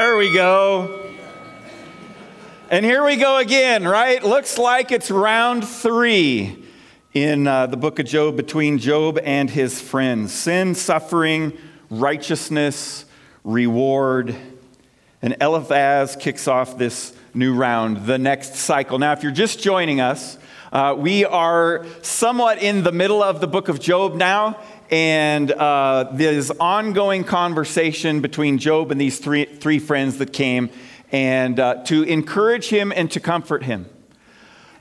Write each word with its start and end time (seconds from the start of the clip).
There 0.00 0.16
we 0.16 0.32
go. 0.32 0.98
And 2.70 2.86
here 2.86 3.04
we 3.04 3.16
go 3.16 3.36
again, 3.36 3.86
right? 3.86 4.24
Looks 4.24 4.56
like 4.56 4.92
it's 4.92 5.10
round 5.10 5.68
three 5.68 6.64
in 7.12 7.46
uh, 7.46 7.66
the 7.66 7.76
book 7.76 7.98
of 7.98 8.06
Job 8.06 8.34
between 8.34 8.78
Job 8.78 9.18
and 9.22 9.50
his 9.50 9.78
friends 9.78 10.32
sin, 10.32 10.74
suffering, 10.74 11.52
righteousness, 11.90 13.04
reward. 13.44 14.34
And 15.20 15.36
Eliphaz 15.38 16.16
kicks 16.16 16.48
off 16.48 16.78
this 16.78 17.14
new 17.34 17.54
round, 17.54 18.06
the 18.06 18.16
next 18.16 18.54
cycle. 18.54 18.98
Now, 18.98 19.12
if 19.12 19.22
you're 19.22 19.32
just 19.32 19.60
joining 19.60 20.00
us, 20.00 20.38
uh, 20.72 20.94
we 20.96 21.26
are 21.26 21.84
somewhat 22.00 22.62
in 22.62 22.84
the 22.84 22.92
middle 22.92 23.22
of 23.22 23.42
the 23.42 23.48
book 23.48 23.68
of 23.68 23.78
Job 23.78 24.14
now, 24.14 24.58
and 24.90 25.52
uh, 25.52 26.10
ongoing 26.58 27.24
conversation 27.24 28.20
between 28.20 28.58
Job 28.58 28.90
and 28.90 29.00
these 29.00 29.18
three, 29.18 29.44
three 29.44 29.78
friends 29.78 30.18
that 30.18 30.32
came, 30.32 30.70
and 31.12 31.60
uh, 31.60 31.84
to 31.84 32.02
encourage 32.02 32.68
him 32.68 32.92
and 32.94 33.10
to 33.12 33.20
comfort 33.20 33.62
him. 33.62 33.86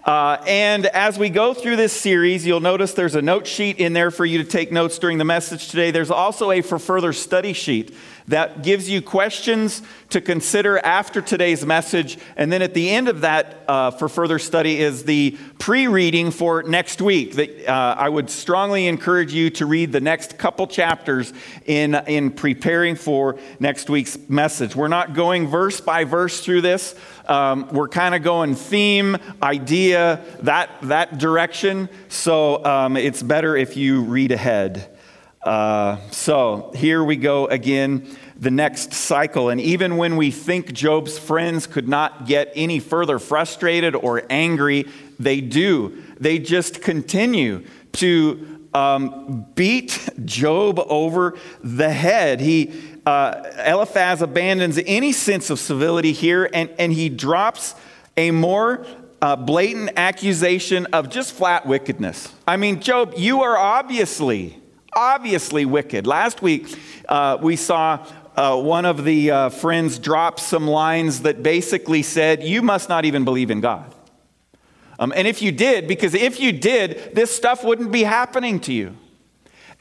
Uh, 0.04 0.42
and 0.48 0.86
as 0.88 1.20
we 1.20 1.30
go 1.30 1.54
through 1.54 1.76
this 1.76 1.92
series, 1.92 2.46
you'll 2.46 2.62
notice 2.62 2.94
there's 2.94 3.16
a 3.16 3.22
note 3.22 3.46
sheet 3.46 3.78
in 3.78 3.92
there 3.92 4.12
for 4.12 4.26
you 4.26 4.38
to 4.38 4.46
take 4.46 4.72
notes 4.72 4.98
during 4.98 5.18
the 5.18 5.26
message 5.26 5.68
today. 5.68 5.92
There's 5.92 6.12
also 6.12 6.52
a 6.52 6.62
for 6.62 6.80
further 6.80 7.12
study 7.12 7.52
sheet 7.52 7.94
that 8.30 8.62
gives 8.62 8.90
you 8.90 9.02
questions 9.02 9.82
to 10.10 10.22
consider 10.22 10.78
after 10.80 11.20
today's 11.20 11.66
message. 11.66 12.18
And 12.38 12.52
then 12.52 12.62
at 12.62 12.76
the 12.76 12.90
end 12.90 13.10
of 13.10 13.22
that, 13.22 13.64
uh, 13.68 13.92
for 13.92 14.08
further 14.08 14.40
study, 14.40 14.80
is 14.80 15.04
the 15.04 15.38
pre 15.58 15.88
reading 15.88 16.32
for 16.32 16.64
next 16.64 17.02
week. 17.02 17.34
That 17.34 17.68
uh, 17.68 17.96
I 17.98 18.08
would 18.08 18.30
strongly 18.30 18.88
encourage 18.88 19.34
you 19.34 19.50
to 19.52 19.66
read 19.66 19.92
the 19.92 20.00
next 20.00 20.38
couple 20.38 20.68
chapters 20.68 21.34
in, 21.66 21.96
in 22.08 22.32
preparing 22.32 22.96
for 22.96 23.38
next 23.60 23.90
week's 23.90 24.18
message. 24.30 24.76
We're 24.76 24.88
not 24.88 25.14
going 25.14 25.48
verse 25.48 25.82
by 25.82 26.04
verse 26.04 26.40
through 26.40 26.62
this. 26.62 26.96
Um, 27.30 27.70
we're 27.72 27.88
kind 27.88 28.16
of 28.16 28.24
going 28.24 28.56
theme, 28.56 29.16
idea, 29.42 30.26
that, 30.42 30.72
that 30.82 31.20
direction. 31.20 31.88
So 32.08 32.66
um, 32.66 32.98
it's 32.98 33.22
better 33.22 33.56
if 33.56 33.78
you 33.78 34.02
read 34.02 34.32
ahead. 34.32 34.98
Uh, 35.44 35.98
so 36.10 36.72
here 36.76 37.04
we 37.04 37.16
go 37.16 37.46
again, 37.46 38.18
the 38.36 38.50
next 38.50 38.94
cycle. 38.94 39.50
And 39.50 39.62
even 39.62 39.96
when 39.98 40.18
we 40.18 40.32
think 40.32 40.74
Job's 40.74 41.20
friends 41.20 41.68
could 41.68 41.88
not 41.88 42.26
get 42.26 42.52
any 42.56 42.80
further 42.80 43.20
frustrated 43.20 43.96
or 43.96 44.24
angry, 44.30 44.88
they 45.20 45.40
do. 45.40 46.04
They 46.20 46.40
just 46.40 46.82
continue 46.82 47.64
to 47.94 48.68
um, 48.74 49.46
beat 49.56 50.10
Job 50.26 50.80
over 50.80 51.38
the 51.64 51.92
head. 51.92 52.40
He, 52.40 52.74
uh, 53.10 53.64
Eliphaz 53.66 54.22
abandons 54.22 54.80
any 54.86 55.12
sense 55.12 55.50
of 55.50 55.58
civility 55.58 56.12
here 56.12 56.48
and, 56.54 56.70
and 56.78 56.94
he 56.94 57.10
drops 57.10 57.74
a 58.16 58.30
more 58.30 58.86
uh, 59.20 59.36
blatant 59.36 59.90
accusation 59.98 60.86
of 60.94 61.10
just 61.10 61.34
flat 61.34 61.66
wickedness. 61.66 62.32
I 62.48 62.58
mean, 62.58 62.82
Job, 62.82 63.16
you 63.18 63.42
are 63.42 63.58
obviously, 63.58 64.62
obviously 64.94 65.66
wicked. 65.66 66.06
Last 66.06 66.44
week, 66.44 66.78
uh, 67.08 67.40
we 67.42 67.56
saw 67.56 68.06
uh, 68.36 68.62
one 68.62 68.86
of 68.86 69.04
the 69.04 69.32
uh, 69.32 69.50
friends 69.50 69.98
drop 69.98 70.40
some 70.40 70.68
lines 70.68 71.24
that 71.24 71.42
basically 71.42 72.04
said, 72.04 72.44
You 72.44 72.62
must 72.62 72.90
not 72.90 73.06
even 73.06 73.26
believe 73.26 73.50
in 73.50 73.60
God. 73.60 73.92
Um, 75.00 75.12
and 75.16 75.28
if 75.28 75.42
you 75.42 75.52
did, 75.52 75.88
because 75.88 76.14
if 76.14 76.40
you 76.40 76.52
did, 76.52 77.16
this 77.16 77.36
stuff 77.36 77.64
wouldn't 77.64 77.92
be 77.92 78.04
happening 78.04 78.60
to 78.62 78.74
you. 78.74 78.96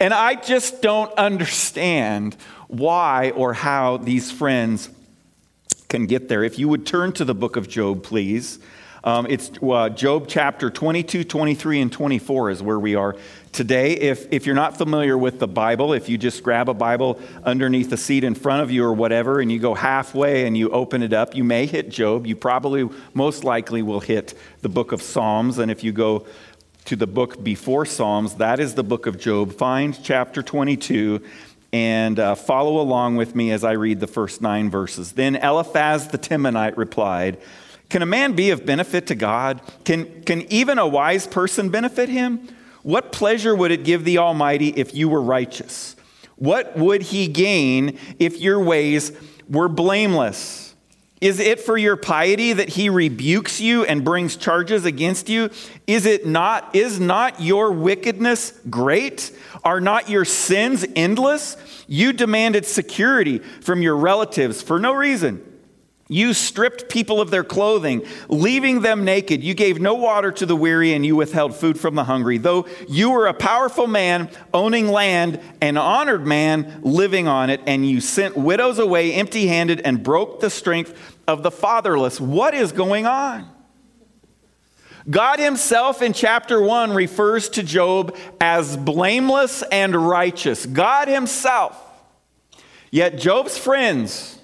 And 0.00 0.15
I 0.15 0.37
just 0.37 0.81
don't 0.81 1.12
understand 1.19 2.37
why 2.69 3.31
or 3.31 3.55
how 3.55 3.97
these 3.97 4.31
friends 4.31 4.91
can 5.89 6.06
get 6.06 6.29
there. 6.29 6.45
If 6.45 6.59
you 6.59 6.69
would 6.69 6.87
turn 6.87 7.12
to 7.15 7.25
the 7.25 7.34
book 7.34 7.56
of 7.56 7.69
Job, 7.69 8.03
please. 8.03 8.59
Um, 9.05 9.27
it's 9.29 9.51
uh, 9.62 9.89
Job 9.89 10.27
chapter 10.29 10.71
22, 10.71 11.25
23, 11.25 11.81
and 11.81 11.93
24 11.93 12.51
is 12.51 12.62
where 12.62 12.79
we 12.79 12.95
are 12.95 13.17
today. 13.53 13.93
If, 13.93 14.31
if 14.33 14.45
you're 14.45 14.55
not 14.55 14.77
familiar 14.77 15.17
with 15.17 15.39
the 15.39 15.47
Bible, 15.47 15.93
if 15.93 16.09
you 16.09 16.19
just 16.19 16.43
grab 16.43 16.69
a 16.69 16.75
Bible 16.75 17.19
underneath 17.45 17.91
the 17.91 17.97
seat 17.97 18.25
in 18.25 18.34
front 18.34 18.62
of 18.62 18.71
you 18.71 18.85
or 18.85 18.93
whatever, 18.93 19.41
and 19.41 19.50
you 19.50 19.61
go 19.61 19.75
halfway 19.75 20.47
and 20.47 20.59
you 20.59 20.71
open 20.71 21.03
it 21.03 21.12
up, 21.12 21.35
you 21.35 21.45
may 21.45 21.65
hit 21.65 21.89
Job. 21.89 22.27
You 22.27 22.37
probably, 22.37 22.89
most 23.15 23.45
likely, 23.45 23.83
will 23.83 24.00
hit 24.00 24.35
the 24.61 24.69
book 24.69 24.93
of 24.93 25.00
Psalms. 25.00 25.59
And 25.59 25.71
if 25.71 25.83
you 25.83 25.93
go 25.93 26.27
to 26.87 26.97
the 26.97 27.06
book 27.06 27.43
before 27.43 27.87
Psalms, 27.87 28.35
that 28.35 28.59
is 28.61 28.75
the 28.75 28.85
book 28.85 29.06
of 29.06 29.19
Job. 29.19 29.53
Find 29.53 29.99
chapter 30.03 30.43
22 30.43 31.23
and 31.73 32.19
uh, 32.19 32.35
follow 32.35 32.81
along 32.81 33.17
with 33.17 33.35
me 33.35 33.50
as 33.50 33.65
I 33.65 33.73
read 33.73 34.00
the 34.00 34.06
first 34.06 34.41
nine 34.41 34.70
verses. 34.70 35.12
Then 35.12 35.37
Eliphaz 35.37 36.09
the 36.09 36.19
Temanite 36.19 36.76
replied, 36.76 37.38
Can 37.88 38.03
a 38.03 38.06
man 38.06 38.32
be 38.32 38.50
of 38.50 38.65
benefit 38.65 39.06
to 39.09 39.15
God? 39.15 39.61
Can, 39.85 40.23
can 40.23 40.50
even 40.53 40.79
a 40.79 40.87
wise 40.87 41.26
person 41.26 41.69
benefit 41.69 42.09
him? 42.09 42.49
What 42.82 43.12
pleasure 43.12 43.55
would 43.55 43.70
it 43.70 43.85
give 43.85 44.05
the 44.05 44.19
Almighty 44.19 44.69
if 44.69 44.94
you 44.94 45.09
were 45.09 45.20
righteous? 45.20 45.94
What 46.37 46.76
would 46.76 47.03
he 47.03 47.29
gain 47.29 47.99
if 48.19 48.41
your 48.41 48.61
ways 48.62 49.12
were 49.49 49.69
blameless? 49.69 50.68
Is 51.20 51.41
it 51.41 51.61
for 51.61 51.76
your 51.76 51.97
piety 51.97 52.53
that 52.53 52.69
he 52.69 52.88
rebukes 52.88 53.61
you 53.61 53.85
and 53.85 54.05
brings 54.05 54.37
charges 54.37 54.85
against 54.85 55.29
you? 55.29 55.50
Is 55.87 56.06
it 56.06 56.26
not 56.26 56.75
is 56.76 57.00
not 57.00 57.41
your 57.41 57.73
wickedness 57.73 58.53
great? 58.70 59.37
Are 59.65 59.81
not 59.81 60.09
your 60.09 60.25
sins 60.25 60.85
endless? 60.94 61.56
You 61.88 62.12
demanded 62.12 62.67
security 62.67 63.38
from 63.38 63.82
your 63.82 63.97
relatives 63.97 64.62
for 64.62 64.79
no 64.79 64.93
reason. 64.93 65.48
You 66.10 66.32
stripped 66.32 66.88
people 66.88 67.20
of 67.20 67.31
their 67.31 67.44
clothing, 67.44 68.02
leaving 68.28 68.81
them 68.81 69.05
naked. 69.05 69.44
You 69.44 69.52
gave 69.52 69.78
no 69.78 69.93
water 69.93 70.32
to 70.32 70.46
the 70.46 70.56
weary, 70.56 70.94
and 70.94 71.05
you 71.05 71.14
withheld 71.14 71.55
food 71.55 71.78
from 71.78 71.94
the 71.96 72.05
hungry. 72.05 72.38
Though 72.38 72.66
you 72.88 73.10
were 73.10 73.26
a 73.26 73.34
powerful 73.34 73.87
man 73.87 74.31
owning 74.55 74.88
land, 74.88 75.38
an 75.60 75.76
honored 75.76 76.26
man 76.26 76.81
living 76.82 77.28
on 77.28 77.50
it, 77.50 77.60
and 77.66 77.87
you 77.88 78.00
sent 78.00 78.38
widows 78.38 78.78
away 78.78 79.12
empty 79.12 79.49
handed 79.49 79.82
and 79.82 80.02
broke 80.02 80.40
the 80.40 80.49
strength 80.49 81.19
of 81.26 81.43
the 81.43 81.50
fatherless. 81.50 82.19
What 82.19 82.55
is 82.55 82.72
going 82.72 83.05
on? 83.05 83.46
God 85.10 85.38
Himself 85.38 86.00
in 86.00 86.14
chapter 86.14 86.60
1 86.60 86.94
refers 86.94 87.50
to 87.50 87.62
Job 87.62 88.16
as 88.40 88.78
blameless 88.78 89.62
and 89.70 89.94
righteous. 89.94 90.64
God 90.64 91.08
Himself. 91.08 91.84
Yet 92.90 93.19
Job's 93.19 93.58
friends, 93.58 94.38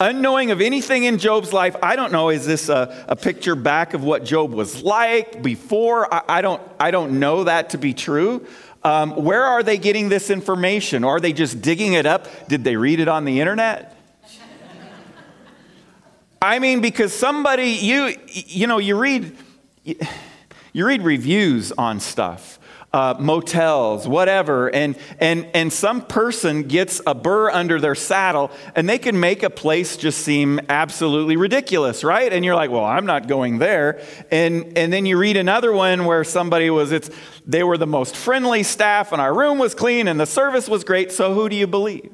unknowing 0.00 0.50
of 0.50 0.60
anything 0.60 1.04
in 1.04 1.18
Job's 1.18 1.52
life. 1.52 1.76
I 1.82 1.94
don't 1.94 2.10
know, 2.10 2.30
is 2.30 2.46
this 2.46 2.68
a, 2.68 3.04
a 3.06 3.14
picture 3.14 3.54
back 3.54 3.94
of 3.94 4.02
what 4.02 4.24
Job 4.24 4.52
was 4.52 4.82
like 4.82 5.42
before? 5.42 6.12
I, 6.12 6.38
I 6.38 6.40
don't, 6.40 6.62
I 6.80 6.90
don't 6.90 7.20
know 7.20 7.44
that 7.44 7.70
to 7.70 7.78
be 7.78 7.94
true. 7.94 8.46
Um, 8.82 9.10
where 9.24 9.44
are 9.44 9.62
they 9.62 9.76
getting 9.76 10.08
this 10.08 10.30
information? 10.30 11.04
Are 11.04 11.20
they 11.20 11.34
just 11.34 11.60
digging 11.60 11.92
it 11.92 12.06
up? 12.06 12.26
Did 12.48 12.64
they 12.64 12.76
read 12.76 12.98
it 12.98 13.08
on 13.08 13.26
the 13.26 13.40
internet? 13.40 13.96
I 16.42 16.58
mean, 16.58 16.80
because 16.80 17.12
somebody, 17.12 17.72
you, 17.72 18.16
you 18.28 18.66
know, 18.66 18.78
you 18.78 18.98
read, 18.98 19.36
you 19.84 20.86
read 20.86 21.02
reviews 21.02 21.70
on 21.72 22.00
stuff 22.00 22.59
uh, 22.92 23.14
motels, 23.20 24.08
whatever, 24.08 24.68
and, 24.74 24.96
and, 25.20 25.46
and 25.54 25.72
some 25.72 26.02
person 26.02 26.64
gets 26.64 27.00
a 27.06 27.14
burr 27.14 27.48
under 27.50 27.80
their 27.80 27.94
saddle 27.94 28.50
and 28.74 28.88
they 28.88 28.98
can 28.98 29.20
make 29.20 29.44
a 29.44 29.50
place 29.50 29.96
just 29.96 30.22
seem 30.22 30.60
absolutely 30.68 31.36
ridiculous, 31.36 32.02
right? 32.02 32.32
And 32.32 32.44
you're 32.44 32.56
like, 32.56 32.70
well, 32.70 32.84
I'm 32.84 33.06
not 33.06 33.28
going 33.28 33.58
there. 33.58 34.02
And, 34.32 34.76
and 34.76 34.92
then 34.92 35.06
you 35.06 35.18
read 35.18 35.36
another 35.36 35.72
one 35.72 36.04
where 36.04 36.24
somebody 36.24 36.68
was, 36.68 36.90
it's, 36.90 37.10
they 37.46 37.62
were 37.62 37.78
the 37.78 37.86
most 37.86 38.16
friendly 38.16 38.64
staff 38.64 39.12
and 39.12 39.20
our 39.20 39.32
room 39.32 39.58
was 39.58 39.74
clean 39.74 40.08
and 40.08 40.18
the 40.18 40.26
service 40.26 40.68
was 40.68 40.82
great, 40.82 41.12
so 41.12 41.32
who 41.32 41.48
do 41.48 41.54
you 41.54 41.68
believe? 41.68 42.12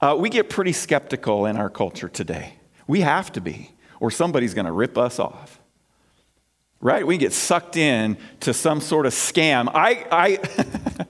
Uh, 0.00 0.14
we 0.16 0.28
get 0.28 0.48
pretty 0.48 0.72
skeptical 0.72 1.44
in 1.44 1.56
our 1.56 1.68
culture 1.68 2.08
today. 2.08 2.54
We 2.86 3.00
have 3.00 3.32
to 3.32 3.40
be, 3.40 3.72
or 3.98 4.12
somebody's 4.12 4.54
going 4.54 4.66
to 4.66 4.72
rip 4.72 4.96
us 4.96 5.18
off 5.18 5.57
right? 6.80 7.06
We 7.06 7.18
get 7.18 7.32
sucked 7.32 7.76
in 7.76 8.16
to 8.40 8.52
some 8.54 8.80
sort 8.80 9.06
of 9.06 9.12
scam. 9.12 9.70
I, 9.74 10.06
I 10.10 10.38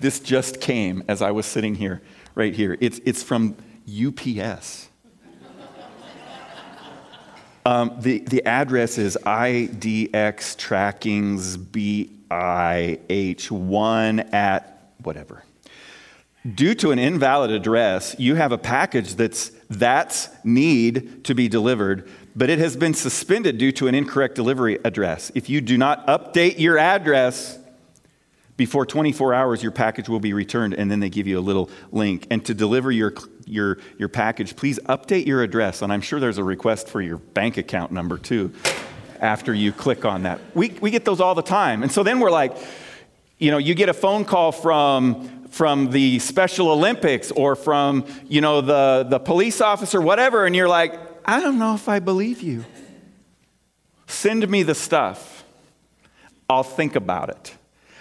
this 0.00 0.18
just 0.20 0.60
came 0.60 1.02
as 1.08 1.22
I 1.22 1.32
was 1.32 1.46
sitting 1.46 1.74
here, 1.74 2.02
right 2.34 2.54
here. 2.54 2.76
It's, 2.80 3.00
it's 3.04 3.22
from 3.22 3.56
UPS. 3.88 4.88
Um, 7.66 7.96
the, 7.98 8.20
the 8.20 8.46
address 8.46 8.96
is 8.96 9.18
IDX 9.26 10.56
trackings 10.56 11.58
BIH1 12.30 14.32
at 14.32 14.92
whatever. 15.02 15.42
Due 16.54 16.74
to 16.76 16.92
an 16.92 16.98
invalid 16.98 17.50
address, 17.50 18.14
you 18.18 18.36
have 18.36 18.52
a 18.52 18.58
package 18.58 19.14
that's 19.14 19.50
that's 19.70 20.30
need 20.44 21.24
to 21.24 21.34
be 21.34 21.48
delivered 21.48 22.08
but 22.38 22.48
it 22.48 22.60
has 22.60 22.76
been 22.76 22.94
suspended 22.94 23.58
due 23.58 23.72
to 23.72 23.88
an 23.88 23.96
incorrect 23.96 24.36
delivery 24.36 24.78
address. 24.84 25.32
If 25.34 25.50
you 25.50 25.60
do 25.60 25.76
not 25.76 26.06
update 26.06 26.60
your 26.60 26.78
address 26.78 27.58
before 28.56 28.86
24 28.86 29.34
hours, 29.34 29.60
your 29.60 29.72
package 29.72 30.08
will 30.08 30.20
be 30.20 30.32
returned, 30.32 30.74
and 30.74 30.88
then 30.88 31.00
they 31.00 31.10
give 31.10 31.26
you 31.26 31.36
a 31.36 31.40
little 31.40 31.68
link. 31.90 32.28
And 32.30 32.44
to 32.46 32.54
deliver 32.54 32.92
your, 32.92 33.12
your, 33.44 33.78
your 33.98 34.08
package, 34.08 34.54
please 34.54 34.78
update 34.84 35.26
your 35.26 35.42
address. 35.42 35.82
And 35.82 35.92
I'm 35.92 36.00
sure 36.00 36.20
there's 36.20 36.38
a 36.38 36.44
request 36.44 36.88
for 36.88 37.02
your 37.02 37.16
bank 37.16 37.56
account 37.56 37.90
number 37.90 38.18
too 38.18 38.52
after 39.20 39.52
you 39.52 39.72
click 39.72 40.04
on 40.04 40.22
that. 40.22 40.40
We, 40.54 40.70
we 40.80 40.92
get 40.92 41.04
those 41.04 41.20
all 41.20 41.34
the 41.34 41.42
time. 41.42 41.82
And 41.82 41.90
so 41.90 42.04
then 42.04 42.20
we're 42.20 42.30
like, 42.30 42.56
you 43.38 43.50
know, 43.50 43.58
you 43.58 43.74
get 43.74 43.88
a 43.88 43.94
phone 43.94 44.24
call 44.24 44.52
from, 44.52 45.37
from 45.50 45.90
the 45.90 46.18
Special 46.18 46.68
Olympics 46.70 47.30
or 47.30 47.56
from, 47.56 48.04
you 48.26 48.40
know, 48.40 48.60
the, 48.60 49.06
the 49.08 49.18
police 49.18 49.60
officer, 49.60 50.00
whatever, 50.00 50.46
and 50.46 50.54
you're 50.54 50.68
like, 50.68 50.98
I 51.24 51.40
don't 51.40 51.58
know 51.58 51.74
if 51.74 51.88
I 51.88 51.98
believe 51.98 52.42
you. 52.42 52.64
Send 54.06 54.48
me 54.48 54.62
the 54.62 54.74
stuff. 54.74 55.44
I'll 56.48 56.62
think 56.62 56.96
about 56.96 57.28
it. 57.28 57.54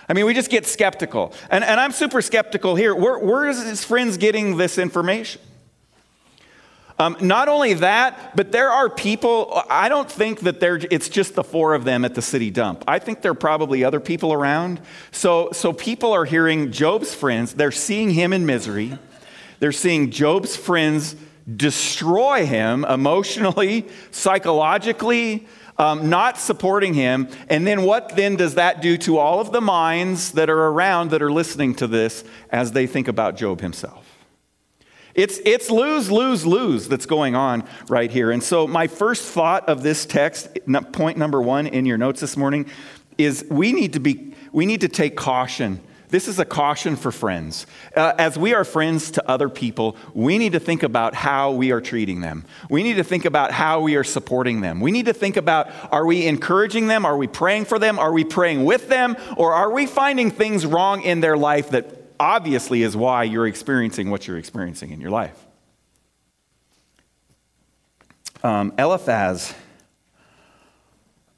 I 0.09 0.13
mean, 0.13 0.25
we 0.25 0.33
just 0.33 0.49
get 0.49 0.65
skeptical. 0.65 1.33
And, 1.51 1.63
and 1.63 1.79
I'm 1.79 1.91
super 1.91 2.21
skeptical 2.21 2.75
here. 2.75 2.95
Where, 2.95 3.19
where 3.19 3.45
is 3.47 3.61
his 3.63 3.83
friends 3.83 4.17
getting 4.17 4.55
this 4.55 4.77
information? 4.77 5.41
Um, 6.99 7.15
not 7.21 7.47
only 7.47 7.75
that, 7.75 8.35
but 8.35 8.51
there 8.51 8.71
are 8.71 8.89
people, 8.89 9.61
I 9.69 9.87
don't 9.87 10.09
think 10.09 10.39
that 10.41 10.63
it's 10.91 11.09
just 11.09 11.35
the 11.35 11.43
four 11.43 11.75
of 11.75 11.83
them 11.83 12.03
at 12.03 12.15
the 12.15 12.23
city 12.23 12.49
dump. 12.49 12.83
I 12.87 12.97
think 12.97 13.21
there 13.21 13.31
are 13.31 13.35
probably 13.35 13.83
other 13.83 13.99
people 13.99 14.33
around. 14.33 14.81
So, 15.11 15.49
so 15.51 15.73
people 15.73 16.11
are 16.13 16.25
hearing 16.25 16.71
Job's 16.71 17.13
friends, 17.13 17.53
they're 17.53 17.71
seeing 17.71 18.11
him 18.11 18.33
in 18.33 18.45
misery. 18.45 18.97
They're 19.59 19.71
seeing 19.71 20.11
Job's 20.11 20.55
friends 20.55 21.15
destroy 21.55 22.45
him 22.45 22.83
emotionally, 22.85 23.87
psychologically, 24.11 25.47
um, 25.77 26.09
not 26.09 26.37
supporting 26.37 26.93
him. 26.93 27.27
And 27.49 27.65
then 27.65 27.83
what 27.83 28.15
then 28.15 28.35
does 28.35 28.55
that 28.55 28.81
do 28.81 28.97
to 28.99 29.17
all 29.17 29.39
of 29.39 29.51
the 29.51 29.61
minds 29.61 30.31
that 30.33 30.49
are 30.49 30.67
around 30.67 31.11
that 31.11 31.21
are 31.21 31.31
listening 31.31 31.75
to 31.75 31.87
this 31.87 32.23
as 32.49 32.71
they 32.71 32.87
think 32.87 33.07
about 33.07 33.37
Job 33.37 33.61
himself? 33.61 34.06
It's, 35.17 35.39
it's 35.45 35.71
lose, 35.71 36.11
lose, 36.11 36.45
lose 36.45 36.87
that's 36.87 37.07
going 37.07 37.35
on 37.35 37.67
right 37.89 38.11
here. 38.11 38.29
And 38.29 38.43
so, 38.43 38.67
my 38.67 38.85
first 38.85 39.23
thought 39.23 39.67
of 39.67 39.81
this 39.81 40.05
text, 40.05 40.47
point 40.93 41.17
number 41.17 41.41
one 41.41 41.65
in 41.65 41.87
your 41.87 41.97
notes 41.97 42.21
this 42.21 42.37
morning, 42.37 42.67
is 43.17 43.43
we 43.49 43.73
need 43.73 43.93
to, 43.93 43.99
be, 43.99 44.35
we 44.51 44.67
need 44.67 44.81
to 44.81 44.87
take 44.87 45.17
caution. 45.17 45.81
This 46.09 46.27
is 46.27 46.37
a 46.37 46.45
caution 46.45 46.95
for 46.95 47.11
friends. 47.11 47.65
Uh, 47.95 48.13
as 48.19 48.37
we 48.37 48.53
are 48.53 48.63
friends 48.63 49.09
to 49.11 49.27
other 49.27 49.49
people, 49.49 49.97
we 50.13 50.37
need 50.37 50.53
to 50.53 50.59
think 50.59 50.83
about 50.83 51.15
how 51.15 51.51
we 51.51 51.71
are 51.71 51.81
treating 51.81 52.21
them. 52.21 52.45
We 52.69 52.83
need 52.83 52.93
to 52.97 53.03
think 53.03 53.25
about 53.25 53.51
how 53.51 53.81
we 53.81 53.95
are 53.95 54.03
supporting 54.03 54.61
them. 54.61 54.79
We 54.79 54.91
need 54.91 55.07
to 55.07 55.13
think 55.13 55.35
about 55.35 55.69
are 55.91 56.05
we 56.05 56.27
encouraging 56.27 56.85
them? 56.85 57.05
Are 57.05 57.17
we 57.17 57.25
praying 57.25 57.65
for 57.65 57.79
them? 57.79 57.97
Are 57.97 58.13
we 58.13 58.23
praying 58.23 58.65
with 58.65 58.87
them? 58.87 59.17
Or 59.35 59.53
are 59.53 59.71
we 59.71 59.87
finding 59.87 60.29
things 60.29 60.63
wrong 60.63 61.01
in 61.01 61.21
their 61.21 61.35
life 61.35 61.71
that 61.71 61.96
obviously 62.19 62.83
is 62.83 62.95
why 62.95 63.23
you're 63.23 63.47
experiencing 63.47 64.09
what 64.09 64.27
you're 64.27 64.37
experiencing 64.37 64.91
in 64.91 65.01
your 65.01 65.11
life. 65.11 65.45
Um, 68.43 68.73
Eliphaz 68.77 69.53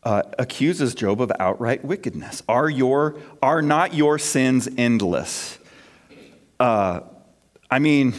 uh, 0.04 0.24
accuses 0.38 0.96
Job 0.96 1.22
of 1.22 1.32
outright 1.40 1.84
wickedness. 1.84 2.44
Are, 2.48 2.70
your, 2.70 3.20
are 3.42 3.62
not 3.62 3.94
your 3.94 4.20
sins 4.20 4.68
endless? 4.78 5.58
Uh, 6.60 7.02
I 7.72 7.80
mean, 7.80 8.14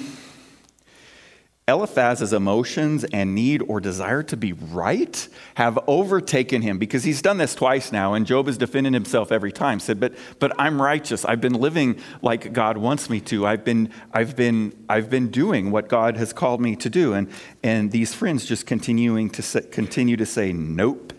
Eliphaz's 1.70 2.32
emotions 2.32 3.04
and 3.04 3.34
need 3.34 3.62
or 3.68 3.80
desire 3.80 4.24
to 4.24 4.36
be 4.36 4.52
right 4.52 5.28
have 5.54 5.78
overtaken 5.86 6.62
him 6.62 6.78
because 6.78 7.04
he's 7.04 7.22
done 7.22 7.38
this 7.38 7.54
twice 7.54 7.92
now, 7.92 8.14
and 8.14 8.26
Job 8.26 8.46
has 8.46 8.58
defended 8.58 8.92
himself 8.92 9.30
every 9.30 9.52
time. 9.52 9.78
Said, 9.78 10.00
"But, 10.00 10.14
but 10.40 10.52
I'm 10.58 10.82
righteous. 10.82 11.24
I've 11.24 11.40
been 11.40 11.54
living 11.54 11.96
like 12.22 12.52
God 12.52 12.76
wants 12.76 13.08
me 13.08 13.20
to. 13.20 13.46
I've 13.46 13.64
been, 13.64 13.90
I've 14.12 14.34
been, 14.34 14.72
I've 14.88 15.08
been 15.08 15.28
doing 15.28 15.70
what 15.70 15.88
God 15.88 16.16
has 16.16 16.32
called 16.32 16.60
me 16.60 16.74
to 16.76 16.90
do." 16.90 17.14
And 17.14 17.30
and 17.62 17.92
these 17.92 18.12
friends 18.14 18.44
just 18.44 18.66
continuing 18.66 19.30
to 19.30 19.42
say, 19.42 19.62
continue 19.62 20.16
to 20.16 20.26
say, 20.26 20.52
"Nope." 20.52 21.12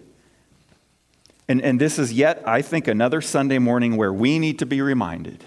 And 1.48 1.62
and 1.62 1.80
this 1.80 1.98
is 1.98 2.12
yet, 2.12 2.44
I 2.46 2.62
think, 2.62 2.90
another 2.90 3.22
Sunday 3.22 3.58
morning 3.58 3.96
where 3.96 4.12
we 4.12 4.38
need 4.38 4.60
to 4.60 4.66
be 4.66 4.82
reminded 4.82 5.46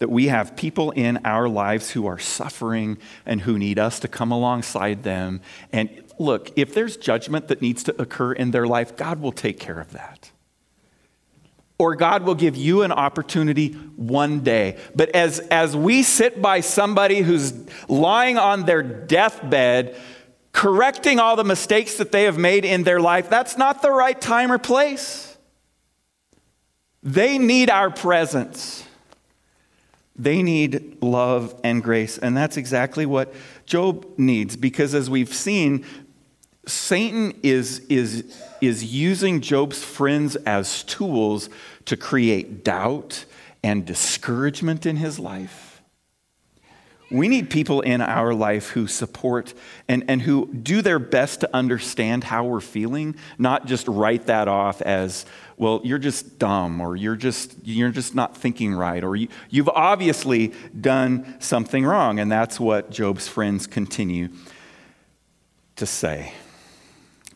that 0.00 0.10
we 0.10 0.28
have 0.28 0.56
people 0.56 0.90
in 0.92 1.18
our 1.24 1.48
lives 1.48 1.90
who 1.90 2.06
are 2.06 2.18
suffering 2.18 2.98
and 3.26 3.42
who 3.42 3.58
need 3.58 3.78
us 3.78 4.00
to 4.00 4.08
come 4.08 4.32
alongside 4.32 5.02
them. 5.02 5.42
And 5.72 5.90
look, 6.18 6.50
if 6.56 6.74
there's 6.74 6.96
judgment 6.96 7.48
that 7.48 7.60
needs 7.60 7.84
to 7.84 8.02
occur 8.02 8.32
in 8.32 8.50
their 8.50 8.66
life, 8.66 8.96
God 8.96 9.20
will 9.20 9.30
take 9.30 9.60
care 9.60 9.78
of 9.78 9.92
that. 9.92 10.30
Or 11.78 11.94
God 11.96 12.24
will 12.24 12.34
give 12.34 12.56
you 12.56 12.82
an 12.82 12.92
opportunity 12.92 13.72
one 13.96 14.40
day. 14.40 14.78
But 14.94 15.10
as, 15.14 15.38
as 15.38 15.76
we 15.76 16.02
sit 16.02 16.40
by 16.40 16.60
somebody 16.60 17.20
who's 17.20 17.52
lying 17.88 18.38
on 18.38 18.64
their 18.64 18.82
deathbed, 18.82 19.96
correcting 20.52 21.18
all 21.18 21.36
the 21.36 21.44
mistakes 21.44 21.98
that 21.98 22.10
they 22.10 22.24
have 22.24 22.38
made 22.38 22.64
in 22.64 22.84
their 22.84 23.00
life, 23.00 23.28
that's 23.28 23.58
not 23.58 23.82
the 23.82 23.90
right 23.90 24.18
time 24.18 24.50
or 24.50 24.58
place. 24.58 25.36
They 27.02 27.36
need 27.36 27.68
our 27.68 27.90
presence. 27.90 28.86
They 30.20 30.42
need 30.42 31.02
love 31.02 31.58
and 31.64 31.82
grace. 31.82 32.18
And 32.18 32.36
that's 32.36 32.58
exactly 32.58 33.06
what 33.06 33.32
Job 33.64 34.06
needs 34.18 34.54
because, 34.54 34.94
as 34.94 35.08
we've 35.08 35.32
seen, 35.32 35.82
Satan 36.66 37.32
is, 37.42 37.78
is, 37.88 38.38
is 38.60 38.84
using 38.84 39.40
Job's 39.40 39.82
friends 39.82 40.36
as 40.36 40.84
tools 40.84 41.48
to 41.86 41.96
create 41.96 42.62
doubt 42.64 43.24
and 43.62 43.86
discouragement 43.86 44.84
in 44.84 44.96
his 44.96 45.18
life. 45.18 45.69
We 47.10 47.26
need 47.26 47.50
people 47.50 47.80
in 47.80 48.00
our 48.00 48.32
life 48.32 48.68
who 48.68 48.86
support 48.86 49.52
and, 49.88 50.04
and 50.06 50.22
who 50.22 50.46
do 50.46 50.80
their 50.80 51.00
best 51.00 51.40
to 51.40 51.50
understand 51.54 52.22
how 52.22 52.44
we're 52.44 52.60
feeling, 52.60 53.16
not 53.36 53.66
just 53.66 53.88
write 53.88 54.26
that 54.26 54.46
off 54.46 54.80
as, 54.80 55.26
well, 55.56 55.80
you're 55.82 55.98
just 55.98 56.38
dumb 56.38 56.80
or 56.80 56.94
you're 56.94 57.16
just, 57.16 57.56
you're 57.64 57.90
just 57.90 58.14
not 58.14 58.36
thinking 58.36 58.72
right 58.74 59.02
or 59.02 59.16
you, 59.16 59.26
you've 59.50 59.68
obviously 59.68 60.52
done 60.80 61.36
something 61.40 61.84
wrong. 61.84 62.20
And 62.20 62.30
that's 62.30 62.60
what 62.60 62.90
Job's 62.90 63.26
friends 63.26 63.66
continue 63.66 64.28
to 65.76 65.86
say. 65.86 66.32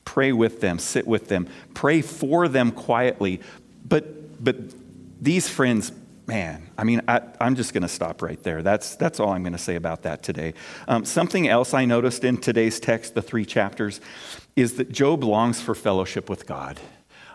Pray 0.05 0.33
with 0.33 0.61
them, 0.61 0.79
sit 0.79 1.07
with 1.07 1.29
them, 1.29 1.49
pray 1.75 2.01
for 2.01 2.47
them 2.47 2.71
quietly. 2.71 3.41
But, 3.87 4.43
but 4.43 4.57
these 5.21 5.49
friends 5.49 5.91
man, 6.27 6.69
I 6.79 6.85
mean, 6.85 7.03
I, 7.07 7.21
am 7.41 7.55
just 7.55 7.73
going 7.73 7.83
to 7.83 7.89
stop 7.89 8.23
right 8.23 8.43
there. 8.43 8.63
That's, 8.63 8.97
that's 8.97 9.21
all 9.21 9.31
I'm 9.31 9.43
going 9.43 9.53
to 9.53 9.59
say 9.59 9.77
about 9.77 10.03
that 10.03 10.23
today. 10.23 10.55
Um, 10.89 11.05
something 11.05 11.49
else 11.49 11.75
I 11.75 11.85
noticed 11.85 12.25
in 12.25 12.39
today's 12.39 12.81
text, 12.81 13.15
the 13.15 13.23
three 13.23 13.45
chapters, 13.45 14.01
is 14.57 14.77
that 14.77 14.91
Job 14.91 15.23
longs 15.25 15.61
for 15.61 15.75
fellowship 15.75 16.31
with 16.31 16.47
God. 16.47 16.81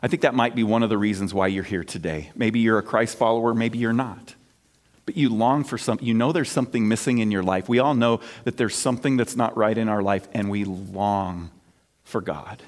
I 0.01 0.07
think 0.07 0.21
that 0.21 0.33
might 0.33 0.55
be 0.55 0.63
one 0.63 0.81
of 0.81 0.89
the 0.89 0.97
reasons 0.97 1.33
why 1.33 1.47
you're 1.47 1.63
here 1.63 1.83
today. 1.83 2.31
Maybe 2.35 2.59
you're 2.59 2.79
a 2.79 2.83
Christ 2.83 3.17
follower, 3.17 3.53
maybe 3.53 3.77
you're 3.77 3.93
not. 3.93 4.35
But 5.05 5.17
you 5.17 5.29
long 5.29 5.63
for 5.63 5.77
something, 5.77 6.07
you 6.07 6.13
know 6.13 6.31
there's 6.31 6.51
something 6.51 6.87
missing 6.87 7.17
in 7.17 7.31
your 7.31 7.43
life. 7.43 7.67
We 7.67 7.79
all 7.79 7.95
know 7.95 8.21
that 8.43 8.57
there's 8.57 8.75
something 8.75 9.17
that's 9.17 9.35
not 9.35 9.57
right 9.57 9.77
in 9.77 9.89
our 9.89 10.01
life, 10.01 10.27
and 10.33 10.49
we 10.49 10.63
long 10.63 11.49
for 12.03 12.21
God. 12.21 12.61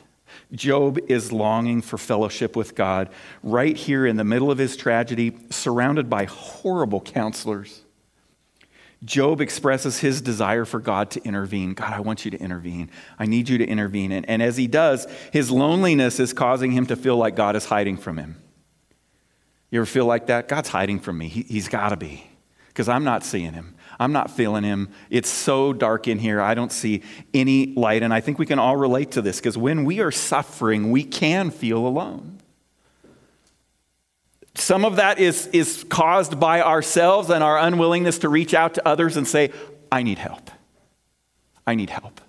Job 0.51 0.99
is 1.07 1.31
longing 1.31 1.81
for 1.81 1.97
fellowship 1.97 2.55
with 2.55 2.75
God 2.75 3.09
right 3.43 3.75
here 3.75 4.05
in 4.05 4.17
the 4.17 4.23
middle 4.23 4.51
of 4.51 4.57
his 4.57 4.75
tragedy, 4.75 5.37
surrounded 5.49 6.09
by 6.09 6.25
horrible 6.25 7.01
counselors. 7.01 7.83
Job 9.03 9.41
expresses 9.41 9.99
his 9.99 10.21
desire 10.21 10.63
for 10.63 10.79
God 10.79 11.09
to 11.11 11.23
intervene. 11.23 11.73
God, 11.73 11.91
I 11.91 12.01
want 12.01 12.23
you 12.23 12.31
to 12.31 12.37
intervene. 12.37 12.91
I 13.17 13.25
need 13.25 13.49
you 13.49 13.57
to 13.57 13.65
intervene. 13.65 14.11
And, 14.11 14.29
and 14.29 14.43
as 14.43 14.57
he 14.57 14.67
does, 14.67 15.07
his 15.31 15.49
loneliness 15.49 16.19
is 16.19 16.33
causing 16.33 16.71
him 16.71 16.85
to 16.85 16.95
feel 16.95 17.17
like 17.17 17.35
God 17.35 17.55
is 17.55 17.65
hiding 17.65 17.97
from 17.97 18.17
him. 18.17 18.39
You 19.71 19.79
ever 19.79 19.87
feel 19.87 20.05
like 20.05 20.27
that? 20.27 20.47
God's 20.47 20.69
hiding 20.69 20.99
from 20.99 21.17
me. 21.17 21.29
He, 21.29 21.41
he's 21.43 21.67
got 21.67 21.89
to 21.89 21.97
be 21.97 22.29
because 22.67 22.89
I'm 22.89 23.03
not 23.03 23.23
seeing 23.23 23.53
him. 23.53 23.75
I'm 24.01 24.13
not 24.13 24.31
feeling 24.31 24.63
him. 24.63 24.89
It's 25.11 25.29
so 25.29 25.73
dark 25.73 26.07
in 26.07 26.17
here. 26.17 26.41
I 26.41 26.55
don't 26.55 26.71
see 26.71 27.03
any 27.35 27.67
light. 27.75 28.01
And 28.01 28.11
I 28.11 28.19
think 28.19 28.39
we 28.39 28.47
can 28.47 28.57
all 28.57 28.75
relate 28.75 29.11
to 29.11 29.21
this 29.21 29.37
because 29.37 29.59
when 29.59 29.85
we 29.85 29.99
are 29.99 30.09
suffering, 30.09 30.89
we 30.89 31.03
can 31.03 31.51
feel 31.51 31.85
alone. 31.85 32.39
Some 34.55 34.85
of 34.85 34.95
that 34.95 35.19
is, 35.19 35.45
is 35.53 35.85
caused 35.87 36.39
by 36.39 36.61
ourselves 36.63 37.29
and 37.29 37.43
our 37.43 37.59
unwillingness 37.59 38.17
to 38.19 38.29
reach 38.29 38.55
out 38.55 38.73
to 38.73 38.87
others 38.87 39.17
and 39.17 39.27
say, 39.27 39.51
I 39.91 40.01
need 40.01 40.17
help. 40.17 40.49
I 41.67 41.75
need 41.75 41.91
help. 41.91 42.21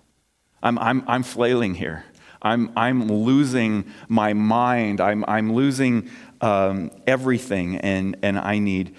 I'm, 0.62 0.78
I'm, 0.78 1.02
I'm 1.06 1.22
flailing 1.22 1.74
here. 1.74 2.04
I'm, 2.42 2.70
I'm 2.76 3.08
losing 3.08 3.86
my 4.08 4.34
mind. 4.34 5.00
I'm, 5.00 5.24
I'm 5.26 5.54
losing 5.54 6.10
um, 6.42 6.90
everything, 7.06 7.78
and, 7.78 8.18
and 8.22 8.38
I 8.38 8.58
need 8.58 8.94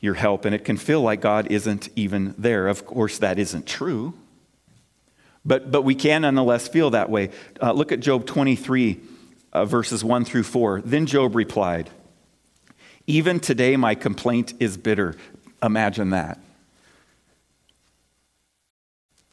your 0.00 0.14
help, 0.14 0.44
and 0.44 0.54
it 0.54 0.64
can 0.64 0.76
feel 0.76 1.02
like 1.02 1.20
God 1.20 1.48
isn't 1.50 1.88
even 1.96 2.34
there. 2.38 2.68
Of 2.68 2.86
course, 2.86 3.18
that 3.18 3.38
isn't 3.38 3.66
true. 3.66 4.14
But, 5.44 5.70
but 5.70 5.82
we 5.82 5.94
can 5.94 6.22
nonetheless 6.22 6.68
feel 6.68 6.90
that 6.90 7.10
way. 7.10 7.30
Uh, 7.60 7.72
look 7.72 7.90
at 7.90 8.00
Job 8.00 8.26
23, 8.26 9.00
uh, 9.52 9.64
verses 9.64 10.04
1 10.04 10.24
through 10.24 10.42
4. 10.44 10.82
Then 10.82 11.06
Job 11.06 11.34
replied, 11.34 11.90
Even 13.06 13.40
today 13.40 13.76
my 13.76 13.94
complaint 13.94 14.54
is 14.60 14.76
bitter. 14.76 15.14
Imagine 15.62 16.10
that. 16.10 16.38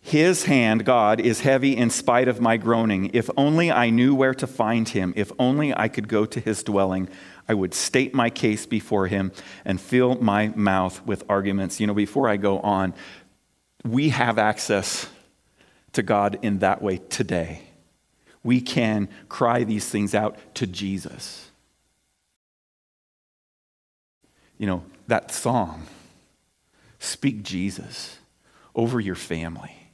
His 0.02 0.46
hand, 0.46 0.86
God, 0.86 1.20
is 1.20 1.42
heavy 1.42 1.76
in 1.76 1.90
spite 1.90 2.28
of 2.28 2.40
my 2.40 2.58
groaning. 2.58 3.10
If 3.14 3.28
only 3.36 3.72
I 3.72 3.90
knew 3.90 4.14
where 4.14 4.36
to 4.36 4.46
find 4.46 4.88
him, 4.88 5.14
if 5.16 5.32
only 5.40 5.76
I 5.76 5.88
could 5.88 6.08
go 6.08 6.28
to 6.28 6.40
his 6.40 6.62
dwelling, 6.62 7.10
I 7.48 7.54
would 7.54 7.74
state 7.74 8.14
my 8.14 8.30
case 8.30 8.66
before 8.66 9.08
him 9.08 9.32
and 9.64 9.80
fill 9.80 10.16
my 10.16 10.48
mouth 10.50 11.06
with 11.06 11.24
arguments. 11.30 11.80
You 11.80 11.88
know, 11.88 11.94
before 11.94 12.28
I 12.28 12.38
go 12.38 12.60
on, 12.60 12.94
we 13.84 14.10
have 14.10 14.40
access 14.40 15.08
to 15.94 16.04
God 16.04 16.40
in 16.42 16.60
that 16.60 16.82
way 16.82 16.98
today. 17.10 17.62
We 18.44 18.62
can 18.62 19.10
cry 19.30 19.64
these 19.64 19.88
things 19.88 20.16
out 20.16 20.38
to 20.56 20.68
Jesus. 20.68 21.50
You 24.58 24.68
know, 24.68 24.84
that 25.08 25.32
song, 25.32 25.88
Speak 27.06 27.44
Jesus 27.44 28.18
over 28.74 29.00
your 29.00 29.16
family 29.16 29.85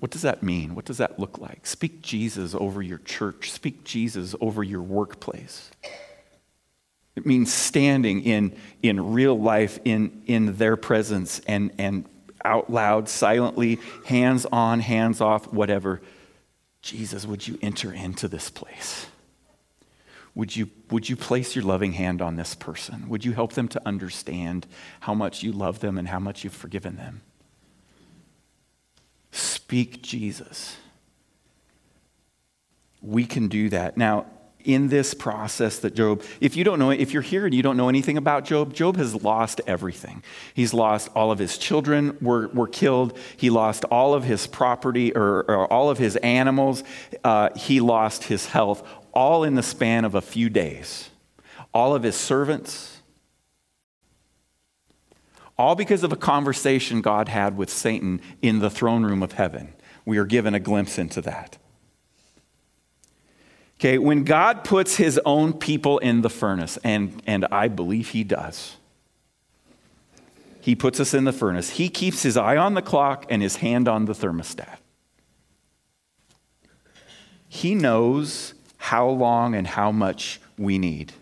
What 0.00 0.10
does 0.10 0.22
that 0.22 0.42
mean? 0.42 0.74
What 0.74 0.84
does 0.84 0.98
that 0.98 1.18
look 1.18 1.38
like? 1.38 1.66
Speak 1.66 2.02
Jesus 2.02 2.54
over 2.54 2.82
your 2.82 2.98
church, 2.98 3.50
speak 3.50 3.84
Jesus 3.84 4.34
over 4.40 4.62
your 4.62 4.82
workplace. 4.82 5.70
It 7.14 7.24
means 7.24 7.52
standing 7.52 8.22
in, 8.22 8.54
in 8.82 9.12
real 9.12 9.38
life 9.38 9.78
in, 9.84 10.22
in 10.26 10.56
their 10.56 10.76
presence 10.76 11.40
and, 11.46 11.72
and 11.78 12.04
out 12.44 12.70
loud, 12.70 13.08
silently, 13.08 13.80
hands 14.04 14.46
on, 14.52 14.80
hands 14.80 15.20
off, 15.20 15.50
whatever. 15.52 16.02
Jesus, 16.82 17.26
would 17.26 17.48
you 17.48 17.58
enter 17.62 17.92
into 17.92 18.28
this 18.28 18.50
place? 18.50 19.06
Would 20.34 20.54
you, 20.54 20.68
would 20.90 21.08
you 21.08 21.16
place 21.16 21.56
your 21.56 21.64
loving 21.64 21.92
hand 21.92 22.20
on 22.20 22.36
this 22.36 22.54
person? 22.54 23.08
Would 23.08 23.24
you 23.24 23.32
help 23.32 23.54
them 23.54 23.68
to 23.68 23.82
understand 23.86 24.66
how 25.00 25.14
much 25.14 25.42
you 25.42 25.50
love 25.50 25.80
them 25.80 25.96
and 25.96 26.06
how 26.06 26.20
much 26.20 26.44
you've 26.44 26.52
forgiven 26.52 26.96
them? 26.96 27.22
Speak 29.36 30.00
Jesus. 30.00 30.76
We 33.02 33.26
can 33.26 33.48
do 33.48 33.68
that. 33.68 33.98
Now, 33.98 34.24
in 34.64 34.88
this 34.88 35.12
process 35.12 35.78
that 35.80 35.94
Job, 35.94 36.22
if 36.40 36.56
you 36.56 36.64
don't 36.64 36.78
know, 36.78 36.90
if 36.90 37.12
you're 37.12 37.22
here 37.22 37.44
and 37.44 37.54
you 37.54 37.62
don't 37.62 37.76
know 37.76 37.90
anything 37.90 38.16
about 38.16 38.46
Job, 38.46 38.72
Job 38.72 38.96
has 38.96 39.14
lost 39.14 39.60
everything. 39.66 40.22
He's 40.54 40.72
lost 40.72 41.10
all 41.14 41.30
of 41.30 41.38
his 41.38 41.58
children 41.58 42.16
were, 42.22 42.48
were 42.48 42.66
killed. 42.66 43.16
He 43.36 43.50
lost 43.50 43.84
all 43.84 44.14
of 44.14 44.24
his 44.24 44.46
property 44.46 45.14
or, 45.14 45.42
or 45.42 45.70
all 45.70 45.90
of 45.90 45.98
his 45.98 46.16
animals. 46.16 46.82
Uh, 47.22 47.50
he 47.54 47.80
lost 47.80 48.24
his 48.24 48.46
health, 48.46 48.88
all 49.12 49.44
in 49.44 49.54
the 49.54 49.62
span 49.62 50.06
of 50.06 50.14
a 50.14 50.22
few 50.22 50.48
days. 50.48 51.10
All 51.74 51.94
of 51.94 52.02
his 52.02 52.16
servants, 52.16 52.95
all 55.58 55.74
because 55.74 56.02
of 56.02 56.12
a 56.12 56.16
conversation 56.16 57.00
God 57.00 57.28
had 57.28 57.56
with 57.56 57.70
Satan 57.70 58.20
in 58.42 58.58
the 58.58 58.70
throne 58.70 59.04
room 59.04 59.22
of 59.22 59.32
heaven. 59.32 59.72
We 60.04 60.18
are 60.18 60.26
given 60.26 60.54
a 60.54 60.60
glimpse 60.60 60.98
into 60.98 61.20
that. 61.22 61.58
Okay, 63.78 63.98
when 63.98 64.24
God 64.24 64.64
puts 64.64 64.96
his 64.96 65.20
own 65.24 65.52
people 65.52 65.98
in 65.98 66.22
the 66.22 66.30
furnace, 66.30 66.78
and, 66.82 67.22
and 67.26 67.44
I 67.50 67.68
believe 67.68 68.10
he 68.10 68.24
does, 68.24 68.76
he 70.60 70.74
puts 70.74 70.98
us 70.98 71.14
in 71.14 71.24
the 71.24 71.32
furnace. 71.32 71.70
He 71.70 71.88
keeps 71.88 72.22
his 72.22 72.36
eye 72.36 72.56
on 72.56 72.74
the 72.74 72.82
clock 72.82 73.26
and 73.28 73.42
his 73.42 73.56
hand 73.56 73.86
on 73.86 74.06
the 74.06 74.14
thermostat. 74.14 74.78
He 77.48 77.74
knows 77.74 78.54
how 78.76 79.08
long 79.08 79.54
and 79.54 79.66
how 79.66 79.92
much 79.92 80.40
we 80.58 80.78
need. 80.78 81.12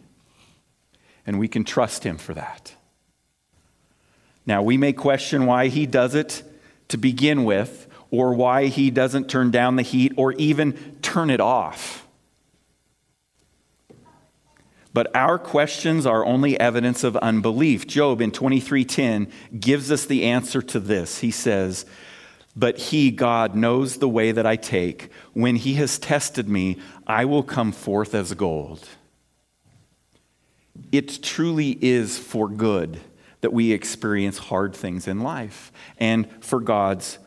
And 1.26 1.38
we 1.38 1.48
can 1.48 1.64
trust 1.64 2.04
him 2.04 2.18
for 2.18 2.34
that. 2.34 2.74
Now, 4.46 4.62
we 4.62 4.76
may 4.76 4.92
question 4.92 5.46
why 5.46 5.68
he 5.68 5.86
does 5.86 6.14
it 6.14 6.42
to 6.88 6.96
begin 6.96 7.44
with, 7.44 7.88
or 8.10 8.34
why 8.34 8.66
he 8.66 8.90
doesn't 8.90 9.28
turn 9.28 9.50
down 9.50 9.76
the 9.76 9.82
heat, 9.82 10.12
or 10.16 10.32
even 10.32 10.98
turn 11.02 11.30
it 11.30 11.40
off. 11.40 12.06
But 14.92 15.14
our 15.16 15.38
questions 15.40 16.06
are 16.06 16.24
only 16.24 16.58
evidence 16.60 17.02
of 17.02 17.16
unbelief. 17.16 17.86
Job 17.86 18.20
in 18.20 18.30
23:10 18.30 19.26
gives 19.58 19.90
us 19.90 20.04
the 20.04 20.22
answer 20.22 20.62
to 20.62 20.78
this. 20.78 21.18
He 21.18 21.32
says, 21.32 21.84
"But 22.54 22.78
he, 22.78 23.10
God, 23.10 23.56
knows 23.56 23.96
the 23.96 24.08
way 24.08 24.30
that 24.30 24.46
I 24.46 24.54
take. 24.54 25.10
When 25.32 25.56
he 25.56 25.74
has 25.74 25.98
tested 25.98 26.48
me, 26.48 26.76
I 27.08 27.24
will 27.24 27.42
come 27.42 27.72
forth 27.72 28.14
as 28.14 28.34
gold." 28.34 28.88
It 30.92 31.22
truly 31.22 31.76
is 31.80 32.16
for 32.16 32.48
good 32.48 33.00
that 33.44 33.52
we 33.52 33.72
experience 33.72 34.38
hard 34.38 34.74
things 34.74 35.06
in 35.06 35.20
life 35.20 35.70
and 35.98 36.26
for 36.40 36.60
God's 36.60 37.18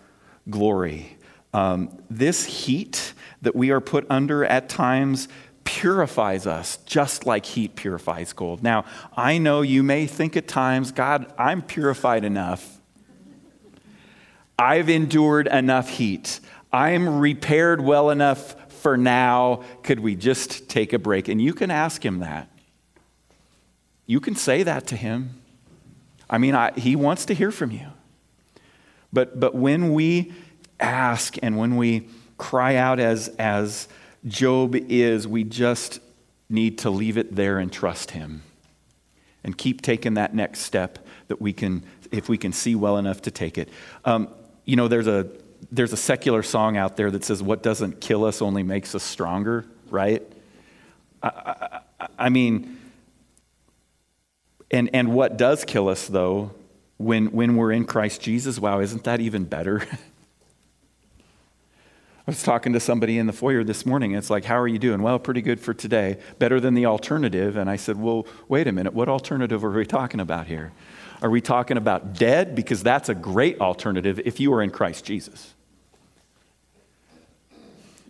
glory. 0.50 1.16
Um, 1.54 1.96
this 2.10 2.44
heat 2.44 3.14
that 3.44 3.56
we 3.56 3.70
are 3.70 3.80
put 3.80 4.08
under 4.10 4.44
at 4.44 4.68
times 4.68 5.28
purifies 5.64 6.48
us 6.48 6.78
just 6.88 7.28
like 7.28 7.46
heat 7.46 7.76
purifies 7.76 8.34
gold. 8.34 8.64
Now, 8.64 8.86
I 9.16 9.38
know 9.38 9.62
you 9.62 9.84
may 9.84 10.08
think 10.08 10.36
at 10.36 10.48
times, 10.48 10.92
God, 10.92 11.32
I'm 11.38 11.62
purified 11.62 12.26
enough. 12.26 12.82
I've 14.58 14.90
endured 14.90 15.46
enough 15.46 15.88
heat. 15.88 16.40
I'm 16.74 17.20
repaired 17.20 17.80
well 17.80 18.10
enough 18.10 18.56
for 18.82 18.98
now. 18.98 19.64
Could 19.84 20.00
we 20.00 20.16
just 20.16 20.68
take 20.68 20.94
a 20.94 21.00
break? 21.00 21.28
And 21.28 21.40
you 21.40 21.54
can 21.54 21.70
ask 21.70 22.04
him 22.04 22.22
that. 22.22 22.50
You 24.08 24.20
can 24.20 24.34
say 24.34 24.64
that 24.64 24.88
to 24.88 24.96
him. 24.96 25.42
I 26.30 26.38
mean, 26.38 26.56
I, 26.56 26.72
he 26.78 26.96
wants 26.96 27.26
to 27.26 27.34
hear 27.34 27.52
from 27.52 27.72
you. 27.72 27.88
But, 29.14 29.40
but 29.40 29.56
when 29.56 29.94
we 29.94 30.34
ask 30.80 31.38
and 31.42 31.58
when 31.58 31.78
we 31.78 32.10
cry 32.38 32.76
out 32.76 33.00
as, 33.00 33.30
as 33.40 33.88
Job 34.26 34.76
is, 34.76 35.28
we 35.28 35.44
just 35.44 36.00
need 36.50 36.80
to 36.80 36.90
leave 36.90 37.18
it 37.18 37.36
there 37.36 37.60
and 37.60 37.72
trust 37.72 38.12
him 38.12 38.44
and 39.44 39.58
keep 39.58 39.82
taking 39.82 40.16
that 40.16 40.34
next 40.34 40.60
step 40.60 41.00
that 41.30 41.42
we 41.42 41.54
can, 41.54 41.84
if 42.12 42.30
we 42.30 42.38
can 42.38 42.52
see 42.52 42.76
well 42.76 42.98
enough 42.98 43.22
to 43.24 43.32
take 43.32 43.58
it. 43.58 43.70
Um, 44.06 44.28
you 44.66 44.76
know, 44.76 44.88
there's 44.88 45.08
a, 45.08 45.28
there's 45.72 45.94
a 45.94 45.98
secular 45.98 46.44
song 46.44 46.78
out 46.78 46.98
there 46.98 47.10
that 47.12 47.24
says, 47.24 47.42
What 47.42 47.64
doesn't 47.64 48.02
kill 48.02 48.26
us 48.26 48.42
only 48.42 48.64
makes 48.64 48.94
us 48.96 49.04
stronger, 49.04 49.66
right? 49.90 50.22
I, 51.24 51.82
I, 52.00 52.08
I 52.20 52.30
mean, 52.30 52.77
and, 54.72 54.90
and 54.94 55.14
what 55.14 55.38
does 55.38 55.64
kill 55.64 55.88
us, 55.88 56.08
though, 56.08 56.52
when, 56.98 57.28
when 57.28 57.56
we're 57.56 57.72
in 57.72 57.86
Christ 57.86 58.22
Jesus, 58.22 58.60
wow, 58.60 58.80
isn't 58.80 59.04
that 59.06 59.22
even 59.22 59.46
better? 59.46 59.86
I 62.28 62.32
was 62.32 62.44
talking 62.44 62.74
to 62.74 62.80
somebody 62.82 63.18
in 63.18 63.26
the 63.26 63.32
foyer 63.32 63.64
this 63.64 63.86
morning. 63.86 64.12
It's 64.12 64.30
like, 64.30 64.44
how 64.44 64.60
are 64.60 64.68
you 64.68 64.80
doing? 64.80 65.02
Well, 65.02 65.18
pretty 65.18 65.42
good 65.42 65.62
for 65.62 65.74
today. 65.74 66.18
Better 66.40 66.60
than 66.60 66.74
the 66.74 66.86
alternative. 66.86 67.56
And 67.56 67.70
I 67.70 67.78
said, 67.78 67.98
well, 67.98 68.28
wait 68.50 68.68
a 68.68 68.74
minute. 68.74 68.94
What 68.94 69.08
alternative 69.08 69.64
are 69.64 69.72
we 69.72 69.86
talking 69.86 70.20
about 70.20 70.48
here? 70.48 70.74
Are 71.22 71.30
we 71.30 71.40
talking 71.40 71.78
about 71.78 72.16
dead? 72.16 72.54
Because 72.54 72.84
that's 72.84 73.08
a 73.08 73.16
great 73.16 73.62
alternative 73.62 74.20
if 74.26 74.42
you 74.42 74.54
are 74.54 74.62
in 74.62 74.72
Christ 74.72 75.06
Jesus. 75.06 75.54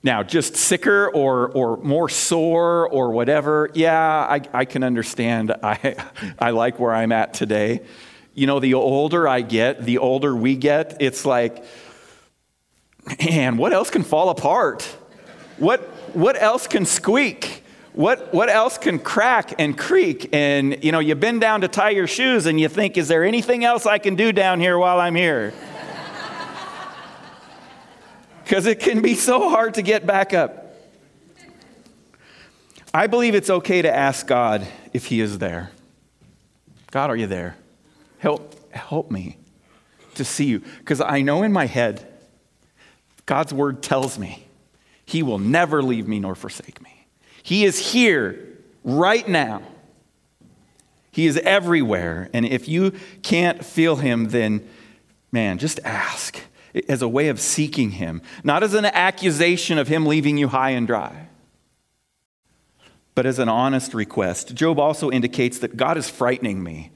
Now, 0.03 0.23
just 0.23 0.55
sicker 0.55 1.09
or, 1.09 1.49
or 1.49 1.77
more 1.77 2.07
sore 2.07 2.87
or 2.89 3.11
whatever, 3.11 3.69
yeah, 3.73 3.99
I, 3.99 4.41
I 4.53 4.65
can 4.65 4.83
understand. 4.83 5.51
I, 5.63 5.95
I 6.39 6.51
like 6.51 6.79
where 6.79 6.93
I'm 6.93 7.11
at 7.11 7.33
today. 7.33 7.81
You 8.33 8.45
know, 8.45 8.59
the 8.59 8.75
older 8.75 9.27
I 9.27 9.41
get, 9.41 9.83
the 9.83 9.97
older 9.97 10.35
we 10.35 10.55
get, 10.55 10.97
it's 10.99 11.25
like, 11.25 11.65
man, 13.19 13.57
what 13.57 13.73
else 13.73 13.89
can 13.89 14.03
fall 14.03 14.29
apart? 14.29 14.83
What, 15.57 15.81
what 16.13 16.39
else 16.39 16.67
can 16.67 16.85
squeak? 16.85 17.63
What, 17.93 18.31
what 18.31 18.47
else 18.47 18.77
can 18.77 18.99
crack 18.99 19.55
and 19.57 19.75
creak? 19.75 20.29
And, 20.31 20.83
you 20.83 20.91
know, 20.91 20.99
you 20.99 21.15
bend 21.15 21.41
down 21.41 21.61
to 21.61 21.67
tie 21.67 21.89
your 21.89 22.05
shoes 22.05 22.45
and 22.45 22.59
you 22.59 22.69
think, 22.69 22.95
is 22.95 23.07
there 23.07 23.23
anything 23.23 23.65
else 23.65 23.87
I 23.87 23.97
can 23.97 24.13
do 24.13 24.31
down 24.31 24.59
here 24.59 24.77
while 24.77 24.99
I'm 24.99 25.15
here? 25.15 25.51
Because 28.47 28.65
it 28.65 28.79
can 28.79 29.01
be 29.01 29.13
so 29.13 29.49
hard 29.49 29.73
to 29.73 29.81
get 29.81 30.05
back 30.05 30.33
up. 30.33 30.73
I 32.93 33.07
believe 33.07 33.35
it's 33.35 33.49
okay 33.49 33.81
to 33.81 33.93
ask 33.93 34.25
God 34.25 34.65
if 34.93 35.07
He 35.07 35.19
is 35.19 35.39
there. 35.39 35.69
God, 36.91 37.09
are 37.09 37.17
you 37.17 37.27
there? 37.27 37.57
Help, 38.19 38.73
help 38.73 39.11
me 39.11 39.35
to 40.15 40.23
see 40.23 40.45
you. 40.45 40.61
Because 40.79 41.01
I 41.01 41.23
know 41.23 41.43
in 41.43 41.51
my 41.51 41.65
head, 41.65 42.07
God's 43.25 43.53
word 43.53 43.83
tells 43.83 44.17
me 44.17 44.47
He 45.05 45.23
will 45.23 45.39
never 45.39 45.83
leave 45.83 46.07
me 46.07 46.21
nor 46.21 46.33
forsake 46.33 46.81
me. 46.81 47.05
He 47.43 47.65
is 47.65 47.91
here 47.91 48.47
right 48.85 49.27
now. 49.27 49.61
He 51.11 51.27
is 51.27 51.35
everywhere. 51.39 52.29
And 52.31 52.45
if 52.45 52.69
you 52.69 52.93
can't 53.23 53.65
feel 53.65 53.97
Him, 53.97 54.29
then 54.29 54.65
man, 55.33 55.57
just 55.57 55.81
ask 55.83 56.39
as 56.87 57.01
a 57.01 57.07
way 57.07 57.29
of 57.29 57.39
seeking 57.39 57.91
Him, 57.91 58.21
not 58.43 58.63
as 58.63 58.73
an 58.73 58.85
accusation 58.85 59.77
of 59.77 59.87
Him 59.87 60.05
leaving 60.05 60.37
you 60.37 60.47
high 60.47 60.71
and 60.71 60.87
dry, 60.87 61.27
but 63.15 63.25
as 63.25 63.39
an 63.39 63.49
honest 63.49 63.93
request. 63.93 64.53
Job 64.55 64.79
also 64.79 65.09
indicates 65.09 65.59
that 65.59 65.77
God 65.77 65.97
is 65.97 66.09
frightening 66.09 66.63
me 66.63 66.91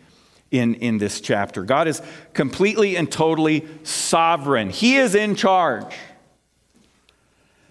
in, 0.51 0.75
in 0.75 0.97
this 0.97 1.21
chapter. 1.21 1.63
God 1.63 1.87
is 1.87 2.01
completely 2.33 2.95
and 2.95 3.11
totally 3.11 3.67
sovereign, 3.83 4.69
He 4.69 4.97
is 4.97 5.15
in 5.15 5.35
charge. 5.35 5.95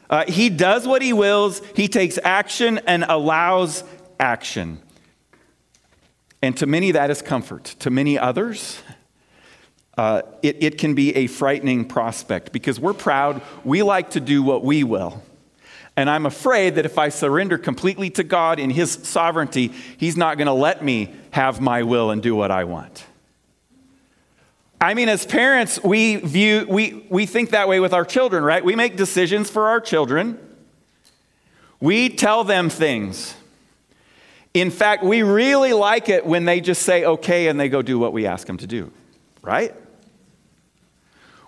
Uh, 0.08 0.24
he 0.26 0.50
does 0.50 0.88
what 0.88 1.02
He 1.02 1.12
wills, 1.12 1.62
He 1.76 1.86
takes 1.86 2.18
action 2.24 2.80
and 2.86 3.04
allows 3.04 3.84
action. 4.18 4.80
And 6.42 6.56
to 6.56 6.66
many, 6.66 6.92
that 6.92 7.10
is 7.10 7.20
comfort. 7.22 7.64
To 7.80 7.90
many 7.90 8.18
others, 8.18 8.80
uh, 10.00 10.22
it, 10.40 10.56
it 10.62 10.78
can 10.78 10.94
be 10.94 11.14
a 11.14 11.26
frightening 11.26 11.84
prospect 11.84 12.52
because 12.52 12.80
we're 12.80 12.94
proud, 12.94 13.42
we 13.64 13.82
like 13.82 14.08
to 14.08 14.18
do 14.18 14.42
what 14.42 14.64
we 14.64 14.82
will. 14.82 15.22
And 15.94 16.08
I'm 16.08 16.24
afraid 16.24 16.76
that 16.76 16.86
if 16.86 16.96
I 16.96 17.10
surrender 17.10 17.58
completely 17.58 18.08
to 18.12 18.24
God 18.24 18.58
in 18.58 18.70
His 18.70 18.90
sovereignty, 18.90 19.74
He's 19.98 20.16
not 20.16 20.38
going 20.38 20.46
to 20.46 20.54
let 20.54 20.82
me 20.82 21.12
have 21.32 21.60
my 21.60 21.82
will 21.82 22.10
and 22.10 22.22
do 22.22 22.34
what 22.34 22.50
I 22.50 22.64
want. 22.64 23.04
I 24.80 24.94
mean, 24.94 25.10
as 25.10 25.26
parents, 25.26 25.78
we 25.84 26.16
view, 26.16 26.64
we, 26.66 27.04
we 27.10 27.26
think 27.26 27.50
that 27.50 27.68
way 27.68 27.78
with 27.78 27.92
our 27.92 28.06
children, 28.06 28.42
right? 28.42 28.64
We 28.64 28.76
make 28.76 28.96
decisions 28.96 29.50
for 29.50 29.68
our 29.68 29.82
children. 29.82 30.38
We 31.78 32.08
tell 32.08 32.42
them 32.42 32.70
things. 32.70 33.34
In 34.54 34.70
fact, 34.70 35.04
we 35.04 35.22
really 35.22 35.74
like 35.74 36.08
it 36.08 36.24
when 36.24 36.46
they 36.46 36.62
just 36.62 36.84
say 36.84 37.04
okay 37.04 37.48
and 37.48 37.60
they 37.60 37.68
go 37.68 37.82
do 37.82 37.98
what 37.98 38.14
we 38.14 38.24
ask 38.24 38.46
them 38.46 38.56
to 38.56 38.66
do, 38.66 38.90
right? 39.42 39.74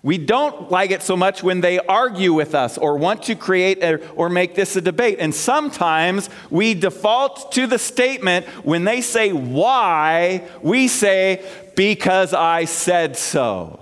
We 0.03 0.19
don't 0.19 0.69
like 0.69 0.91
it 0.91 1.03
so 1.03 1.17
much 1.17 1.45
when 1.45 1.61
they 1.61 1.79
argue 1.79 2.33
with 2.33 2.57
us 2.57 2.77
or 2.77 2.97
want 2.97 3.23
to 3.25 3.37
create 3.37 3.83
a, 3.85 4.05
or 4.15 4.29
make 4.29 4.57
this 4.57 4.75
a 4.75 4.81
debate. 4.81 5.19
And 5.21 5.33
sometimes 5.33 6.29
we 6.51 6.75
default 6.75 7.53
to 7.53 7.69
the 7.69 7.79
statement 7.79 8.47
when 8.65 8.83
they 8.83 9.01
say 9.01 9.33
why, 9.33 10.49
we 10.61 10.89
say, 10.89 11.49
because 11.77 12.35
I 12.35 12.65
said 12.65 13.17
so. 13.17 13.79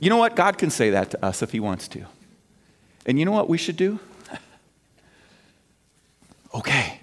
You 0.00 0.10
know 0.10 0.16
what? 0.16 0.34
God 0.34 0.58
can 0.58 0.70
say 0.70 0.90
that 0.90 1.12
to 1.12 1.24
us 1.24 1.42
if 1.42 1.52
He 1.52 1.60
wants 1.60 1.86
to. 1.88 2.06
And 3.06 3.20
you 3.20 3.24
know 3.24 3.30
what 3.30 3.48
we 3.48 3.56
should 3.56 3.76
do? 3.76 4.00
okay. 6.54 6.98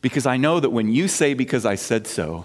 Because 0.00 0.26
I 0.26 0.36
know 0.36 0.60
that 0.60 0.70
when 0.70 0.92
you 0.92 1.08
say, 1.08 1.34
because 1.34 1.66
I 1.66 1.74
said 1.74 2.06
so, 2.06 2.44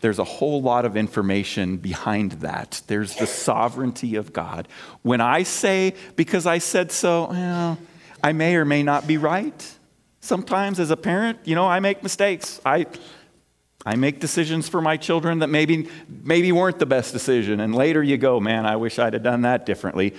there's 0.00 0.18
a 0.18 0.24
whole 0.24 0.62
lot 0.62 0.84
of 0.84 0.96
information 0.96 1.76
behind 1.76 2.32
that. 2.32 2.82
There's 2.86 3.16
the 3.16 3.26
sovereignty 3.26 4.14
of 4.16 4.32
God. 4.32 4.68
When 5.02 5.20
I 5.20 5.42
say, 5.42 5.94
because 6.16 6.46
I 6.46 6.58
said 6.58 6.92
so, 6.92 7.28
well, 7.30 7.78
I 8.22 8.32
may 8.32 8.56
or 8.56 8.64
may 8.64 8.82
not 8.82 9.06
be 9.06 9.16
right. 9.16 9.74
Sometimes 10.20 10.80
as 10.80 10.90
a 10.90 10.96
parent, 10.96 11.38
you 11.44 11.54
know, 11.54 11.66
I 11.66 11.80
make 11.80 12.02
mistakes. 12.02 12.60
I, 12.64 12.86
I 13.86 13.96
make 13.96 14.20
decisions 14.20 14.68
for 14.68 14.80
my 14.80 14.96
children 14.96 15.40
that 15.40 15.48
maybe, 15.48 15.88
maybe 16.08 16.52
weren't 16.52 16.78
the 16.78 16.86
best 16.86 17.12
decision. 17.12 17.60
And 17.60 17.74
later 17.74 18.02
you 18.02 18.16
go, 18.16 18.40
man, 18.40 18.66
I 18.66 18.76
wish 18.76 18.98
I'd 18.98 19.14
have 19.14 19.22
done 19.22 19.42
that 19.42 19.66
differently. 19.66 20.14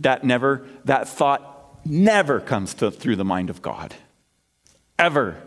That 0.00 0.24
never, 0.24 0.66
that 0.84 1.08
thought 1.08 1.80
never 1.84 2.40
comes 2.40 2.74
to, 2.74 2.90
through 2.90 3.16
the 3.16 3.24
mind 3.24 3.50
of 3.50 3.62
God. 3.62 3.94
Ever. 4.98 5.40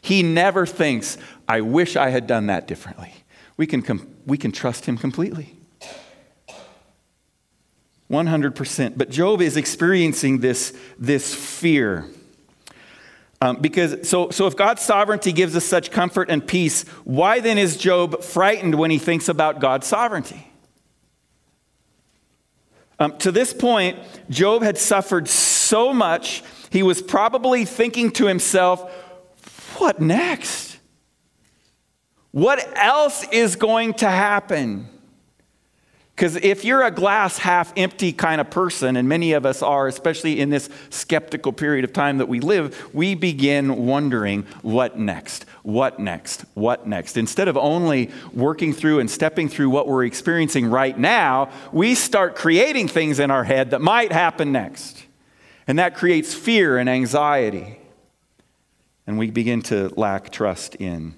He 0.00 0.22
never 0.22 0.64
thinks, 0.64 1.18
I 1.48 1.62
wish 1.62 1.96
I 1.96 2.10
had 2.10 2.26
done 2.26 2.46
that 2.46 2.68
differently. 2.68 3.12
We 3.56 3.66
can, 3.66 3.82
com- 3.82 4.14
we 4.26 4.36
can 4.36 4.52
trust 4.52 4.84
him 4.84 4.98
completely. 4.98 5.54
100%. 8.10 8.96
But 8.96 9.10
Job 9.10 9.40
is 9.40 9.56
experiencing 9.56 10.40
this, 10.40 10.76
this 10.98 11.34
fear. 11.34 12.06
Um, 13.40 13.56
because 13.56 14.08
so, 14.08 14.30
so 14.30 14.46
if 14.46 14.56
God's 14.56 14.82
sovereignty 14.82 15.32
gives 15.32 15.54
us 15.54 15.64
such 15.64 15.90
comfort 15.90 16.30
and 16.30 16.46
peace, 16.46 16.82
why 17.04 17.40
then 17.40 17.56
is 17.56 17.76
Job 17.76 18.22
frightened 18.22 18.74
when 18.74 18.90
he 18.90 18.98
thinks 18.98 19.28
about 19.28 19.60
God's 19.60 19.86
sovereignty? 19.86 20.50
Um, 22.98 23.16
to 23.18 23.30
this 23.30 23.52
point, 23.52 23.98
Job 24.28 24.62
had 24.62 24.76
suffered 24.76 25.28
so 25.28 25.92
much, 25.92 26.42
he 26.70 26.82
was 26.82 27.00
probably 27.00 27.64
thinking 27.64 28.10
to 28.12 28.26
himself, 28.26 28.90
what 29.76 30.00
next? 30.00 30.67
What 32.30 32.76
else 32.76 33.26
is 33.32 33.56
going 33.56 33.94
to 33.94 34.08
happen? 34.08 34.88
Because 36.14 36.34
if 36.36 36.64
you're 36.64 36.82
a 36.82 36.90
glass 36.90 37.38
half 37.38 37.72
empty 37.76 38.12
kind 38.12 38.40
of 38.40 38.50
person, 38.50 38.96
and 38.96 39.08
many 39.08 39.32
of 39.32 39.46
us 39.46 39.62
are, 39.62 39.86
especially 39.86 40.40
in 40.40 40.50
this 40.50 40.68
skeptical 40.90 41.52
period 41.52 41.84
of 41.84 41.92
time 41.92 42.18
that 42.18 42.26
we 42.26 42.40
live, 42.40 42.92
we 42.92 43.14
begin 43.14 43.86
wondering 43.86 44.42
what 44.62 44.98
next? 44.98 45.44
What 45.62 46.00
next? 46.00 46.44
What 46.54 46.88
next? 46.88 47.16
Instead 47.16 47.46
of 47.46 47.56
only 47.56 48.10
working 48.34 48.72
through 48.72 48.98
and 48.98 49.08
stepping 49.08 49.48
through 49.48 49.70
what 49.70 49.86
we're 49.86 50.04
experiencing 50.04 50.66
right 50.66 50.98
now, 50.98 51.50
we 51.72 51.94
start 51.94 52.34
creating 52.34 52.88
things 52.88 53.20
in 53.20 53.30
our 53.30 53.44
head 53.44 53.70
that 53.70 53.80
might 53.80 54.10
happen 54.10 54.50
next. 54.50 55.04
And 55.68 55.78
that 55.78 55.94
creates 55.94 56.34
fear 56.34 56.78
and 56.78 56.88
anxiety 56.88 57.78
and 59.08 59.16
we 59.16 59.30
begin 59.30 59.62
to 59.62 59.88
lack 59.96 60.30
trust 60.30 60.74
in 60.74 61.14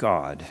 God. 0.00 0.46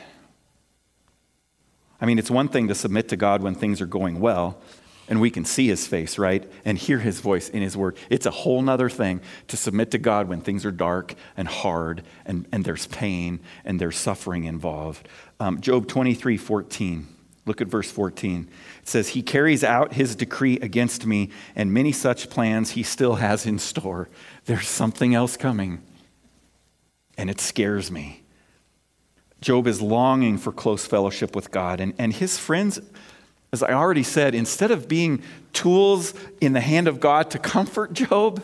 I 2.00 2.06
mean, 2.06 2.20
it's 2.20 2.30
one 2.30 2.46
thing 2.46 2.68
to 2.68 2.74
submit 2.76 3.08
to 3.08 3.16
God 3.16 3.42
when 3.42 3.56
things 3.56 3.80
are 3.80 3.86
going 3.86 4.20
well 4.20 4.62
and 5.08 5.20
we 5.20 5.28
can 5.28 5.44
see 5.44 5.66
his 5.66 5.88
face, 5.88 6.18
right? 6.18 6.48
And 6.64 6.78
hear 6.78 7.00
his 7.00 7.18
voice 7.18 7.48
in 7.48 7.60
his 7.60 7.76
word. 7.76 7.96
It's 8.10 8.26
a 8.26 8.30
whole 8.30 8.62
nother 8.62 8.88
thing 8.88 9.20
to 9.48 9.56
submit 9.56 9.90
to 9.90 9.98
God 9.98 10.28
when 10.28 10.40
things 10.40 10.64
are 10.64 10.70
dark 10.70 11.16
and 11.36 11.48
hard 11.48 12.04
and, 12.24 12.46
and 12.52 12.64
there's 12.64 12.86
pain 12.86 13.40
and 13.64 13.80
there's 13.80 13.98
suffering 13.98 14.44
involved. 14.44 15.08
Um, 15.40 15.60
Job 15.60 15.88
23 15.88 16.36
14. 16.36 17.08
Look 17.44 17.60
at 17.60 17.66
verse 17.66 17.90
14. 17.90 18.48
It 18.82 18.88
says, 18.88 19.08
He 19.08 19.22
carries 19.22 19.64
out 19.64 19.94
his 19.94 20.14
decree 20.14 20.60
against 20.60 21.06
me, 21.06 21.30
and 21.56 21.74
many 21.74 21.90
such 21.90 22.30
plans 22.30 22.72
he 22.72 22.84
still 22.84 23.16
has 23.16 23.46
in 23.46 23.58
store. 23.58 24.08
There's 24.44 24.68
something 24.68 25.14
else 25.14 25.36
coming, 25.36 25.82
and 27.18 27.28
it 27.28 27.40
scares 27.40 27.90
me. 27.90 28.19
Job 29.40 29.66
is 29.66 29.80
longing 29.80 30.38
for 30.38 30.52
close 30.52 30.86
fellowship 30.86 31.34
with 31.34 31.50
God, 31.50 31.80
and, 31.80 31.94
and 31.98 32.12
his 32.12 32.38
friends, 32.38 32.80
as 33.52 33.62
I 33.62 33.72
already 33.72 34.02
said, 34.02 34.34
instead 34.34 34.70
of 34.70 34.88
being 34.88 35.22
tools 35.52 36.14
in 36.40 36.52
the 36.52 36.60
hand 36.60 36.88
of 36.88 37.00
God 37.00 37.30
to 37.30 37.38
comfort 37.38 37.92
Job, 37.92 38.42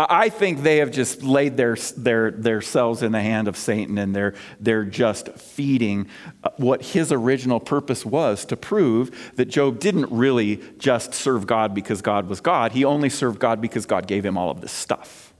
I 0.00 0.28
think 0.28 0.62
they 0.62 0.76
have 0.76 0.92
just 0.92 1.24
laid 1.24 1.56
their, 1.56 1.74
their, 1.96 2.30
their 2.30 2.60
selves 2.60 3.02
in 3.02 3.10
the 3.10 3.20
hand 3.20 3.48
of 3.48 3.56
Satan 3.56 3.98
and 3.98 4.14
they're, 4.14 4.34
they're 4.60 4.84
just 4.84 5.30
feeding 5.30 6.06
uh, 6.44 6.50
what 6.56 6.82
his 6.82 7.10
original 7.10 7.58
purpose 7.58 8.06
was 8.06 8.44
to 8.44 8.56
prove 8.56 9.32
that 9.34 9.46
Job 9.46 9.80
didn't 9.80 10.08
really 10.12 10.62
just 10.78 11.14
serve 11.14 11.48
God 11.48 11.74
because 11.74 12.00
God 12.00 12.28
was 12.28 12.40
God. 12.40 12.70
He 12.70 12.84
only 12.84 13.08
served 13.08 13.40
God 13.40 13.60
because 13.60 13.86
God 13.86 14.06
gave 14.06 14.24
him 14.24 14.38
all 14.38 14.52
of 14.52 14.60
this 14.60 14.70
stuff, 14.70 15.34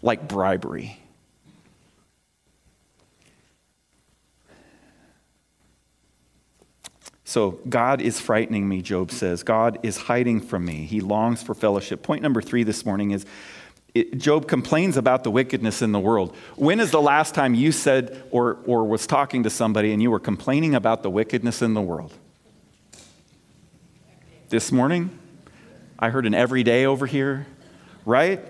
like 0.00 0.26
bribery. 0.26 1.01
So, 7.32 7.52
God 7.66 8.02
is 8.02 8.20
frightening 8.20 8.68
me, 8.68 8.82
Job 8.82 9.10
says. 9.10 9.42
God 9.42 9.78
is 9.82 9.96
hiding 9.96 10.42
from 10.42 10.66
me. 10.66 10.84
He 10.84 11.00
longs 11.00 11.42
for 11.42 11.54
fellowship. 11.54 12.02
Point 12.02 12.20
number 12.20 12.42
three 12.42 12.62
this 12.62 12.84
morning 12.84 13.12
is 13.12 13.24
it, 13.94 14.18
Job 14.18 14.46
complains 14.46 14.98
about 14.98 15.24
the 15.24 15.30
wickedness 15.30 15.80
in 15.80 15.92
the 15.92 15.98
world. 15.98 16.36
When 16.56 16.78
is 16.78 16.90
the 16.90 17.00
last 17.00 17.34
time 17.34 17.54
you 17.54 17.72
said 17.72 18.22
or, 18.30 18.58
or 18.66 18.84
was 18.84 19.06
talking 19.06 19.44
to 19.44 19.48
somebody 19.48 19.94
and 19.94 20.02
you 20.02 20.10
were 20.10 20.20
complaining 20.20 20.74
about 20.74 21.02
the 21.02 21.08
wickedness 21.08 21.62
in 21.62 21.72
the 21.72 21.80
world? 21.80 22.12
This 24.50 24.70
morning? 24.70 25.18
I 25.98 26.10
heard 26.10 26.26
an 26.26 26.34
everyday 26.34 26.84
over 26.84 27.06
here, 27.06 27.46
right? 28.04 28.44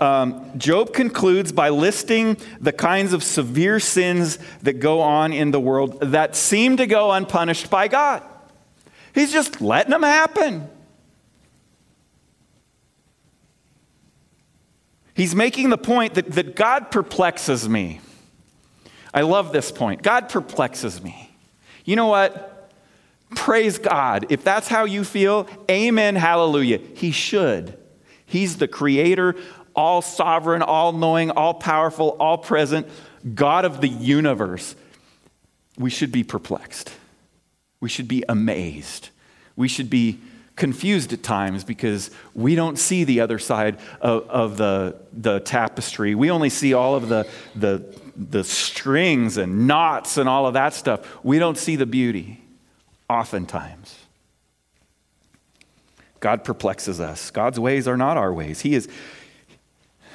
Um, 0.00 0.58
Job 0.58 0.94
concludes 0.94 1.52
by 1.52 1.68
listing 1.68 2.38
the 2.58 2.72
kinds 2.72 3.12
of 3.12 3.22
severe 3.22 3.78
sins 3.78 4.38
that 4.62 4.80
go 4.80 5.00
on 5.00 5.32
in 5.32 5.50
the 5.50 5.60
world 5.60 6.00
that 6.00 6.34
seem 6.34 6.78
to 6.78 6.86
go 6.86 7.12
unpunished 7.12 7.68
by 7.70 7.86
God. 7.86 8.22
He's 9.14 9.30
just 9.30 9.60
letting 9.60 9.90
them 9.90 10.02
happen. 10.02 10.68
He's 15.12 15.34
making 15.34 15.68
the 15.68 15.76
point 15.76 16.14
that, 16.14 16.30
that 16.32 16.56
God 16.56 16.90
perplexes 16.90 17.68
me. 17.68 18.00
I 19.12 19.20
love 19.20 19.52
this 19.52 19.70
point. 19.70 20.02
God 20.02 20.30
perplexes 20.30 21.02
me. 21.02 21.30
You 21.84 21.96
know 21.96 22.06
what? 22.06 22.72
Praise 23.34 23.76
God. 23.76 24.26
If 24.30 24.42
that's 24.44 24.68
how 24.68 24.84
you 24.84 25.04
feel, 25.04 25.46
amen, 25.70 26.16
hallelujah. 26.16 26.78
He 26.94 27.10
should. 27.10 27.76
He's 28.24 28.58
the 28.58 28.68
creator, 28.68 29.34
all 29.80 30.02
sovereign, 30.02 30.60
all 30.60 30.92
knowing, 30.92 31.30
all 31.30 31.54
powerful, 31.54 32.10
all 32.20 32.36
present, 32.36 32.86
God 33.34 33.64
of 33.64 33.80
the 33.80 33.88
universe. 33.88 34.76
We 35.78 35.88
should 35.88 36.12
be 36.12 36.22
perplexed. 36.22 36.92
We 37.80 37.88
should 37.88 38.06
be 38.06 38.22
amazed. 38.28 39.08
We 39.56 39.68
should 39.68 39.88
be 39.88 40.20
confused 40.54 41.14
at 41.14 41.22
times 41.22 41.64
because 41.64 42.10
we 42.34 42.54
don't 42.54 42.78
see 42.78 43.04
the 43.04 43.20
other 43.20 43.38
side 43.38 43.78
of, 44.02 44.28
of 44.28 44.58
the, 44.58 44.96
the 45.14 45.40
tapestry. 45.40 46.14
We 46.14 46.30
only 46.30 46.50
see 46.50 46.74
all 46.74 46.94
of 46.94 47.08
the, 47.08 47.26
the, 47.56 47.82
the 48.14 48.44
strings 48.44 49.38
and 49.38 49.66
knots 49.66 50.18
and 50.18 50.28
all 50.28 50.46
of 50.46 50.52
that 50.52 50.74
stuff. 50.74 51.24
We 51.24 51.38
don't 51.38 51.56
see 51.56 51.76
the 51.76 51.86
beauty, 51.86 52.42
oftentimes. 53.08 53.96
God 56.20 56.44
perplexes 56.44 57.00
us. 57.00 57.30
God's 57.30 57.58
ways 57.58 57.88
are 57.88 57.96
not 57.96 58.18
our 58.18 58.34
ways. 58.34 58.60
He 58.60 58.74
is, 58.74 58.90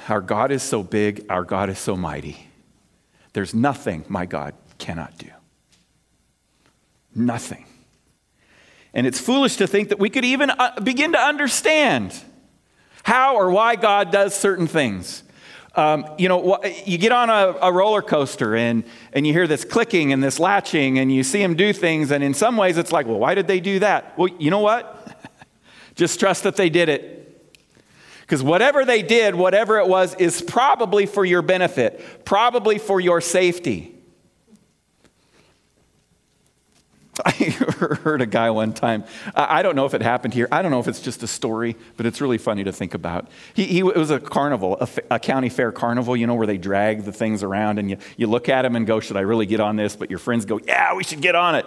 our 0.08 0.20
God 0.20 0.50
is 0.50 0.62
so 0.62 0.82
big, 0.82 1.26
our 1.28 1.44
God 1.44 1.68
is 1.68 1.78
so 1.78 1.96
mighty. 1.96 2.46
There's 3.32 3.54
nothing 3.54 4.04
my 4.08 4.26
God 4.26 4.54
cannot 4.78 5.18
do. 5.18 5.28
Nothing. 7.14 7.66
And 8.94 9.06
it's 9.06 9.20
foolish 9.20 9.56
to 9.56 9.66
think 9.66 9.90
that 9.90 9.98
we 9.98 10.08
could 10.08 10.24
even 10.24 10.50
uh, 10.50 10.80
begin 10.80 11.12
to 11.12 11.18
understand 11.18 12.14
how 13.02 13.36
or 13.36 13.50
why 13.50 13.76
God 13.76 14.10
does 14.10 14.34
certain 14.34 14.66
things. 14.66 15.22
Um, 15.74 16.06
you 16.16 16.30
know, 16.30 16.58
you 16.86 16.96
get 16.96 17.12
on 17.12 17.28
a, 17.28 17.54
a, 17.60 17.70
roller 17.70 18.00
coaster 18.00 18.56
and, 18.56 18.82
and 19.12 19.26
you 19.26 19.34
hear 19.34 19.46
this 19.46 19.62
clicking 19.62 20.14
and 20.14 20.24
this 20.24 20.40
latching 20.40 20.98
and 20.98 21.14
you 21.14 21.22
see 21.22 21.38
them 21.40 21.54
do 21.54 21.74
things, 21.74 22.10
and 22.10 22.24
in 22.24 22.32
some 22.32 22.56
ways 22.56 22.78
it's 22.78 22.92
like, 22.92 23.04
well, 23.04 23.18
why 23.18 23.34
did 23.34 23.46
they 23.46 23.60
do 23.60 23.78
that? 23.80 24.18
Well, 24.18 24.28
you 24.38 24.50
know 24.50 24.60
what? 24.60 25.20
Just 25.94 26.18
trust 26.18 26.44
that 26.44 26.56
they 26.56 26.70
did 26.70 26.88
it. 26.88 27.25
Because 28.26 28.42
whatever 28.42 28.84
they 28.84 29.02
did, 29.02 29.36
whatever 29.36 29.78
it 29.78 29.86
was, 29.86 30.14
is 30.16 30.42
probably 30.42 31.06
for 31.06 31.24
your 31.24 31.42
benefit, 31.42 32.24
probably 32.24 32.76
for 32.76 32.98
your 32.98 33.20
safety. 33.20 33.96
I 37.24 37.30
heard 37.30 38.20
a 38.20 38.26
guy 38.26 38.50
one 38.50 38.72
time. 38.72 39.04
I 39.36 39.62
don't 39.62 39.76
know 39.76 39.86
if 39.86 39.94
it 39.94 40.02
happened 40.02 40.34
here. 40.34 40.48
I 40.50 40.60
don't 40.60 40.72
know 40.72 40.80
if 40.80 40.88
it's 40.88 41.00
just 41.00 41.22
a 41.22 41.28
story, 41.28 41.76
but 41.96 42.04
it's 42.04 42.20
really 42.20 42.36
funny 42.36 42.64
to 42.64 42.72
think 42.72 42.94
about. 42.94 43.28
He, 43.54 43.64
he 43.64 43.78
it 43.78 43.96
was 43.96 44.10
a 44.10 44.18
carnival, 44.18 44.76
a, 44.80 44.88
a, 45.12 45.18
county 45.20 45.48
fair 45.48 45.70
carnival, 45.70 46.16
you 46.16 46.26
know, 46.26 46.34
where 46.34 46.48
they 46.48 46.58
drag 46.58 47.04
the 47.04 47.12
things 47.12 47.44
around 47.44 47.78
and 47.78 47.90
you, 47.90 47.98
you 48.16 48.26
look 48.26 48.48
at 48.48 48.62
them 48.62 48.74
and 48.74 48.88
go, 48.88 48.98
Should 48.98 49.16
I 49.16 49.20
really 49.20 49.46
get 49.46 49.60
on 49.60 49.76
this? 49.76 49.94
But 49.94 50.10
your 50.10 50.18
friends 50.18 50.44
go, 50.44 50.58
Yeah, 50.58 50.94
we 50.94 51.04
should 51.04 51.20
get 51.20 51.36
on 51.36 51.54
it. 51.54 51.64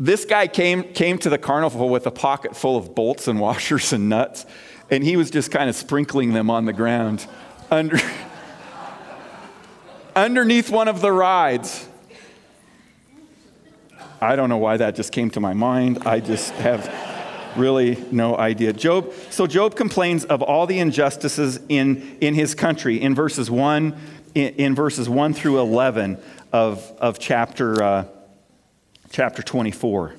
This 0.00 0.24
guy 0.24 0.48
came, 0.48 0.82
came 0.82 1.18
to 1.18 1.30
the 1.30 1.38
carnival 1.38 1.88
with 1.88 2.08
a 2.08 2.10
pocket 2.10 2.56
full 2.56 2.76
of 2.76 2.94
bolts 2.96 3.28
and 3.28 3.38
washers 3.48 3.92
and 3.92 4.08
nuts 4.08 4.44
and 4.90 5.04
he 5.04 5.16
was 5.16 5.30
just 5.30 5.50
kind 5.50 5.68
of 5.68 5.76
sprinkling 5.76 6.32
them 6.32 6.50
on 6.50 6.64
the 6.64 6.72
ground 6.72 7.26
under, 7.70 7.98
underneath 10.14 10.70
one 10.70 10.88
of 10.88 11.00
the 11.00 11.12
rides. 11.12 11.88
I 14.20 14.36
don't 14.36 14.48
know 14.48 14.58
why 14.58 14.78
that 14.78 14.96
just 14.96 15.12
came 15.12 15.30
to 15.30 15.40
my 15.40 15.54
mind. 15.54 15.98
I 16.06 16.20
just 16.20 16.52
have 16.54 16.88
really 17.56 18.02
no 18.10 18.36
idea. 18.36 18.72
Job, 18.72 19.12
so 19.30 19.46
Job 19.46 19.76
complains 19.76 20.24
of 20.24 20.42
all 20.42 20.66
the 20.66 20.78
injustices 20.78 21.60
in, 21.68 22.18
in 22.20 22.34
his 22.34 22.54
country 22.54 23.00
in 23.00 23.14
verses 23.14 23.50
1, 23.50 23.96
in, 24.34 24.54
in 24.54 24.74
verses 24.74 25.08
1 25.08 25.34
through 25.34 25.60
11 25.60 26.18
of, 26.52 26.90
of 26.98 27.18
chapter, 27.18 27.82
uh, 27.82 28.04
chapter 29.10 29.42
24. 29.42 30.14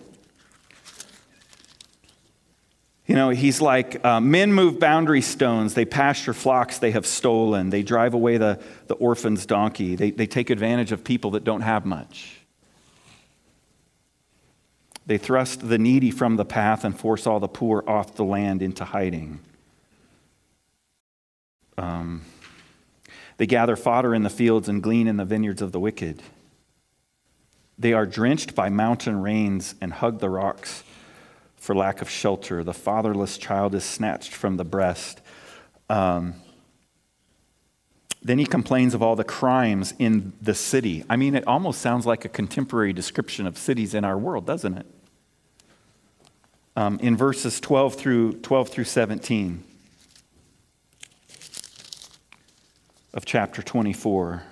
You 3.08 3.14
know, 3.14 3.30
he's 3.30 3.62
like, 3.62 4.04
uh, 4.04 4.20
men 4.20 4.52
move 4.52 4.80
boundary 4.80 5.22
stones. 5.22 5.76
They 5.76 5.86
pasture 5.86 6.34
flocks 6.34 6.80
they 6.80 6.92
have 6.92 7.06
stolen. 7.06 7.70
They 7.70 7.84
drive 7.84 8.16
away 8.16 8.38
the, 8.38 8.60
the 8.88 8.96
orphan's 8.96 9.46
donkey. 9.46 9.96
They, 9.96 10.10
they 10.10 10.26
take 10.26 10.50
advantage 10.50 10.92
of 10.92 11.04
people 11.04 11.32
that 11.32 11.44
don't 11.44 11.62
have 11.62 11.86
much. 11.86 12.40
They 15.06 15.20
thrust 15.20 15.68
the 15.68 15.78
needy 15.78 16.10
from 16.10 16.36
the 16.36 16.46
path 16.46 16.84
and 16.84 17.00
force 17.00 17.28
all 17.28 17.40
the 17.40 17.48
poor 17.48 17.84
off 17.86 18.16
the 18.16 18.24
land 18.24 18.64
into 18.64 18.84
hiding. 18.84 19.40
Um, 21.78 22.24
they 23.38 23.46
gather 23.46 23.76
fodder 23.76 24.16
in 24.16 24.24
the 24.24 24.32
fields 24.32 24.68
and 24.68 24.82
glean 24.82 25.08
in 25.08 25.18
the 25.18 25.26
vineyards 25.26 25.62
of 25.62 25.72
the 25.72 25.80
wicked. 25.80 26.24
They 27.78 27.94
are 27.94 28.08
drenched 28.08 28.56
by 28.56 28.70
mountain 28.70 29.22
rains 29.22 29.76
and 29.80 29.94
hug 29.94 30.22
the 30.22 30.30
rocks 30.30 30.84
for 31.66 31.74
lack 31.74 32.00
of 32.04 32.08
shelter. 32.08 32.64
The 32.64 32.76
fatherless 32.76 33.40
child 33.40 33.74
is 33.74 33.84
snatched 33.84 34.32
from 34.32 34.58
the 34.58 34.64
breast. 34.64 35.20
Um, 35.90 36.36
then 38.22 38.38
he 38.38 38.46
complains 38.46 38.94
of 38.94 39.02
all 39.02 39.16
the 39.16 39.24
crimes 39.24 39.96
in 39.98 40.34
the 40.40 40.54
city. 40.54 41.04
I 41.10 41.16
mean, 41.16 41.34
it 41.34 41.44
almost 41.48 41.82
sounds 41.82 42.06
like 42.06 42.24
a 42.24 42.30
contemporary 42.30 42.94
description 42.94 43.48
of 43.48 43.58
cities 43.58 43.96
in 43.96 44.06
our 44.06 44.16
world, 44.16 44.46
doesn't 44.46 44.78
it? 44.78 44.86
Um, 46.76 47.00
in 47.00 47.18
verses 47.18 47.60
12 47.60 47.96
through, 47.96 48.34
12 48.42 48.70
through 48.70 48.84
17 48.84 49.64
of 53.16 53.26
chapter 53.26 53.64
24, 53.64 54.44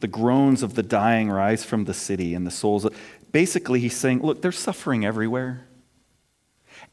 the 0.00 0.08
groans 0.08 0.64
of 0.64 0.74
the 0.74 0.82
dying 0.82 1.30
rise 1.30 1.64
from 1.64 1.84
the 1.84 1.94
city 1.94 2.34
and 2.34 2.44
the 2.44 2.50
souls. 2.50 2.84
Of, 2.84 2.96
basically, 3.30 3.78
he's 3.78 3.96
saying, 3.96 4.22
look, 4.22 4.42
there's 4.42 4.58
suffering 4.58 5.04
everywhere. 5.04 5.65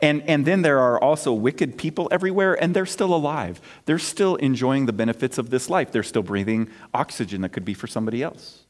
And, 0.03 0.21
and 0.29 0.43
then 0.45 0.63
there 0.63 0.81
are 0.81 1.01
also 1.01 1.31
wicked 1.31 1.77
people 1.77 2.09
everywhere, 2.11 2.61
and 2.61 2.75
they're 2.75 2.85
still 2.85 3.15
alive. 3.15 3.61
They're 3.85 3.97
still 3.97 4.35
enjoying 4.35 4.85
the 4.85 4.91
benefits 4.91 5.37
of 5.37 5.49
this 5.49 5.69
life. 5.69 5.93
They're 5.93 6.03
still 6.03 6.21
breathing 6.21 6.69
oxygen 6.93 7.39
that 7.39 7.53
could 7.53 7.63
be 7.63 7.73
for 7.73 7.87
somebody 7.87 8.21
else. 8.21 8.63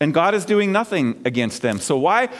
And 0.00 0.12
God 0.12 0.34
is 0.34 0.44
doing 0.44 0.72
nothing 0.72 1.22
against 1.24 1.62
them. 1.62 1.78
So, 1.78 1.96
why, 1.96 2.30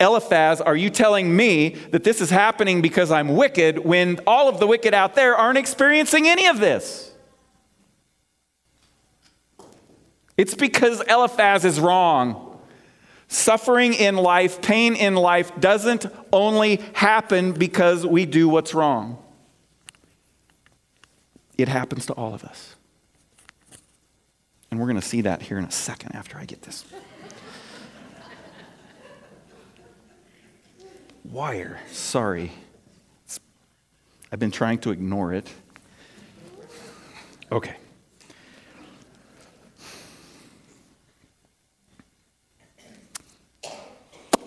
Eliphaz, 0.00 0.60
are 0.60 0.74
you 0.74 0.90
telling 0.90 1.36
me 1.36 1.76
that 1.92 2.02
this 2.02 2.20
is 2.20 2.30
happening 2.30 2.82
because 2.82 3.12
I'm 3.12 3.36
wicked 3.36 3.78
when 3.78 4.18
all 4.26 4.48
of 4.48 4.58
the 4.58 4.66
wicked 4.66 4.94
out 4.94 5.14
there 5.14 5.36
aren't 5.36 5.58
experiencing 5.58 6.26
any 6.26 6.48
of 6.48 6.58
this? 6.58 7.12
It's 10.36 10.56
because 10.56 11.00
Eliphaz 11.02 11.64
is 11.64 11.78
wrong. 11.78 12.45
Suffering 13.28 13.92
in 13.94 14.16
life, 14.16 14.62
pain 14.62 14.94
in 14.94 15.16
life 15.16 15.52
doesn't 15.58 16.06
only 16.32 16.80
happen 16.92 17.52
because 17.52 18.06
we 18.06 18.24
do 18.24 18.48
what's 18.48 18.72
wrong. 18.72 19.18
It 21.58 21.68
happens 21.68 22.06
to 22.06 22.12
all 22.12 22.34
of 22.34 22.44
us. 22.44 22.76
And 24.70 24.78
we're 24.78 24.86
going 24.86 25.00
to 25.00 25.06
see 25.06 25.22
that 25.22 25.42
here 25.42 25.58
in 25.58 25.64
a 25.64 25.70
second 25.70 26.14
after 26.14 26.38
I 26.38 26.44
get 26.44 26.62
this. 26.62 26.84
Wire. 31.24 31.80
Sorry. 31.90 32.52
I've 34.30 34.38
been 34.38 34.50
trying 34.50 34.78
to 34.78 34.90
ignore 34.90 35.32
it. 35.32 35.50
Okay. 37.50 37.76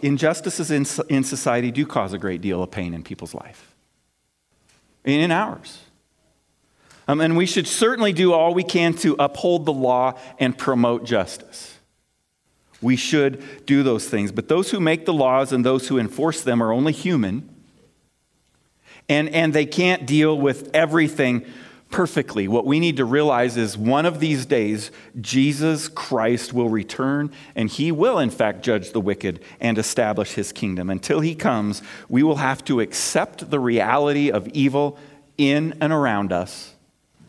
Injustices 0.01 0.71
in, 0.71 0.85
in 1.09 1.23
society 1.23 1.71
do 1.71 1.85
cause 1.85 2.13
a 2.13 2.17
great 2.17 2.41
deal 2.41 2.63
of 2.63 2.71
pain 2.71 2.93
in 2.93 3.03
people's 3.03 3.33
life, 3.33 3.75
in 5.03 5.31
ours. 5.31 5.79
Um, 7.07 7.21
and 7.21 7.35
we 7.35 7.47
should 7.47 7.65
certainly 7.65 8.13
do 8.13 8.33
all 8.33 8.53
we 8.53 8.63
can 8.63 8.93
to 8.97 9.15
uphold 9.17 9.65
the 9.65 9.73
law 9.73 10.13
and 10.37 10.55
promote 10.55 11.05
justice. 11.05 11.79
We 12.81 12.95
should 12.95 13.65
do 13.65 13.81
those 13.81 14.07
things. 14.07 14.31
But 14.31 14.47
those 14.47 14.71
who 14.71 14.79
make 14.79 15.05
the 15.05 15.13
laws 15.13 15.51
and 15.51 15.65
those 15.65 15.87
who 15.87 15.97
enforce 15.97 16.43
them 16.43 16.61
are 16.61 16.71
only 16.71 16.93
human. 16.93 17.49
And, 19.09 19.27
and 19.29 19.53
they 19.53 19.65
can't 19.65 20.05
deal 20.05 20.37
with 20.37 20.69
everything 20.73 21.45
perfectly. 21.89 22.47
What 22.47 22.65
we 22.65 22.79
need 22.79 22.97
to 22.97 23.05
realize 23.05 23.57
is 23.57 23.77
one 23.77 24.05
of 24.05 24.19
these 24.19 24.45
days, 24.45 24.91
Jesus 25.19 25.87
Christ 25.87 26.53
will 26.53 26.69
return 26.69 27.31
and 27.55 27.69
he 27.69 27.91
will, 27.91 28.19
in 28.19 28.29
fact, 28.29 28.63
judge 28.63 28.91
the 28.91 29.01
wicked 29.01 29.39
and 29.59 29.77
establish 29.77 30.33
his 30.33 30.51
kingdom. 30.51 30.89
Until 30.89 31.19
he 31.19 31.33
comes, 31.33 31.81
we 32.07 32.21
will 32.21 32.37
have 32.37 32.63
to 32.65 32.79
accept 32.79 33.49
the 33.49 33.59
reality 33.59 34.29
of 34.31 34.47
evil 34.49 34.99
in 35.37 35.75
and 35.81 35.91
around 35.91 36.31
us. 36.31 36.75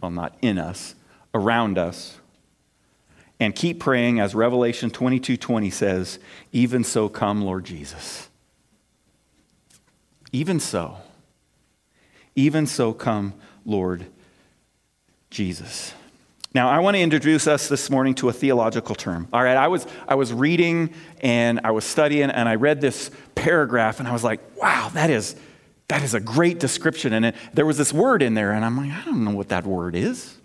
Well, 0.01 0.11
not 0.11 0.37
in 0.42 0.59
us, 0.59 0.94
around 1.35 1.79
us. 1.79 2.18
And 3.38 3.55
keep 3.55 3.81
praying, 3.81 4.20
as 4.20 4.35
Revelation 4.35 4.90
22 4.90 5.38
20 5.38 5.70
says, 5.70 6.18
even 6.53 6.85
so 6.85 7.09
come, 7.09 7.42
Lord 7.42 7.64
Jesus. 7.64 8.29
Even 10.33 10.61
so. 10.61 10.99
Even 12.37 12.66
so 12.66 12.92
come, 12.92 13.33
Lord 13.64 14.07
Jesus. 15.31 15.95
Now, 16.53 16.69
I 16.69 16.81
want 16.81 16.97
to 16.97 17.01
introduce 17.01 17.47
us 17.47 17.69
this 17.69 17.88
morning 17.88 18.16
to 18.16 18.29
a 18.29 18.33
theological 18.33 18.97
term. 18.97 19.29
All 19.33 19.43
right, 19.43 19.57
I 19.57 19.69
was, 19.69 19.87
I 20.09 20.16
was 20.16 20.33
reading 20.33 20.93
and 21.21 21.61
I 21.62 21.71
was 21.71 21.85
studying 21.85 22.31
and 22.31 22.49
I 22.49 22.57
read 22.57 22.81
this 22.81 23.12
paragraph 23.37 24.01
and 24.01 24.09
I 24.09 24.12
was 24.12 24.25
like, 24.25 24.40
wow, 24.61 24.90
that 24.95 25.09
is, 25.09 25.37
that 25.87 26.03
is 26.03 26.14
a 26.14 26.21
great 26.21 26.59
description. 26.59 27.12
And 27.12 27.27
it, 27.27 27.37
there 27.55 27.64
was 27.64 27.79
this 27.79 27.93
word 27.93 28.23
in 28.23 28.35
there 28.35 28.51
and 28.51 28.64
I'm 28.64 28.77
like, 28.77 28.90
I 28.90 29.05
don't 29.05 29.25
know 29.25 29.31
what 29.31 29.51
that 29.51 29.64
word 29.64 29.95
is. 29.95 30.37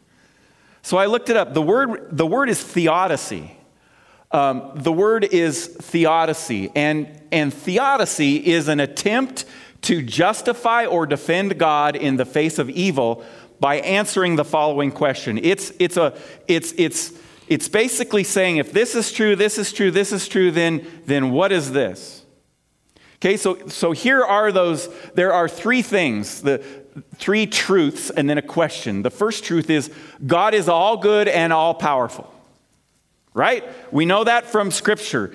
So 0.83 0.97
I 0.97 1.07
looked 1.07 1.31
it 1.31 1.37
up. 1.37 1.55
The 1.55 1.63
word, 1.63 2.15
the 2.15 2.27
word 2.27 2.49
is 2.49 2.61
theodicy. 2.61 3.57
Um, 4.31 4.73
the 4.75 4.91
word 4.91 5.23
is 5.23 5.65
theodicy, 5.67 6.69
and, 6.75 7.07
and 7.31 7.53
theodicy 7.53 8.45
is 8.45 8.67
an 8.67 8.81
attempt 8.81 9.45
to 9.83 10.01
justify 10.01 10.85
or 10.85 11.05
defend 11.05 11.57
God 11.57 11.95
in 11.95 12.17
the 12.17 12.25
face 12.25 12.59
of 12.59 12.69
evil 12.69 13.23
by 13.65 13.77
answering 13.77 14.35
the 14.35 14.45
following 14.45 14.91
question. 14.91 15.39
It's, 15.41 15.73
it's, 15.79 15.97
a, 15.97 16.15
it's, 16.47 16.71
it's, 16.77 17.13
it's 17.47 17.67
basically 17.67 18.23
saying 18.23 18.57
if 18.57 18.71
this 18.71 18.93
is 18.93 19.11
true, 19.11 19.35
this 19.35 19.57
is 19.57 19.73
true, 19.73 19.89
this 19.89 20.11
is 20.11 20.27
true, 20.27 20.51
then, 20.51 20.85
then 21.07 21.31
what 21.31 21.51
is 21.51 21.71
this? 21.71 22.23
Okay, 23.15 23.37
so, 23.37 23.67
so 23.67 23.91
here 23.91 24.23
are 24.23 24.51
those, 24.51 24.87
there 25.15 25.33
are 25.33 25.49
three 25.49 25.81
things, 25.81 26.43
the 26.43 26.63
three 27.15 27.47
truths, 27.47 28.11
and 28.11 28.29
then 28.29 28.37
a 28.37 28.43
question. 28.43 29.01
The 29.01 29.09
first 29.09 29.43
truth 29.43 29.71
is 29.71 29.91
God 30.23 30.53
is 30.53 30.69
all 30.69 30.97
good 30.97 31.27
and 31.27 31.51
all 31.51 31.73
powerful, 31.73 32.31
right? 33.33 33.63
We 33.91 34.05
know 34.05 34.25
that 34.25 34.45
from 34.45 34.69
Scripture. 34.69 35.33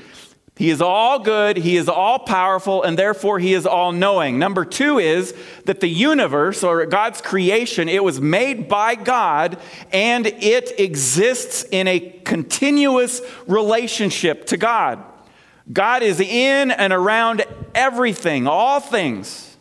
He 0.61 0.69
is 0.69 0.83
all 0.83 1.19
good, 1.21 1.57
He 1.57 1.79
is 1.79 1.89
all 1.89 2.19
powerful, 2.19 2.83
and 2.83 2.99
therefore 2.99 3.39
He 3.39 3.55
is 3.55 3.65
all 3.65 3.93
knowing. 3.93 4.39
Number 4.39 4.67
two 4.67 4.99
is 4.99 5.35
that 5.65 5.81
the 5.81 5.89
universe, 5.89 6.63
or 6.63 6.85
God's 6.85 7.23
creation, 7.23 7.89
it 7.89 8.05
was 8.05 8.21
made 8.21 8.69
by 8.69 8.95
God 8.95 9.59
and 9.91 10.27
it 10.27 10.79
exists 10.79 11.65
in 11.71 11.89
a 11.89 11.99
continuous 12.27 13.23
relationship 13.47 14.45
to 14.49 14.59
God. 14.59 15.03
God 15.73 16.03
is 16.03 16.21
in 16.21 16.71
and 16.71 16.93
around 16.93 17.43
everything, 17.75 18.47
all 18.47 18.81
things. 18.81 19.57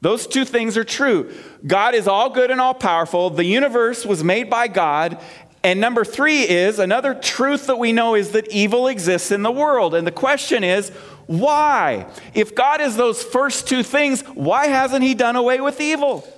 Those 0.00 0.26
two 0.26 0.44
things 0.44 0.76
are 0.76 0.84
true. 0.84 1.32
God 1.66 1.94
is 1.94 2.06
all 2.06 2.30
good 2.30 2.50
and 2.52 2.60
all 2.60 2.74
powerful. 2.74 3.30
The 3.30 3.44
universe 3.44 4.04
was 4.04 4.22
made 4.22 4.50
by 4.50 4.68
God, 4.68 5.18
and 5.64 5.80
number 5.80 6.04
three 6.04 6.42
is 6.42 6.78
another 6.78 7.14
truth 7.14 7.66
that 7.68 7.78
we 7.78 7.92
know 7.92 8.14
is 8.14 8.32
that 8.32 8.48
evil 8.52 8.86
exists 8.86 9.30
in 9.30 9.42
the 9.42 9.50
world. 9.50 9.94
And 9.94 10.06
the 10.06 10.12
question 10.12 10.62
is, 10.62 10.90
why? 11.26 12.06
If 12.34 12.54
God 12.54 12.82
is 12.82 12.96
those 12.96 13.22
first 13.22 13.66
two 13.66 13.82
things, 13.82 14.20
why 14.34 14.66
hasn't 14.66 15.02
He 15.02 15.14
done 15.14 15.36
away 15.36 15.62
with 15.62 15.80
evil? 15.80 16.28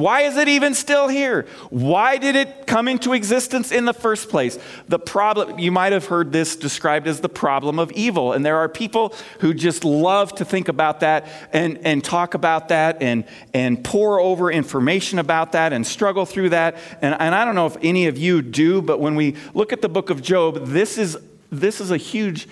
Why 0.00 0.22
is 0.22 0.38
it 0.38 0.48
even 0.48 0.72
still 0.72 1.08
here? 1.08 1.46
Why 1.68 2.16
did 2.16 2.34
it 2.34 2.66
come 2.66 2.88
into 2.88 3.12
existence 3.12 3.70
in 3.70 3.84
the 3.84 3.92
first 3.92 4.30
place? 4.30 4.58
The 4.88 4.98
problem, 4.98 5.58
you 5.58 5.70
might 5.70 5.92
have 5.92 6.06
heard 6.06 6.32
this 6.32 6.56
described 6.56 7.06
as 7.06 7.20
the 7.20 7.28
problem 7.28 7.78
of 7.78 7.92
evil. 7.92 8.32
And 8.32 8.44
there 8.44 8.56
are 8.56 8.68
people 8.68 9.14
who 9.40 9.52
just 9.52 9.84
love 9.84 10.34
to 10.36 10.44
think 10.46 10.68
about 10.68 11.00
that 11.00 11.26
and, 11.52 11.78
and 11.84 12.02
talk 12.02 12.32
about 12.32 12.68
that 12.68 13.02
and, 13.02 13.24
and 13.52 13.84
pore 13.84 14.18
over 14.20 14.50
information 14.50 15.18
about 15.18 15.52
that 15.52 15.74
and 15.74 15.86
struggle 15.86 16.24
through 16.24 16.48
that. 16.48 16.78
And, 17.02 17.14
and 17.20 17.34
I 17.34 17.44
don't 17.44 17.54
know 17.54 17.66
if 17.66 17.76
any 17.82 18.06
of 18.06 18.16
you 18.16 18.40
do, 18.40 18.80
but 18.80 19.00
when 19.00 19.16
we 19.16 19.36
look 19.52 19.70
at 19.70 19.82
the 19.82 19.88
book 19.90 20.08
of 20.08 20.22
Job, 20.22 20.66
this 20.66 20.96
is, 20.96 21.18
this 21.50 21.78
is 21.78 21.90
a 21.90 21.98
huge 21.98 22.48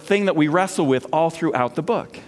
thing 0.00 0.24
that 0.24 0.34
we 0.34 0.48
wrestle 0.48 0.86
with 0.86 1.06
all 1.12 1.30
throughout 1.30 1.76
the 1.76 1.82
book. 1.82 2.18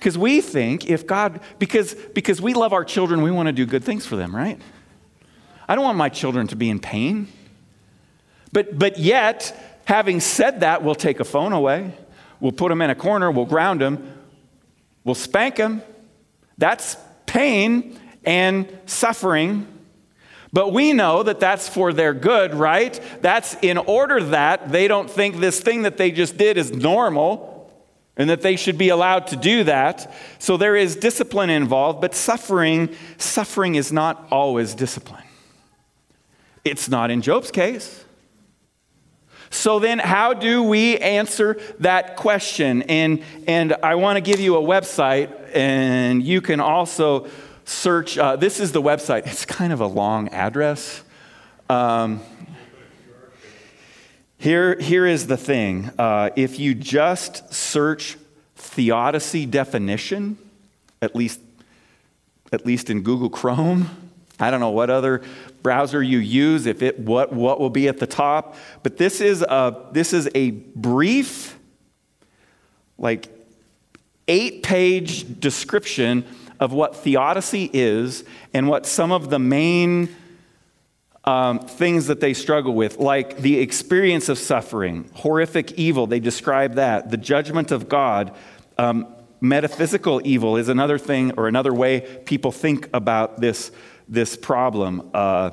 Because 0.00 0.16
we 0.16 0.40
think 0.40 0.88
if 0.88 1.06
God, 1.06 1.40
because, 1.58 1.94
because 1.94 2.40
we 2.40 2.54
love 2.54 2.72
our 2.72 2.86
children, 2.86 3.20
we 3.20 3.30
want 3.30 3.48
to 3.48 3.52
do 3.52 3.66
good 3.66 3.84
things 3.84 4.06
for 4.06 4.16
them, 4.16 4.34
right? 4.34 4.58
I 5.68 5.74
don't 5.74 5.84
want 5.84 5.98
my 5.98 6.08
children 6.08 6.46
to 6.46 6.56
be 6.56 6.70
in 6.70 6.80
pain. 6.80 7.28
But, 8.50 8.78
but 8.78 8.98
yet, 8.98 9.54
having 9.84 10.20
said 10.20 10.60
that, 10.60 10.82
we'll 10.82 10.94
take 10.94 11.20
a 11.20 11.24
phone 11.24 11.52
away, 11.52 11.92
we'll 12.40 12.50
put 12.50 12.70
them 12.70 12.80
in 12.80 12.88
a 12.88 12.94
corner, 12.94 13.30
we'll 13.30 13.44
ground 13.44 13.82
them, 13.82 14.10
we'll 15.04 15.14
spank 15.14 15.56
them. 15.56 15.82
That's 16.56 16.96
pain 17.26 18.00
and 18.24 18.74
suffering. 18.86 19.66
But 20.50 20.72
we 20.72 20.94
know 20.94 21.22
that 21.24 21.40
that's 21.40 21.68
for 21.68 21.92
their 21.92 22.14
good, 22.14 22.54
right? 22.54 22.98
That's 23.20 23.54
in 23.60 23.76
order 23.76 24.22
that 24.24 24.72
they 24.72 24.88
don't 24.88 25.10
think 25.10 25.36
this 25.36 25.60
thing 25.60 25.82
that 25.82 25.98
they 25.98 26.10
just 26.10 26.38
did 26.38 26.56
is 26.56 26.72
normal 26.72 27.49
and 28.20 28.28
that 28.28 28.42
they 28.42 28.54
should 28.54 28.76
be 28.76 28.90
allowed 28.90 29.26
to 29.28 29.36
do 29.36 29.64
that. 29.64 30.12
So 30.38 30.58
there 30.58 30.76
is 30.76 30.94
discipline 30.94 31.48
involved, 31.48 32.02
but 32.02 32.14
suffering, 32.14 32.94
suffering 33.16 33.76
is 33.76 33.90
not 33.90 34.28
always 34.30 34.74
discipline. 34.74 35.24
It's 36.62 36.86
not 36.86 37.10
in 37.10 37.22
Job's 37.22 37.50
case. 37.50 38.04
So 39.48 39.78
then, 39.78 39.98
how 39.98 40.34
do 40.34 40.62
we 40.62 40.98
answer 40.98 41.58
that 41.80 42.16
question? 42.16 42.82
And, 42.82 43.22
and 43.48 43.74
I 43.82 43.94
want 43.94 44.18
to 44.18 44.20
give 44.20 44.38
you 44.38 44.56
a 44.56 44.62
website, 44.62 45.56
and 45.56 46.22
you 46.22 46.42
can 46.42 46.60
also 46.60 47.26
search. 47.64 48.18
Uh, 48.18 48.36
this 48.36 48.60
is 48.60 48.72
the 48.72 48.82
website. 48.82 49.26
It's 49.26 49.46
kind 49.46 49.72
of 49.72 49.80
a 49.80 49.86
long 49.86 50.28
address. 50.28 51.02
Um, 51.70 52.20
here, 54.40 54.80
here 54.80 55.04
is 55.04 55.26
the 55.26 55.36
thing. 55.36 55.90
Uh, 55.98 56.30
if 56.34 56.58
you 56.58 56.74
just 56.74 57.52
search 57.52 58.16
theodicy 58.56 59.44
definition, 59.44 60.38
at 61.02 61.14
least, 61.14 61.40
at 62.50 62.64
least 62.64 62.88
in 62.88 63.02
Google 63.02 63.28
Chrome, 63.28 63.90
I 64.38 64.50
don't 64.50 64.60
know 64.60 64.70
what 64.70 64.88
other 64.88 65.20
browser 65.62 66.02
you 66.02 66.16
use, 66.16 66.64
if 66.64 66.80
it 66.80 66.98
what, 66.98 67.34
what 67.34 67.60
will 67.60 67.68
be 67.68 67.86
at 67.86 67.98
the 67.98 68.06
top, 68.06 68.56
but 68.82 68.96
this 68.96 69.20
is 69.20 69.42
a, 69.42 69.76
this 69.92 70.14
is 70.14 70.26
a 70.34 70.52
brief, 70.52 71.58
like 72.96 73.28
eight 74.26 74.62
page 74.62 75.38
description 75.38 76.24
of 76.58 76.72
what 76.72 76.96
theodicy 76.96 77.68
is 77.74 78.24
and 78.54 78.68
what 78.68 78.86
some 78.86 79.12
of 79.12 79.28
the 79.28 79.38
main 79.38 80.16
um, 81.24 81.58
things 81.60 82.06
that 82.06 82.20
they 82.20 82.34
struggle 82.34 82.74
with, 82.74 82.98
like 82.98 83.38
the 83.38 83.60
experience 83.60 84.28
of 84.28 84.38
suffering, 84.38 85.10
horrific 85.14 85.72
evil, 85.72 86.06
they 86.06 86.20
describe 86.20 86.74
that, 86.74 87.10
the 87.10 87.16
judgment 87.16 87.70
of 87.70 87.88
God. 87.88 88.34
Um, 88.78 89.14
metaphysical 89.40 90.20
evil 90.24 90.56
is 90.56 90.68
another 90.68 90.98
thing 90.98 91.32
or 91.36 91.48
another 91.48 91.74
way 91.74 92.00
people 92.24 92.52
think 92.52 92.88
about 92.94 93.40
this, 93.40 93.70
this 94.08 94.36
problem. 94.36 95.10
Uh, 95.12 95.50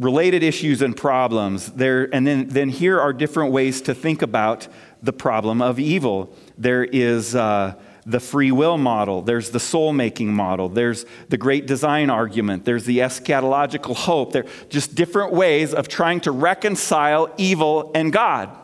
related 0.00 0.42
issues 0.42 0.82
and 0.82 0.96
problems. 0.96 1.72
There, 1.72 2.12
and 2.14 2.26
then, 2.26 2.48
then 2.48 2.68
here 2.68 2.98
are 2.98 3.12
different 3.12 3.52
ways 3.52 3.82
to 3.82 3.94
think 3.94 4.22
about 4.22 4.66
the 5.02 5.12
problem 5.12 5.60
of 5.60 5.78
evil. 5.78 6.34
There 6.56 6.84
is. 6.84 7.34
Uh, 7.34 7.74
the 8.06 8.20
free 8.20 8.52
will 8.52 8.76
model, 8.76 9.22
there's 9.22 9.50
the 9.50 9.60
soul 9.60 9.92
making 9.92 10.32
model, 10.32 10.68
there's 10.68 11.06
the 11.28 11.38
great 11.38 11.66
design 11.66 12.10
argument, 12.10 12.64
there's 12.64 12.84
the 12.84 12.98
eschatological 12.98 13.94
hope. 13.94 14.32
They're 14.32 14.46
just 14.68 14.94
different 14.94 15.32
ways 15.32 15.72
of 15.72 15.88
trying 15.88 16.20
to 16.20 16.30
reconcile 16.30 17.32
evil 17.36 17.90
and 17.94 18.12
God. 18.12 18.56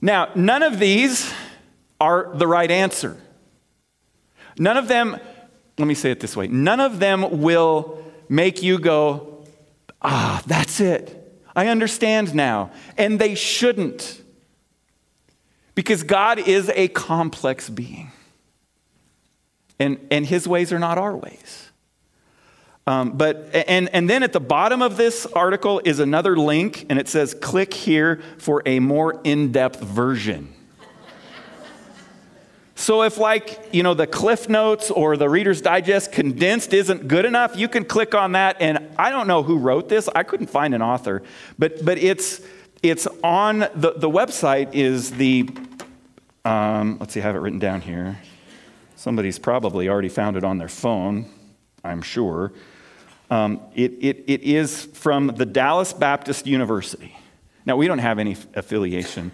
Now, 0.00 0.30
none 0.34 0.62
of 0.62 0.78
these 0.78 1.32
are 2.00 2.30
the 2.34 2.46
right 2.46 2.70
answer. 2.70 3.16
None 4.58 4.76
of 4.76 4.88
them, 4.88 5.18
let 5.78 5.86
me 5.86 5.94
say 5.94 6.10
it 6.10 6.20
this 6.20 6.36
way 6.36 6.48
none 6.48 6.80
of 6.80 6.98
them 6.98 7.40
will 7.40 8.02
make 8.28 8.62
you 8.62 8.78
go, 8.78 9.44
ah, 10.02 10.42
that's 10.46 10.80
it. 10.80 11.16
I 11.54 11.68
understand 11.68 12.34
now. 12.34 12.70
And 12.96 13.18
they 13.18 13.34
shouldn't. 13.34 14.19
Because 15.74 16.02
God 16.02 16.38
is 16.38 16.68
a 16.70 16.88
complex 16.88 17.70
being. 17.70 18.10
And, 19.78 19.98
and 20.10 20.26
his 20.26 20.46
ways 20.46 20.72
are 20.72 20.78
not 20.78 20.98
our 20.98 21.16
ways. 21.16 21.70
Um, 22.86 23.12
but 23.12 23.50
and, 23.54 23.88
and 23.94 24.10
then 24.10 24.22
at 24.22 24.32
the 24.32 24.40
bottom 24.40 24.82
of 24.82 24.96
this 24.96 25.26
article 25.26 25.80
is 25.84 26.00
another 26.00 26.36
link, 26.36 26.86
and 26.90 26.98
it 26.98 27.08
says, 27.08 27.34
click 27.34 27.72
here 27.72 28.20
for 28.38 28.62
a 28.66 28.80
more 28.80 29.20
in-depth 29.22 29.80
version. 29.80 30.52
So 32.74 33.02
if 33.02 33.18
like, 33.18 33.68
you 33.72 33.82
know, 33.82 33.92
the 33.92 34.06
Cliff 34.06 34.48
Notes 34.48 34.90
or 34.90 35.18
the 35.18 35.28
Reader's 35.28 35.60
Digest 35.60 36.12
condensed 36.12 36.72
isn't 36.72 37.08
good 37.08 37.26
enough, 37.26 37.54
you 37.54 37.68
can 37.68 37.84
click 37.84 38.14
on 38.14 38.32
that 38.32 38.56
and 38.58 38.88
I 38.98 39.10
don't 39.10 39.26
know 39.26 39.42
who 39.42 39.58
wrote 39.58 39.90
this. 39.90 40.08
I 40.14 40.22
couldn't 40.22 40.46
find 40.46 40.74
an 40.74 40.80
author. 40.80 41.22
But 41.58 41.84
but 41.84 41.98
it's 41.98 42.40
it's 42.82 43.06
on 43.22 43.60
the 43.74 43.94
the 43.96 44.10
website 44.10 44.74
is 44.74 45.10
the 45.12 45.48
um, 46.44 46.96
let's 46.98 47.12
see, 47.12 47.20
I 47.20 47.24
have 47.24 47.36
it 47.36 47.40
written 47.40 47.58
down 47.58 47.80
here. 47.82 48.18
Somebody's 48.96 49.38
probably 49.38 49.88
already 49.88 50.08
found 50.08 50.36
it 50.36 50.44
on 50.44 50.58
their 50.58 50.68
phone, 50.68 51.26
I'm 51.84 52.02
sure. 52.02 52.52
Um, 53.30 53.60
it, 53.74 53.92
it, 54.00 54.24
it 54.26 54.42
is 54.42 54.86
from 54.86 55.28
the 55.28 55.46
Dallas 55.46 55.92
Baptist 55.92 56.46
University. 56.46 57.16
Now, 57.66 57.76
we 57.76 57.86
don't 57.86 57.98
have 57.98 58.18
any 58.18 58.36
affiliation 58.54 59.32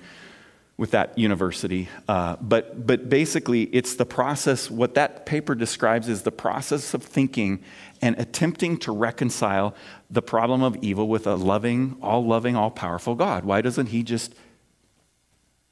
with 0.76 0.90
that 0.90 1.16
university, 1.16 1.88
uh, 2.06 2.36
but, 2.40 2.86
but 2.86 3.08
basically, 3.08 3.62
it's 3.62 3.94
the 3.94 4.04
process, 4.04 4.70
what 4.70 4.94
that 4.94 5.24
paper 5.24 5.54
describes 5.54 6.08
is 6.08 6.22
the 6.22 6.32
process 6.32 6.92
of 6.92 7.02
thinking 7.02 7.62
and 8.02 8.18
attempting 8.18 8.76
to 8.78 8.92
reconcile 8.92 9.74
the 10.10 10.22
problem 10.22 10.62
of 10.62 10.76
evil 10.82 11.08
with 11.08 11.26
a 11.26 11.34
loving, 11.34 11.96
all 12.00 12.24
loving, 12.24 12.56
all 12.56 12.70
powerful 12.70 13.14
God. 13.14 13.44
Why 13.44 13.60
doesn't 13.60 13.86
He 13.86 14.02
just 14.02 14.34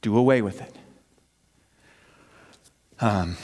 do 0.02 0.16
away 0.16 0.42
with 0.42 0.60
it? 0.60 0.74
Um, 3.00 3.36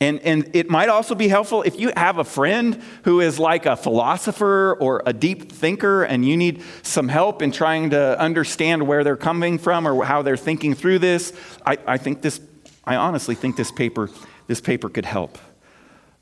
And, 0.00 0.20
and 0.20 0.48
it 0.54 0.70
might 0.70 0.88
also 0.88 1.16
be 1.16 1.26
helpful 1.26 1.62
if 1.62 1.80
you 1.80 1.92
have 1.96 2.18
a 2.18 2.24
friend 2.24 2.80
who 3.02 3.20
is 3.20 3.40
like 3.40 3.66
a 3.66 3.76
philosopher 3.76 4.76
or 4.78 5.02
a 5.04 5.12
deep 5.12 5.50
thinker 5.50 6.04
and 6.04 6.24
you 6.24 6.36
need 6.36 6.62
some 6.82 7.08
help 7.08 7.42
in 7.42 7.50
trying 7.50 7.90
to 7.90 8.16
understand 8.20 8.86
where 8.86 9.02
they're 9.02 9.16
coming 9.16 9.58
from 9.58 9.88
or 9.88 10.04
how 10.04 10.22
they're 10.22 10.36
thinking 10.36 10.74
through 10.74 11.00
this. 11.00 11.32
I, 11.66 11.78
I 11.84 11.98
think 11.98 12.22
this, 12.22 12.40
I 12.84 12.94
honestly 12.94 13.34
think 13.34 13.56
this 13.56 13.72
paper, 13.72 14.08
this 14.46 14.60
paper 14.60 14.88
could 14.88 15.04
help. 15.04 15.36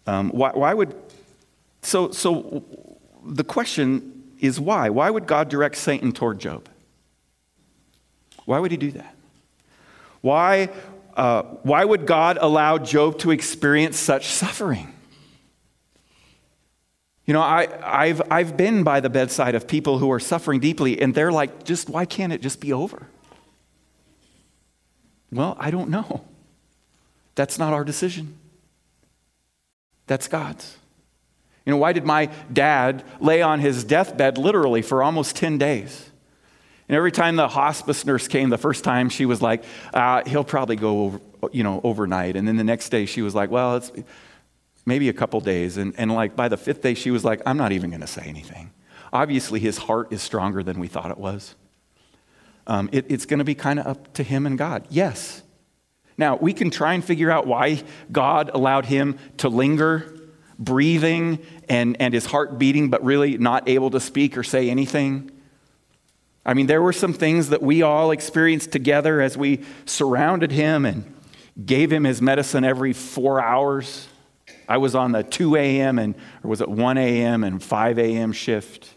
Um, 0.06 0.30
why, 0.30 0.52
why 0.54 0.72
would, 0.72 0.94
so, 1.82 2.10
so 2.12 2.64
the 3.26 3.44
question 3.44 4.34
is 4.40 4.60
why? 4.60 4.90
Why 4.90 5.10
would 5.10 5.26
God 5.26 5.48
direct 5.48 5.76
Satan 5.76 6.12
toward 6.12 6.38
Job? 6.38 6.68
Why 8.44 8.58
would 8.58 8.70
he 8.70 8.76
do 8.76 8.92
that? 8.92 9.14
Why, 10.20 10.70
uh, 11.16 11.42
why 11.62 11.84
would 11.84 12.06
God 12.06 12.38
allow 12.40 12.78
Job 12.78 13.18
to 13.20 13.30
experience 13.30 13.98
such 13.98 14.26
suffering? 14.26 14.92
You 17.26 17.34
know, 17.34 17.40
I, 17.40 17.68
I've, 17.82 18.22
I've 18.30 18.56
been 18.56 18.84
by 18.84 19.00
the 19.00 19.10
bedside 19.10 19.56
of 19.56 19.66
people 19.66 19.98
who 19.98 20.12
are 20.12 20.20
suffering 20.20 20.60
deeply, 20.60 21.00
and 21.00 21.12
they're 21.14 21.32
like, 21.32 21.64
just 21.64 21.88
why 21.88 22.04
can't 22.04 22.32
it 22.32 22.40
just 22.40 22.60
be 22.60 22.72
over? 22.72 23.08
Well, 25.32 25.56
I 25.58 25.72
don't 25.72 25.90
know. 25.90 26.24
That's 27.34 27.58
not 27.58 27.72
our 27.72 27.84
decision. 27.84 28.38
That's 30.06 30.28
God's. 30.28 30.76
You 31.66 31.72
know, 31.72 31.78
why 31.78 31.92
did 31.92 32.04
my 32.04 32.26
dad 32.52 33.04
lay 33.20 33.42
on 33.42 33.60
his 33.60 33.84
deathbed 33.84 34.38
literally 34.38 34.82
for 34.82 35.02
almost 35.02 35.36
10 35.36 35.58
days? 35.58 36.10
And 36.88 36.96
every 36.96 37.10
time 37.10 37.34
the 37.34 37.48
hospice 37.48 38.06
nurse 38.06 38.28
came, 38.28 38.48
the 38.48 38.58
first 38.58 38.84
time 38.84 39.08
she 39.08 39.26
was 39.26 39.42
like, 39.42 39.64
uh, 39.92 40.22
he'll 40.24 40.44
probably 40.44 40.76
go 40.76 41.00
over, 41.02 41.20
you 41.52 41.64
know, 41.64 41.80
overnight. 41.82 42.36
And 42.36 42.46
then 42.46 42.56
the 42.56 42.64
next 42.64 42.90
day 42.90 43.04
she 43.04 43.20
was 43.20 43.34
like, 43.34 43.50
well, 43.50 43.76
it's 43.76 43.90
maybe 44.86 45.08
a 45.08 45.12
couple 45.12 45.40
days. 45.40 45.76
And, 45.76 45.92
and 45.98 46.12
like 46.12 46.36
by 46.36 46.48
the 46.48 46.56
fifth 46.56 46.82
day, 46.82 46.94
she 46.94 47.10
was 47.10 47.24
like, 47.24 47.42
I'm 47.44 47.56
not 47.56 47.72
even 47.72 47.90
going 47.90 48.00
to 48.00 48.06
say 48.06 48.22
anything. 48.22 48.70
Obviously, 49.12 49.58
his 49.58 49.78
heart 49.78 50.12
is 50.12 50.22
stronger 50.22 50.62
than 50.62 50.78
we 50.78 50.86
thought 50.86 51.10
it 51.10 51.18
was. 51.18 51.56
Um, 52.68 52.88
it, 52.92 53.06
it's 53.08 53.26
going 53.26 53.38
to 53.38 53.44
be 53.44 53.54
kind 53.54 53.80
of 53.80 53.86
up 53.86 54.14
to 54.14 54.22
him 54.22 54.46
and 54.46 54.56
God. 54.56 54.86
Yes. 54.88 55.42
Now, 56.18 56.36
we 56.36 56.52
can 56.52 56.70
try 56.70 56.94
and 56.94 57.04
figure 57.04 57.30
out 57.30 57.46
why 57.46 57.82
God 58.10 58.50
allowed 58.54 58.86
him 58.86 59.18
to 59.38 59.48
linger, 59.48 60.15
breathing 60.58 61.38
and, 61.68 61.96
and 62.00 62.14
his 62.14 62.26
heart 62.26 62.58
beating, 62.58 62.88
but 62.90 63.04
really 63.04 63.38
not 63.38 63.68
able 63.68 63.90
to 63.90 64.00
speak 64.00 64.36
or 64.36 64.42
say 64.42 64.70
anything. 64.70 65.30
I 66.44 66.54
mean, 66.54 66.66
there 66.66 66.80
were 66.80 66.92
some 66.92 67.12
things 67.12 67.48
that 67.48 67.60
we 67.60 67.82
all 67.82 68.12
experienced 68.12 68.70
together 68.70 69.20
as 69.20 69.36
we 69.36 69.64
surrounded 69.84 70.52
him 70.52 70.84
and 70.84 71.12
gave 71.64 71.92
him 71.92 72.04
his 72.04 72.22
medicine 72.22 72.64
every 72.64 72.92
four 72.92 73.42
hours. 73.42 74.06
I 74.68 74.78
was 74.78 74.94
on 74.94 75.12
the 75.12 75.22
2 75.22 75.56
a.m. 75.56 75.98
and, 75.98 76.14
or 76.44 76.50
was 76.50 76.60
it 76.60 76.68
1 76.68 76.98
a.m. 76.98 77.42
and 77.44 77.62
5 77.62 77.98
a.m. 77.98 78.32
shift. 78.32 78.90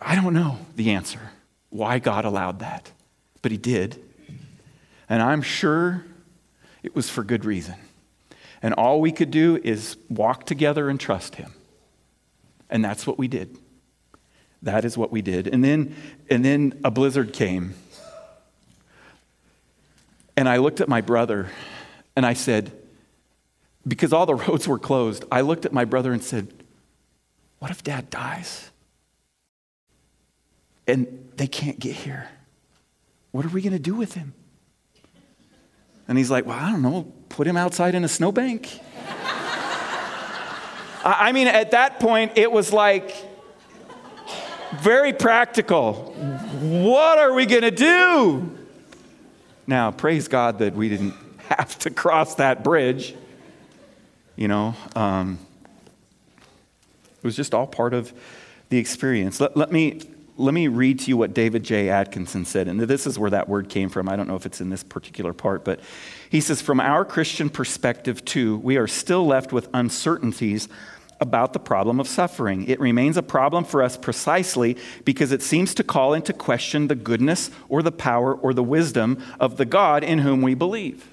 I 0.00 0.14
don't 0.14 0.34
know 0.34 0.58
the 0.76 0.90
answer 0.90 1.32
why 1.70 1.98
God 1.98 2.24
allowed 2.24 2.60
that, 2.60 2.92
but 3.42 3.52
He 3.52 3.58
did. 3.58 4.02
And 5.08 5.22
I'm 5.22 5.42
sure 5.42 6.04
it 6.82 6.94
was 6.94 7.08
for 7.08 7.24
good 7.24 7.44
reason. 7.44 7.74
And 8.62 8.74
all 8.74 9.00
we 9.00 9.12
could 9.12 9.30
do 9.30 9.60
is 9.62 9.96
walk 10.08 10.44
together 10.44 10.88
and 10.88 10.98
trust 10.98 11.36
Him. 11.36 11.52
And 12.70 12.84
that's 12.84 13.06
what 13.06 13.18
we 13.18 13.28
did. 13.28 13.56
That 14.62 14.84
is 14.84 14.98
what 14.98 15.12
we 15.12 15.22
did. 15.22 15.46
And 15.46 15.64
then, 15.64 15.94
and 16.28 16.44
then 16.44 16.80
a 16.84 16.90
blizzard 16.90 17.32
came. 17.32 17.74
And 20.36 20.48
I 20.48 20.56
looked 20.56 20.80
at 20.80 20.88
my 20.88 21.00
brother 21.00 21.48
and 22.16 22.26
I 22.26 22.32
said, 22.34 22.72
because 23.86 24.12
all 24.12 24.26
the 24.26 24.34
roads 24.46 24.68
were 24.68 24.78
closed, 24.78 25.24
I 25.32 25.40
looked 25.40 25.64
at 25.64 25.72
my 25.72 25.84
brother 25.84 26.12
and 26.12 26.22
said, 26.22 26.52
What 27.58 27.70
if 27.70 27.82
dad 27.82 28.10
dies? 28.10 28.70
And 30.86 31.30
they 31.36 31.46
can't 31.46 31.78
get 31.78 31.94
here. 31.94 32.28
What 33.30 33.44
are 33.44 33.50
we 33.50 33.60
going 33.60 33.72
to 33.74 33.78
do 33.78 33.94
with 33.94 34.14
him? 34.14 34.32
And 36.06 36.16
he's 36.16 36.30
like, 36.30 36.46
Well, 36.46 36.58
I 36.58 36.70
don't 36.70 36.82
know, 36.82 37.12
put 37.28 37.46
him 37.46 37.56
outside 37.56 37.94
in 37.94 38.04
a 38.04 38.08
snowbank. 38.08 38.80
I 41.04 41.32
mean, 41.32 41.46
at 41.46 41.70
that 41.70 42.00
point, 42.00 42.32
it 42.36 42.50
was 42.50 42.72
like 42.72 43.14
very 44.80 45.12
practical. 45.12 46.12
What 46.60 47.18
are 47.18 47.32
we 47.32 47.46
going 47.46 47.62
to 47.62 47.70
do? 47.70 48.58
Now, 49.66 49.90
praise 49.90 50.28
God 50.28 50.58
that 50.58 50.74
we 50.74 50.88
didn't 50.88 51.14
have 51.48 51.78
to 51.80 51.90
cross 51.90 52.34
that 52.36 52.64
bridge. 52.64 53.14
You 54.36 54.48
know, 54.48 54.74
um, 54.94 55.38
it 56.36 57.24
was 57.24 57.36
just 57.36 57.54
all 57.54 57.66
part 57.66 57.94
of 57.94 58.12
the 58.68 58.78
experience. 58.78 59.40
Let, 59.40 59.56
let 59.56 59.72
me 59.72 60.00
let 60.38 60.54
me 60.54 60.68
read 60.68 61.00
to 61.00 61.08
you 61.08 61.16
what 61.16 61.34
David 61.34 61.64
J. 61.64 61.90
Atkinson 61.90 62.44
said. 62.44 62.68
And 62.68 62.80
this 62.80 63.06
is 63.06 63.18
where 63.18 63.30
that 63.30 63.48
word 63.48 63.68
came 63.68 63.88
from. 63.88 64.08
I 64.08 64.14
don't 64.14 64.28
know 64.28 64.36
if 64.36 64.46
it's 64.46 64.60
in 64.60 64.70
this 64.70 64.84
particular 64.84 65.34
part, 65.34 65.64
but 65.64 65.80
he 66.30 66.40
says, 66.40 66.62
From 66.62 66.78
our 66.80 67.04
Christian 67.04 67.50
perspective, 67.50 68.24
too, 68.24 68.58
we 68.58 68.76
are 68.76 68.86
still 68.86 69.26
left 69.26 69.52
with 69.52 69.68
uncertainties 69.74 70.68
about 71.20 71.52
the 71.52 71.58
problem 71.58 71.98
of 71.98 72.06
suffering. 72.06 72.68
It 72.68 72.78
remains 72.78 73.16
a 73.16 73.22
problem 73.22 73.64
for 73.64 73.82
us 73.82 73.96
precisely 73.96 74.76
because 75.04 75.32
it 75.32 75.42
seems 75.42 75.74
to 75.74 75.82
call 75.82 76.14
into 76.14 76.32
question 76.32 76.86
the 76.86 76.94
goodness 76.94 77.50
or 77.68 77.82
the 77.82 77.90
power 77.90 78.32
or 78.32 78.54
the 78.54 78.62
wisdom 78.62 79.20
of 79.40 79.56
the 79.56 79.64
God 79.64 80.04
in 80.04 80.20
whom 80.20 80.40
we 80.40 80.54
believe. 80.54 81.08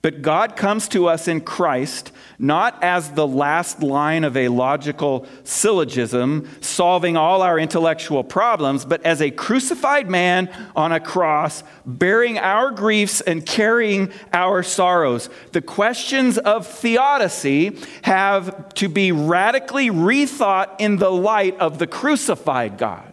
But 0.00 0.22
God 0.22 0.54
comes 0.54 0.86
to 0.88 1.08
us 1.08 1.26
in 1.26 1.40
Christ 1.40 2.12
not 2.38 2.82
as 2.84 3.10
the 3.10 3.26
last 3.26 3.82
line 3.82 4.22
of 4.22 4.36
a 4.36 4.46
logical 4.48 5.26
syllogism 5.42 6.48
solving 6.60 7.16
all 7.16 7.42
our 7.42 7.58
intellectual 7.58 8.22
problems, 8.22 8.84
but 8.84 9.04
as 9.04 9.20
a 9.20 9.30
crucified 9.32 10.08
man 10.08 10.48
on 10.76 10.92
a 10.92 11.00
cross, 11.00 11.64
bearing 11.84 12.38
our 12.38 12.70
griefs 12.70 13.20
and 13.20 13.44
carrying 13.44 14.12
our 14.32 14.62
sorrows. 14.62 15.28
The 15.50 15.62
questions 15.62 16.38
of 16.38 16.66
theodicy 16.66 17.76
have 18.02 18.72
to 18.74 18.88
be 18.88 19.10
radically 19.10 19.90
rethought 19.90 20.76
in 20.78 20.98
the 20.98 21.10
light 21.10 21.58
of 21.58 21.78
the 21.78 21.88
crucified 21.88 22.78
God. 22.78 23.07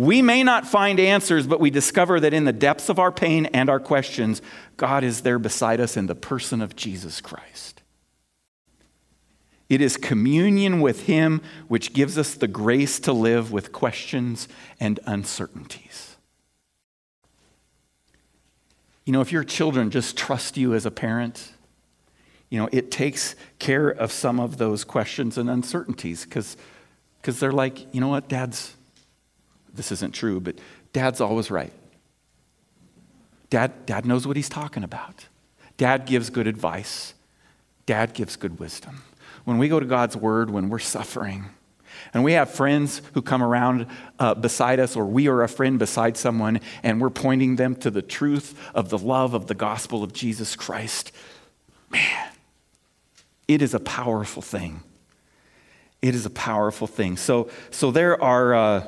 We 0.00 0.22
may 0.22 0.42
not 0.42 0.66
find 0.66 0.98
answers, 0.98 1.46
but 1.46 1.60
we 1.60 1.68
discover 1.68 2.20
that 2.20 2.32
in 2.32 2.46
the 2.46 2.54
depths 2.54 2.88
of 2.88 2.98
our 2.98 3.12
pain 3.12 3.44
and 3.44 3.68
our 3.68 3.78
questions, 3.78 4.40
God 4.78 5.04
is 5.04 5.20
there 5.20 5.38
beside 5.38 5.78
us 5.78 5.94
in 5.94 6.06
the 6.06 6.14
person 6.14 6.62
of 6.62 6.74
Jesus 6.74 7.20
Christ. 7.20 7.82
It 9.68 9.82
is 9.82 9.98
communion 9.98 10.80
with 10.80 11.02
Him 11.02 11.42
which 11.68 11.92
gives 11.92 12.16
us 12.16 12.34
the 12.34 12.48
grace 12.48 12.98
to 13.00 13.12
live 13.12 13.52
with 13.52 13.72
questions 13.72 14.48
and 14.80 14.98
uncertainties. 15.04 16.16
You 19.04 19.12
know, 19.12 19.20
if 19.20 19.30
your 19.30 19.44
children 19.44 19.90
just 19.90 20.16
trust 20.16 20.56
you 20.56 20.72
as 20.72 20.86
a 20.86 20.90
parent, 20.90 21.52
you 22.48 22.58
know, 22.58 22.70
it 22.72 22.90
takes 22.90 23.36
care 23.58 23.90
of 23.90 24.12
some 24.12 24.40
of 24.40 24.56
those 24.56 24.82
questions 24.82 25.36
and 25.36 25.50
uncertainties 25.50 26.24
because 26.24 26.56
they're 27.38 27.52
like, 27.52 27.94
you 27.94 28.00
know 28.00 28.08
what, 28.08 28.30
dad's 28.30 28.76
this 29.74 29.92
isn't 29.92 30.14
true, 30.14 30.40
but 30.40 30.56
dad's 30.92 31.20
always 31.20 31.50
right. 31.50 31.72
Dad, 33.50 33.86
dad 33.86 34.06
knows 34.06 34.26
what 34.26 34.36
he's 34.36 34.48
talking 34.48 34.84
about. 34.84 35.26
Dad 35.76 36.06
gives 36.06 36.30
good 36.30 36.46
advice. 36.46 37.14
Dad 37.86 38.14
gives 38.14 38.36
good 38.36 38.60
wisdom. 38.60 39.02
When 39.44 39.58
we 39.58 39.68
go 39.68 39.80
to 39.80 39.86
God's 39.86 40.16
word, 40.16 40.50
when 40.50 40.68
we're 40.68 40.78
suffering, 40.78 41.46
and 42.14 42.22
we 42.22 42.32
have 42.34 42.50
friends 42.50 43.02
who 43.14 43.22
come 43.22 43.42
around 43.42 43.86
uh, 44.18 44.34
beside 44.34 44.78
us, 44.78 44.96
or 44.96 45.04
we 45.04 45.28
are 45.28 45.42
a 45.42 45.48
friend 45.48 45.78
beside 45.78 46.16
someone, 46.16 46.60
and 46.82 47.00
we're 47.00 47.10
pointing 47.10 47.56
them 47.56 47.74
to 47.76 47.90
the 47.90 48.02
truth 48.02 48.58
of 48.74 48.90
the 48.90 48.98
love 48.98 49.34
of 49.34 49.46
the 49.46 49.54
gospel 49.54 50.02
of 50.02 50.12
Jesus 50.12 50.54
Christ. 50.56 51.12
Man, 51.90 52.28
it 53.48 53.62
is 53.62 53.74
a 53.74 53.80
powerful 53.80 54.42
thing. 54.42 54.82
It 56.00 56.14
is 56.14 56.24
a 56.24 56.30
powerful 56.30 56.86
thing. 56.86 57.16
So, 57.16 57.50
so 57.70 57.90
there 57.90 58.22
are. 58.22 58.54
Uh, 58.54 58.86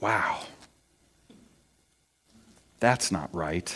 Wow. 0.00 0.42
That's 2.80 3.10
not 3.10 3.34
right. 3.34 3.74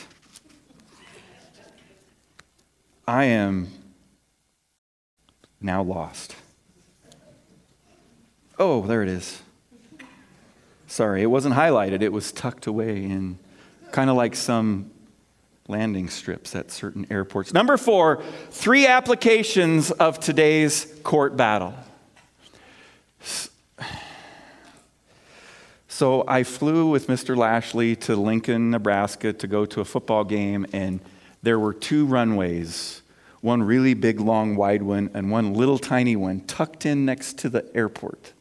I 3.06 3.24
am 3.24 3.68
now 5.60 5.82
lost. 5.82 6.36
Oh, 8.58 8.82
there 8.82 9.02
it 9.02 9.08
is. 9.08 9.42
Sorry, 10.86 11.22
it 11.22 11.26
wasn't 11.26 11.54
highlighted, 11.54 12.02
it 12.02 12.12
was 12.12 12.32
tucked 12.32 12.66
away 12.66 13.02
in 13.02 13.38
kind 13.90 14.10
of 14.10 14.16
like 14.16 14.36
some 14.36 14.90
landing 15.66 16.08
strips 16.08 16.54
at 16.54 16.70
certain 16.70 17.06
airports. 17.10 17.52
Number 17.52 17.76
four, 17.76 18.22
three 18.50 18.86
applications 18.86 19.90
of 19.90 20.20
today's 20.20 20.86
court 21.02 21.36
battle. 21.36 21.74
So 25.92 26.24
I 26.26 26.42
flew 26.42 26.88
with 26.88 27.06
Mr. 27.08 27.36
Lashley 27.36 27.96
to 27.96 28.16
Lincoln, 28.16 28.70
Nebraska 28.70 29.34
to 29.34 29.46
go 29.46 29.66
to 29.66 29.82
a 29.82 29.84
football 29.84 30.24
game, 30.24 30.64
and 30.72 31.00
there 31.42 31.58
were 31.58 31.74
two 31.74 32.06
runways 32.06 33.02
one 33.42 33.62
really 33.62 33.92
big, 33.92 34.18
long, 34.18 34.56
wide 34.56 34.82
one, 34.82 35.10
and 35.12 35.30
one 35.30 35.52
little 35.52 35.78
tiny 35.78 36.16
one 36.16 36.40
tucked 36.46 36.86
in 36.86 37.04
next 37.04 37.36
to 37.40 37.50
the 37.50 37.68
airport. 37.76 38.32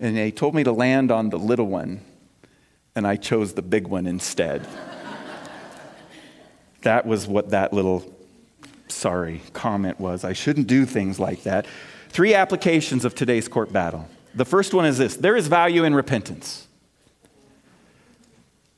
And 0.00 0.16
they 0.16 0.30
told 0.30 0.54
me 0.54 0.64
to 0.64 0.72
land 0.72 1.10
on 1.10 1.28
the 1.28 1.38
little 1.38 1.66
one, 1.66 2.00
and 2.96 3.06
I 3.06 3.16
chose 3.16 3.52
the 3.52 3.62
big 3.62 3.86
one 3.86 4.06
instead. 4.06 4.66
that 6.80 7.04
was 7.04 7.26
what 7.26 7.50
that 7.50 7.74
little, 7.74 8.10
sorry, 8.88 9.42
comment 9.52 10.00
was. 10.00 10.24
I 10.24 10.32
shouldn't 10.32 10.66
do 10.66 10.86
things 10.86 11.20
like 11.20 11.42
that. 11.42 11.66
Three 12.08 12.32
applications 12.32 13.04
of 13.04 13.14
today's 13.14 13.48
court 13.48 13.70
battle. 13.70 14.08
The 14.34 14.44
first 14.44 14.74
one 14.74 14.84
is 14.84 14.98
this 14.98 15.16
there 15.16 15.36
is 15.36 15.48
value 15.48 15.84
in 15.84 15.94
repentance. 15.94 16.66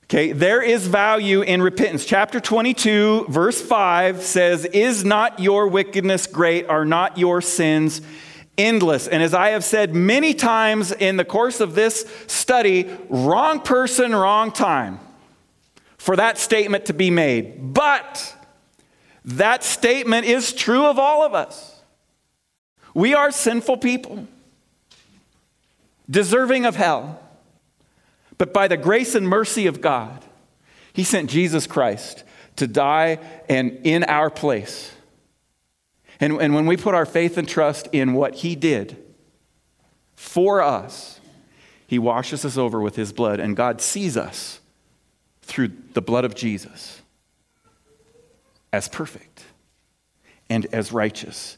Okay, 0.05 0.31
there 0.31 0.63
is 0.63 0.87
value 0.87 1.43
in 1.43 1.61
repentance. 1.61 2.05
Chapter 2.05 2.39
22, 2.39 3.27
verse 3.29 3.61
5 3.61 4.23
says, 4.23 4.65
Is 4.67 5.05
not 5.05 5.41
your 5.41 5.67
wickedness 5.67 6.29
great? 6.29 6.69
Are 6.69 6.85
not 6.85 7.19
your 7.19 7.41
sins 7.41 8.03
endless? 8.57 9.09
And 9.09 9.21
as 9.21 9.35
I 9.35 9.49
have 9.49 9.65
said 9.65 9.97
many 9.97 10.33
times 10.33 10.93
in 10.93 11.17
the 11.17 11.25
course 11.25 11.61
of 11.61 11.75
this 11.75 12.09
study, 12.29 12.89
wrong 13.09 13.59
person, 13.59 14.15
wrong 14.15 14.53
time 14.53 15.01
for 15.99 16.15
that 16.15 16.39
statement 16.39 16.87
to 16.87 16.93
be 16.93 17.11
made. 17.11 17.75
But 17.75 18.33
that 19.25 19.65
statement 19.65 20.25
is 20.25 20.53
true 20.53 20.87
of 20.87 21.01
all 21.01 21.27
of 21.27 21.35
us. 21.35 21.81
We 22.95 23.13
are 23.13 23.33
sinful 23.33 23.79
people, 23.79 24.29
deserving 26.09 26.65
of 26.65 26.77
hell. 26.77 27.21
But 28.39 28.53
by 28.53 28.69
the 28.69 28.77
grace 28.77 29.15
and 29.15 29.29
mercy 29.29 29.67
of 29.67 29.81
God, 29.81 30.25
He 30.93 31.05
sent 31.05 31.31
Jesus 31.31 31.67
Christ 31.67 32.25
to 32.57 32.67
die 32.67 33.19
and 33.49 33.81
in 33.85 34.05
our 34.05 34.31
place. 34.31 34.93
And, 36.21 36.41
and 36.41 36.55
when 36.55 36.67
we 36.67 36.77
put 36.77 36.95
our 36.95 37.07
faith 37.07 37.37
and 37.37 37.49
trust 37.49 37.89
in 37.93 38.15
what 38.15 38.37
He 38.37 38.57
did 38.57 38.97
for 40.15 40.63
us, 40.63 41.21
He 41.87 41.99
washes 41.99 42.45
us 42.45 42.57
over 42.57 42.81
with 42.81 42.97
His 42.97 43.13
blood, 43.13 43.41
and 43.41 43.57
God 43.57 43.81
sees 43.81 44.17
us 44.17 44.61
through 45.43 45.73
the 45.95 46.03
blood 46.03 46.25
of 46.25 46.35
Jesus 46.35 47.03
as 48.73 48.89
perfect 48.89 49.45
and 50.51 50.67
as 50.67 50.93
righteous. 50.93 51.57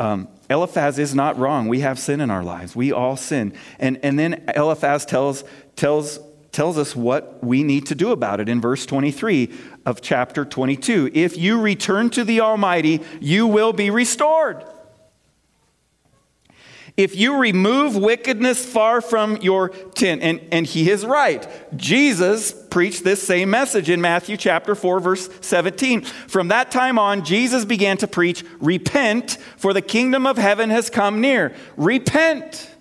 Um, 0.00 0.28
Eliphaz 0.50 0.98
is 0.98 1.14
not 1.14 1.38
wrong. 1.38 1.68
We 1.68 1.80
have 1.80 1.98
sin 1.98 2.20
in 2.20 2.30
our 2.30 2.42
lives. 2.42 2.74
We 2.74 2.92
all 2.92 3.16
sin. 3.16 3.54
And, 3.78 3.98
and 4.02 4.18
then 4.18 4.44
Eliphaz 4.54 5.06
tells 5.06 5.44
tells, 5.76 6.18
tells 6.52 6.78
us 6.78 6.94
what 6.94 7.42
we 7.42 7.62
need 7.62 7.86
to 7.86 7.94
do 7.94 8.12
about 8.12 8.40
it 8.40 8.48
in 8.48 8.60
verse 8.60 8.86
23 8.86 9.52
of 9.86 10.00
chapter 10.00 10.44
22. 10.44 11.10
If 11.14 11.36
you 11.36 11.60
return 11.60 12.10
to 12.10 12.24
the 12.24 12.40
Almighty, 12.40 13.00
you 13.20 13.46
will 13.46 13.72
be 13.72 13.90
restored. 13.90 14.64
If 16.96 17.16
you 17.16 17.38
remove 17.38 17.96
wickedness 17.96 18.64
far 18.64 19.00
from 19.00 19.38
your 19.38 19.70
tent, 19.70 20.22
and, 20.22 20.40
and 20.52 20.64
he 20.64 20.90
is 20.90 21.04
right. 21.04 21.46
Jesus 21.76 22.52
preached 22.52 23.02
this 23.02 23.20
same 23.20 23.50
message 23.50 23.90
in 23.90 24.00
Matthew 24.00 24.36
chapter 24.36 24.76
4, 24.76 25.00
verse 25.00 25.28
17. 25.40 26.02
From 26.02 26.48
that 26.48 26.70
time 26.70 26.98
on, 26.98 27.24
Jesus 27.24 27.64
began 27.64 27.96
to 27.96 28.06
preach, 28.06 28.44
Repent, 28.60 29.38
for 29.56 29.72
the 29.72 29.82
kingdom 29.82 30.24
of 30.24 30.36
heaven 30.36 30.70
has 30.70 30.88
come 30.88 31.20
near. 31.20 31.54
Repent. 31.76 32.73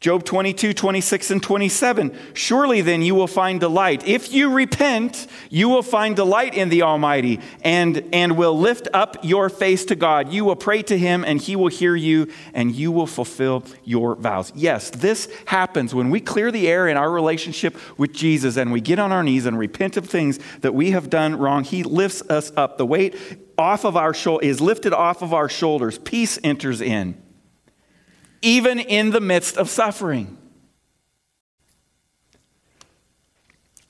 Job 0.00 0.22
22, 0.22 0.74
26, 0.74 1.32
and 1.32 1.42
27. 1.42 2.16
Surely 2.32 2.82
then 2.82 3.02
you 3.02 3.16
will 3.16 3.26
find 3.26 3.58
delight. 3.58 4.06
If 4.06 4.32
you 4.32 4.52
repent, 4.52 5.26
you 5.50 5.68
will 5.68 5.82
find 5.82 6.14
delight 6.14 6.54
in 6.54 6.68
the 6.68 6.82
Almighty 6.82 7.40
and, 7.62 8.08
and 8.12 8.36
will 8.36 8.56
lift 8.56 8.86
up 8.94 9.16
your 9.24 9.48
face 9.48 9.84
to 9.86 9.96
God. 9.96 10.32
You 10.32 10.44
will 10.44 10.54
pray 10.54 10.82
to 10.82 10.96
Him 10.96 11.24
and 11.24 11.40
He 11.40 11.56
will 11.56 11.66
hear 11.66 11.96
you 11.96 12.30
and 12.54 12.76
you 12.76 12.92
will 12.92 13.08
fulfill 13.08 13.64
your 13.82 14.14
vows. 14.14 14.52
Yes, 14.54 14.90
this 14.90 15.28
happens 15.46 15.92
when 15.92 16.10
we 16.10 16.20
clear 16.20 16.52
the 16.52 16.68
air 16.68 16.86
in 16.86 16.96
our 16.96 17.10
relationship 17.10 17.76
with 17.98 18.12
Jesus 18.12 18.56
and 18.56 18.70
we 18.70 18.80
get 18.80 19.00
on 19.00 19.10
our 19.10 19.24
knees 19.24 19.46
and 19.46 19.58
repent 19.58 19.96
of 19.96 20.06
things 20.06 20.38
that 20.60 20.74
we 20.76 20.92
have 20.92 21.10
done 21.10 21.36
wrong. 21.36 21.64
He 21.64 21.82
lifts 21.82 22.22
us 22.30 22.52
up. 22.56 22.78
The 22.78 22.86
weight 22.86 23.16
off 23.58 23.84
of 23.84 23.96
our 23.96 24.14
shoulder 24.14 24.44
is 24.44 24.60
lifted 24.60 24.92
off 24.92 25.22
of 25.22 25.34
our 25.34 25.48
shoulders. 25.48 25.98
Peace 25.98 26.38
enters 26.44 26.80
in 26.80 27.20
even 28.42 28.78
in 28.78 29.10
the 29.10 29.20
midst 29.20 29.56
of 29.56 29.68
suffering. 29.68 30.36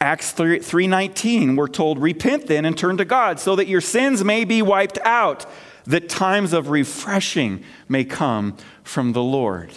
Acts 0.00 0.30
3, 0.30 0.60
3:19 0.60 1.56
we're 1.56 1.66
told 1.66 2.00
repent 2.00 2.46
then 2.46 2.64
and 2.64 2.78
turn 2.78 2.96
to 2.98 3.04
God 3.04 3.40
so 3.40 3.56
that 3.56 3.66
your 3.66 3.80
sins 3.80 4.22
may 4.22 4.44
be 4.44 4.62
wiped 4.62 4.98
out 5.04 5.44
that 5.86 6.08
times 6.08 6.52
of 6.52 6.68
refreshing 6.68 7.64
may 7.88 8.04
come 8.04 8.56
from 8.84 9.12
the 9.12 9.22
Lord. 9.22 9.72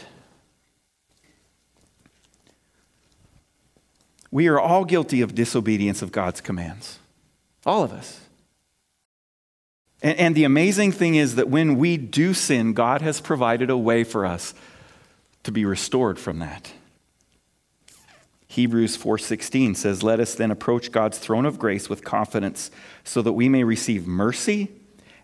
We 4.30 4.48
are 4.48 4.60
all 4.60 4.86
guilty 4.86 5.22
of 5.22 5.36
disobedience 5.36 6.02
of 6.02 6.12
God's 6.12 6.40
commands. 6.40 7.00
All 7.66 7.84
of 7.84 7.92
us. 7.92 8.22
And, 10.02 10.18
and 10.18 10.36
the 10.36 10.44
amazing 10.44 10.92
thing 10.92 11.16
is 11.16 11.36
that 11.36 11.50
when 11.50 11.78
we 11.78 11.98
do 11.98 12.34
sin, 12.34 12.74
God 12.74 13.02
has 13.02 13.22
provided 13.22 13.70
a 13.70 13.78
way 13.78 14.04
for 14.04 14.26
us 14.26 14.54
to 15.44 15.52
be 15.52 15.66
restored 15.66 16.20
from 16.20 16.40
that. 16.40 16.72
Hebrews 18.48 18.98
4:16 18.98 19.76
says, 19.76 20.04
"Let 20.04 20.20
us 20.20 20.36
then 20.36 20.52
approach 20.52 20.92
God's 20.92 21.18
throne 21.18 21.46
of 21.46 21.58
grace 21.58 21.90
with 21.90 22.04
confidence, 22.04 22.70
so 23.04 23.22
that 23.22 23.32
we 23.32 23.48
may 23.48 23.64
receive 23.64 24.06
mercy 24.06 24.70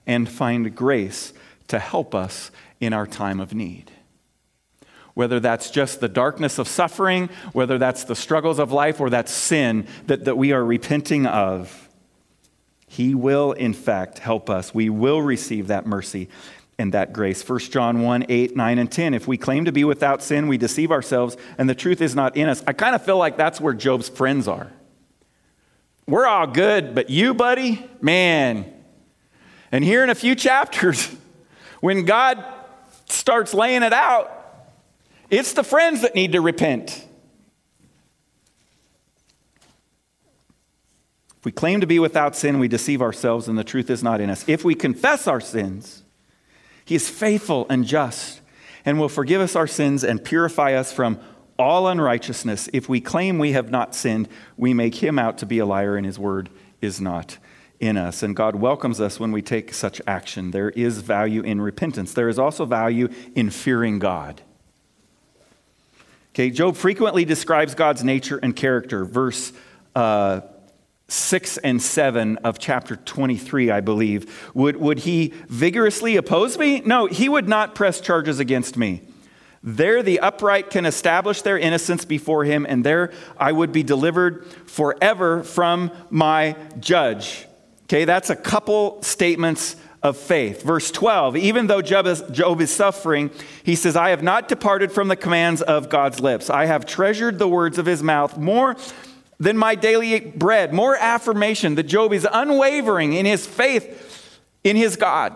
and 0.05 0.29
find 0.29 0.73
grace 0.73 1.33
to 1.67 1.77
help 1.77 2.15
us 2.15 2.51
in 2.79 2.93
our 2.93 3.05
time 3.05 3.41
of 3.41 3.53
need." 3.53 3.91
Whether 5.13 5.41
that's 5.41 5.71
just 5.71 5.99
the 5.99 6.07
darkness 6.07 6.57
of 6.57 6.69
suffering, 6.69 7.27
whether 7.51 7.77
that's 7.77 8.05
the 8.05 8.15
struggles 8.15 8.59
of 8.59 8.71
life, 8.71 9.01
or 9.01 9.09
that's 9.09 9.33
sin 9.33 9.87
that, 10.05 10.23
that 10.23 10.37
we 10.37 10.53
are 10.53 10.63
repenting 10.63 11.25
of, 11.25 11.86
he 12.97 13.13
will, 13.13 13.51
in 13.51 13.73
fact, 13.73 14.17
help 14.17 14.49
us. 14.49 14.73
We 14.73 14.89
will 14.89 15.21
receive 15.21 15.67
that 15.67 15.85
mercy 15.85 16.29
and 16.79 16.95
that 16.95 17.13
grace. 17.13 17.47
1 17.47 17.59
John 17.59 18.01
1 18.01 18.25
8, 18.27 18.55
9, 18.55 18.79
and 18.79 18.91
10. 18.91 19.13
If 19.13 19.27
we 19.27 19.37
claim 19.37 19.65
to 19.65 19.71
be 19.71 19.83
without 19.83 20.23
sin, 20.23 20.47
we 20.47 20.57
deceive 20.57 20.91
ourselves, 20.91 21.37
and 21.59 21.69
the 21.69 21.75
truth 21.75 22.01
is 22.01 22.15
not 22.15 22.35
in 22.35 22.49
us. 22.49 22.63
I 22.65 22.73
kind 22.73 22.95
of 22.95 23.05
feel 23.05 23.19
like 23.19 23.37
that's 23.37 23.61
where 23.61 23.75
Job's 23.75 24.09
friends 24.09 24.47
are. 24.47 24.71
We're 26.07 26.25
all 26.25 26.47
good, 26.47 26.95
but 26.95 27.11
you, 27.11 27.35
buddy, 27.35 27.87
man. 28.01 28.65
And 29.71 29.83
here 29.83 30.03
in 30.03 30.09
a 30.09 30.15
few 30.15 30.33
chapters, 30.33 31.07
when 31.81 32.03
God 32.03 32.43
starts 33.09 33.53
laying 33.53 33.83
it 33.83 33.93
out, 33.93 34.33
it's 35.29 35.53
the 35.53 35.63
friends 35.63 36.01
that 36.01 36.15
need 36.15 36.31
to 36.31 36.41
repent. 36.41 37.06
We 41.47 41.51
claim 41.53 41.79
to 41.79 41.87
be 41.87 41.97
without 41.97 42.35
sin, 42.35 42.59
we 42.59 42.67
deceive 42.67 43.01
ourselves 43.01 43.47
and 43.47 43.57
the 43.57 43.63
truth 43.63 43.89
is 43.89 44.03
not 44.03 44.19
in 44.19 44.29
us. 44.29 44.43
If 44.49 44.65
we 44.65 44.75
confess 44.75 45.29
our 45.29 45.39
sins, 45.39 46.03
He 46.83 46.93
is 46.93 47.09
faithful 47.09 47.65
and 47.69 47.85
just 47.85 48.41
and 48.83 48.99
will 48.99 49.07
forgive 49.07 49.39
us 49.39 49.55
our 49.55 49.65
sins 49.65 50.03
and 50.03 50.21
purify 50.21 50.73
us 50.73 50.91
from 50.91 51.17
all 51.57 51.87
unrighteousness. 51.87 52.67
If 52.73 52.89
we 52.89 52.99
claim 52.99 53.39
we 53.39 53.53
have 53.53 53.71
not 53.71 53.95
sinned, 53.95 54.27
we 54.57 54.73
make 54.73 54.95
Him 54.95 55.17
out 55.17 55.37
to 55.37 55.45
be 55.45 55.59
a 55.59 55.65
liar 55.65 55.95
and 55.95 56.05
His 56.05 56.19
word 56.19 56.49
is 56.81 56.99
not 56.99 57.37
in 57.79 57.95
us. 57.95 58.23
And 58.23 58.35
God 58.35 58.57
welcomes 58.57 58.99
us 58.99 59.17
when 59.17 59.31
we 59.31 59.41
take 59.41 59.73
such 59.73 60.01
action. 60.05 60.51
There 60.51 60.71
is 60.71 60.99
value 60.99 61.43
in 61.43 61.61
repentance, 61.61 62.13
there 62.13 62.27
is 62.27 62.37
also 62.37 62.65
value 62.65 63.07
in 63.35 63.51
fearing 63.51 63.99
God. 63.99 64.41
Okay, 66.35 66.49
Job 66.49 66.75
frequently 66.75 67.23
describes 67.23 67.73
God's 67.73 68.03
nature 68.03 68.37
and 68.37 68.53
character. 68.53 69.05
Verse 69.05 69.53
uh, 69.95 70.41
6 71.09 71.57
and 71.59 71.81
7 71.81 72.37
of 72.37 72.59
chapter 72.59 72.97
23, 72.97 73.71
I 73.71 73.79
believe. 73.79 74.51
Would, 74.53 74.77
would 74.77 74.99
he 74.99 75.33
vigorously 75.47 76.17
oppose 76.17 76.57
me? 76.57 76.81
No, 76.81 77.05
he 77.05 77.29
would 77.29 77.47
not 77.47 77.75
press 77.75 78.01
charges 78.01 78.39
against 78.39 78.75
me. 78.75 79.01
There 79.63 80.03
the 80.03 80.19
upright 80.19 80.69
can 80.69 80.85
establish 80.85 81.41
their 81.41 81.57
innocence 81.57 82.05
before 82.05 82.43
him, 82.43 82.65
and 82.67 82.85
there 82.85 83.11
I 83.37 83.51
would 83.51 83.71
be 83.71 83.83
delivered 83.83 84.45
forever 84.65 85.43
from 85.43 85.91
my 86.09 86.55
judge. 86.79 87.45
Okay, 87.83 88.05
that's 88.05 88.29
a 88.29 88.35
couple 88.35 89.01
statements 89.01 89.77
of 90.03 90.17
faith. 90.17 90.61
Verse 90.61 90.91
12, 90.91 91.37
even 91.37 91.67
though 91.67 91.81
Job 91.81 92.05
is, 92.05 92.21
Job 92.31 92.61
is, 92.61 92.71
suffering, 92.71 93.31
he 93.63 93.75
says, 93.75 93.95
I 93.95 94.09
have 94.09 94.21
not 94.21 94.47
departed 94.47 94.91
from 94.91 95.07
the 95.07 95.15
commands 95.15 95.61
of 95.61 95.89
God's 95.89 96.19
lips. 96.19 96.49
I 96.49 96.65
have 96.65 96.85
treasured 96.85 97.39
the 97.39 97.47
words 97.47 97.77
of 97.77 97.85
his 97.85 98.03
mouth 98.03 98.37
more 98.37 98.75
than 99.39 99.57
my 99.57 99.75
daily 99.75 100.19
bread. 100.19 100.73
More 100.73 100.95
affirmation 100.95 101.75
that 101.75 101.83
Job 101.83 102.13
is 102.13 102.27
unwavering 102.31 103.13
in 103.13 103.25
his 103.25 103.45
faith 103.45 104.39
in 104.63 104.75
his 104.75 104.95
God. 104.95 105.35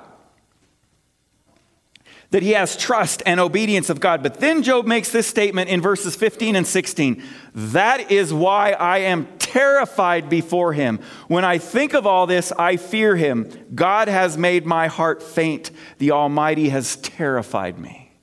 that 2.32 2.42
he 2.42 2.52
has 2.52 2.78
trust 2.78 3.22
and 3.26 3.40
obedience 3.42 3.90
of 3.90 4.00
God. 4.00 4.24
But 4.24 4.40
then 4.40 4.64
Job 4.64 4.88
makes 4.88 5.12
this 5.12 5.28
statement 5.28 5.70
in 5.70 5.82
verses 5.82 6.16
15 6.16 6.56
and 6.56 6.66
16 6.66 7.22
That 7.54 8.10
is 8.10 8.34
why 8.34 8.72
I 8.72 9.00
am 9.00 9.28
terrified 9.38 10.30
before 10.30 10.72
him. 10.72 11.02
When 11.28 11.44
I 11.44 11.58
think 11.58 11.94
of 11.94 12.08
all 12.08 12.28
this, 12.28 12.54
I 12.54 12.78
fear 12.78 13.18
him. 13.18 13.52
God 13.76 14.08
has 14.08 14.38
made 14.38 14.66
my 14.66 14.88
heart 14.88 15.22
faint. 15.22 15.72
The 15.98 16.12
Almighty 16.12 16.70
has 16.70 16.96
terrified 16.96 17.78
me. 17.78 18.14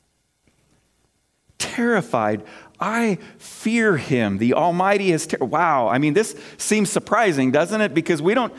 Terrified. 1.58 2.44
I 2.80 3.18
fear 3.38 3.96
him. 3.96 4.38
The 4.38 4.54
Almighty 4.54 5.10
has. 5.10 5.26
Ter- 5.26 5.44
wow. 5.44 5.88
I 5.88 5.98
mean, 5.98 6.14
this 6.14 6.36
seems 6.58 6.90
surprising, 6.90 7.50
doesn't 7.50 7.80
it? 7.80 7.94
Because 7.94 8.22
we 8.22 8.34
don't 8.34 8.52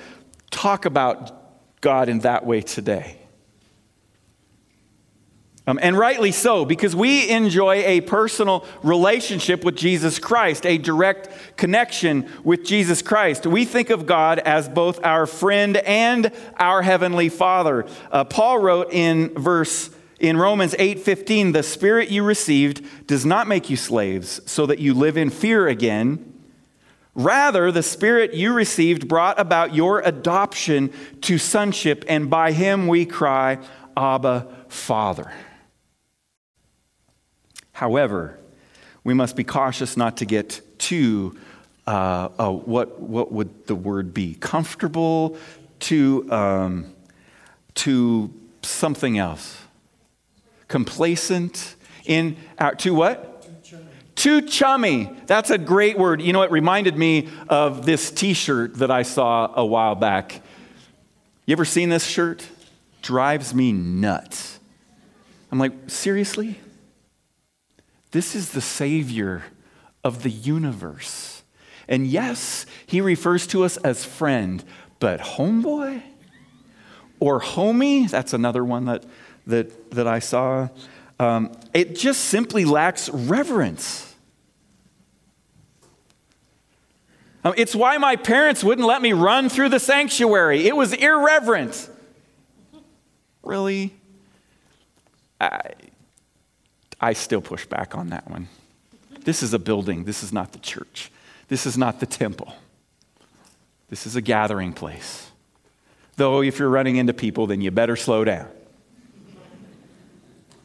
talk 0.51 0.85
about 0.85 1.81
God 1.81 2.09
in 2.09 2.19
that 2.19 2.45
way 2.45 2.61
today. 2.61 3.15
Um, 5.69 5.77
and 5.83 5.95
rightly 5.95 6.31
so, 6.31 6.65
because 6.65 6.95
we 6.95 7.29
enjoy 7.29 7.75
a 7.85 8.01
personal 8.01 8.65
relationship 8.81 9.63
with 9.63 9.75
Jesus 9.75 10.17
Christ, 10.17 10.65
a 10.65 10.79
direct 10.79 11.57
connection 11.57 12.27
with 12.43 12.63
Jesus 12.63 13.03
Christ. 13.03 13.45
We 13.45 13.65
think 13.65 13.91
of 13.91 14.07
God 14.07 14.39
as 14.39 14.67
both 14.67 14.99
our 15.05 15.27
friend 15.27 15.77
and 15.77 16.31
our 16.57 16.81
heavenly 16.81 17.29
Father. 17.29 17.85
Uh, 18.11 18.23
Paul 18.23 18.57
wrote 18.57 18.91
in 18.91 19.31
verse 19.35 19.91
in 20.19 20.37
Romans 20.37 20.75
8:15, 20.77 21.53
"The 21.53 21.63
spirit 21.63 22.09
you 22.09 22.23
received 22.23 22.81
does 23.07 23.25
not 23.25 23.47
make 23.47 23.69
you 23.69 23.77
slaves, 23.77 24.41
so 24.45 24.65
that 24.65 24.79
you 24.79 24.93
live 24.93 25.17
in 25.17 25.29
fear 25.29 25.67
again." 25.67 26.29
Rather, 27.15 27.69
the 27.69 27.83
Spirit 27.83 28.33
you 28.33 28.53
received 28.53 29.09
brought 29.09 29.37
about 29.37 29.75
your 29.75 29.99
adoption 29.99 30.89
to 31.19 31.37
sonship, 31.37 32.05
and 32.07 32.29
by 32.29 32.53
him 32.53 32.87
we 32.87 33.05
cry, 33.05 33.57
Abba, 33.97 34.47
Father. 34.69 35.29
However, 37.73 38.39
we 39.03 39.13
must 39.13 39.35
be 39.35 39.43
cautious 39.43 39.97
not 39.97 40.17
to 40.17 40.25
get 40.25 40.61
too, 40.79 41.37
uh, 41.87 42.29
uh, 42.39 42.51
what, 42.51 43.01
what 43.01 43.31
would 43.33 43.67
the 43.67 43.75
word 43.75 44.13
be? 44.13 44.35
Comfortable 44.35 45.35
to, 45.81 46.31
um, 46.31 46.93
to 47.75 48.33
something 48.61 49.17
else. 49.17 49.57
Complacent 50.69 51.75
in 52.05 52.37
uh, 52.57 52.63
our, 52.63 52.75
to 52.75 52.95
what? 52.95 53.25
Too 54.15 54.41
chummy. 54.41 55.09
That's 55.27 55.49
a 55.49 55.57
great 55.57 55.97
word. 55.97 56.21
You 56.21 56.31
know, 56.31 56.41
it 56.41 56.51
reminded 56.51 56.97
me 56.97 57.27
of 57.49 57.85
this 57.85 58.11
t 58.11 58.33
shirt 58.33 58.75
that 58.75 58.91
I 58.91 59.03
saw 59.03 59.51
a 59.53 59.65
while 59.65 59.95
back. 59.95 60.41
You 61.45 61.53
ever 61.53 61.65
seen 61.65 61.89
this 61.89 62.05
shirt? 62.05 62.45
Drives 63.01 63.53
me 63.53 63.71
nuts. 63.71 64.59
I'm 65.51 65.59
like, 65.59 65.73
seriously? 65.87 66.59
This 68.11 68.35
is 68.35 68.51
the 68.51 68.61
Savior 68.61 69.43
of 70.03 70.23
the 70.23 70.29
universe. 70.29 71.43
And 71.87 72.05
yes, 72.05 72.65
he 72.85 73.01
refers 73.01 73.47
to 73.47 73.63
us 73.63 73.77
as 73.77 74.05
friend, 74.05 74.63
but 74.99 75.19
homeboy 75.19 76.03
or 77.19 77.41
homie, 77.41 78.09
that's 78.09 78.33
another 78.33 78.63
one 78.63 78.85
that, 78.85 79.05
that, 79.47 79.91
that 79.91 80.07
I 80.07 80.19
saw. 80.19 80.69
Um, 81.19 81.51
it 81.73 81.95
just 81.95 82.25
simply 82.25 82.65
lacks 82.65 83.09
reverence. 83.09 84.15
Um, 87.43 87.53
it's 87.57 87.75
why 87.75 87.97
my 87.97 88.15
parents 88.15 88.63
wouldn't 88.63 88.87
let 88.87 89.01
me 89.01 89.13
run 89.13 89.49
through 89.49 89.69
the 89.69 89.79
sanctuary. 89.79 90.67
It 90.67 90.75
was 90.75 90.93
irreverent. 90.93 91.89
Really? 93.43 93.93
I, 95.39 95.71
I 96.99 97.13
still 97.13 97.41
push 97.41 97.65
back 97.65 97.95
on 97.95 98.09
that 98.09 98.29
one. 98.29 98.47
This 99.23 99.43
is 99.43 99.53
a 99.53 99.59
building, 99.59 100.05
this 100.05 100.23
is 100.23 100.33
not 100.33 100.53
the 100.53 100.59
church, 100.59 101.11
this 101.47 101.65
is 101.65 101.77
not 101.77 101.99
the 101.99 102.05
temple. 102.05 102.53
This 103.89 104.05
is 104.05 104.15
a 104.15 104.21
gathering 104.21 104.73
place. 104.73 105.31
Though, 106.15 106.41
if 106.41 106.59
you're 106.59 106.69
running 106.69 106.97
into 106.97 107.13
people, 107.13 107.47
then 107.47 107.61
you 107.61 107.71
better 107.71 107.95
slow 107.95 108.23
down. 108.23 108.47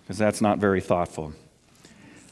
Because 0.04 0.18
that's 0.18 0.40
not 0.40 0.58
very 0.58 0.80
thoughtful. 0.80 1.32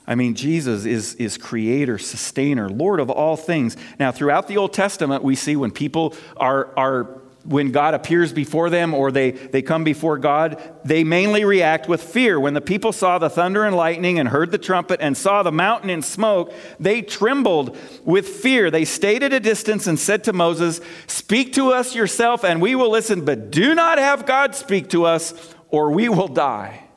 I 0.06 0.14
mean, 0.14 0.34
Jesus 0.34 0.84
is, 0.84 1.14
is 1.14 1.38
creator, 1.38 1.96
sustainer, 1.96 2.68
Lord 2.68 3.00
of 3.00 3.08
all 3.08 3.36
things. 3.36 3.76
Now, 3.98 4.12
throughout 4.12 4.48
the 4.48 4.56
Old 4.56 4.72
Testament, 4.72 5.22
we 5.22 5.36
see 5.36 5.56
when 5.56 5.70
people 5.70 6.14
are, 6.36 6.76
are 6.76 7.22
when 7.44 7.72
God 7.72 7.94
appears 7.94 8.32
before 8.32 8.68
them 8.68 8.94
or 8.94 9.10
they, 9.10 9.30
they 9.30 9.62
come 9.62 9.84
before 9.84 10.18
God, 10.18 10.60
they 10.84 11.04
mainly 11.04 11.44
react 11.44 11.88
with 11.88 12.02
fear. 12.02 12.38
When 12.38 12.54
the 12.54 12.60
people 12.60 12.92
saw 12.92 13.18
the 13.18 13.30
thunder 13.30 13.64
and 13.64 13.76
lightning 13.76 14.18
and 14.18 14.28
heard 14.28 14.50
the 14.50 14.58
trumpet 14.58 15.00
and 15.00 15.16
saw 15.16 15.42
the 15.42 15.52
mountain 15.52 15.90
in 15.90 16.02
smoke, 16.02 16.52
they 16.78 17.02
trembled 17.02 17.76
with 18.04 18.28
fear. 18.28 18.70
They 18.70 18.84
stayed 18.84 19.22
at 19.22 19.32
a 19.32 19.40
distance 19.40 19.86
and 19.86 19.98
said 19.98 20.24
to 20.24 20.32
Moses, 20.32 20.80
Speak 21.06 21.52
to 21.54 21.70
us 21.70 21.94
yourself 21.94 22.44
and 22.44 22.60
we 22.60 22.74
will 22.74 22.90
listen, 22.90 23.24
but 23.24 23.50
do 23.50 23.74
not 23.74 23.98
have 23.98 24.26
God 24.26 24.54
speak 24.54 24.90
to 24.90 25.04
us 25.04 25.54
or 25.70 25.90
we 25.90 26.08
will 26.08 26.28
die. 26.28 26.88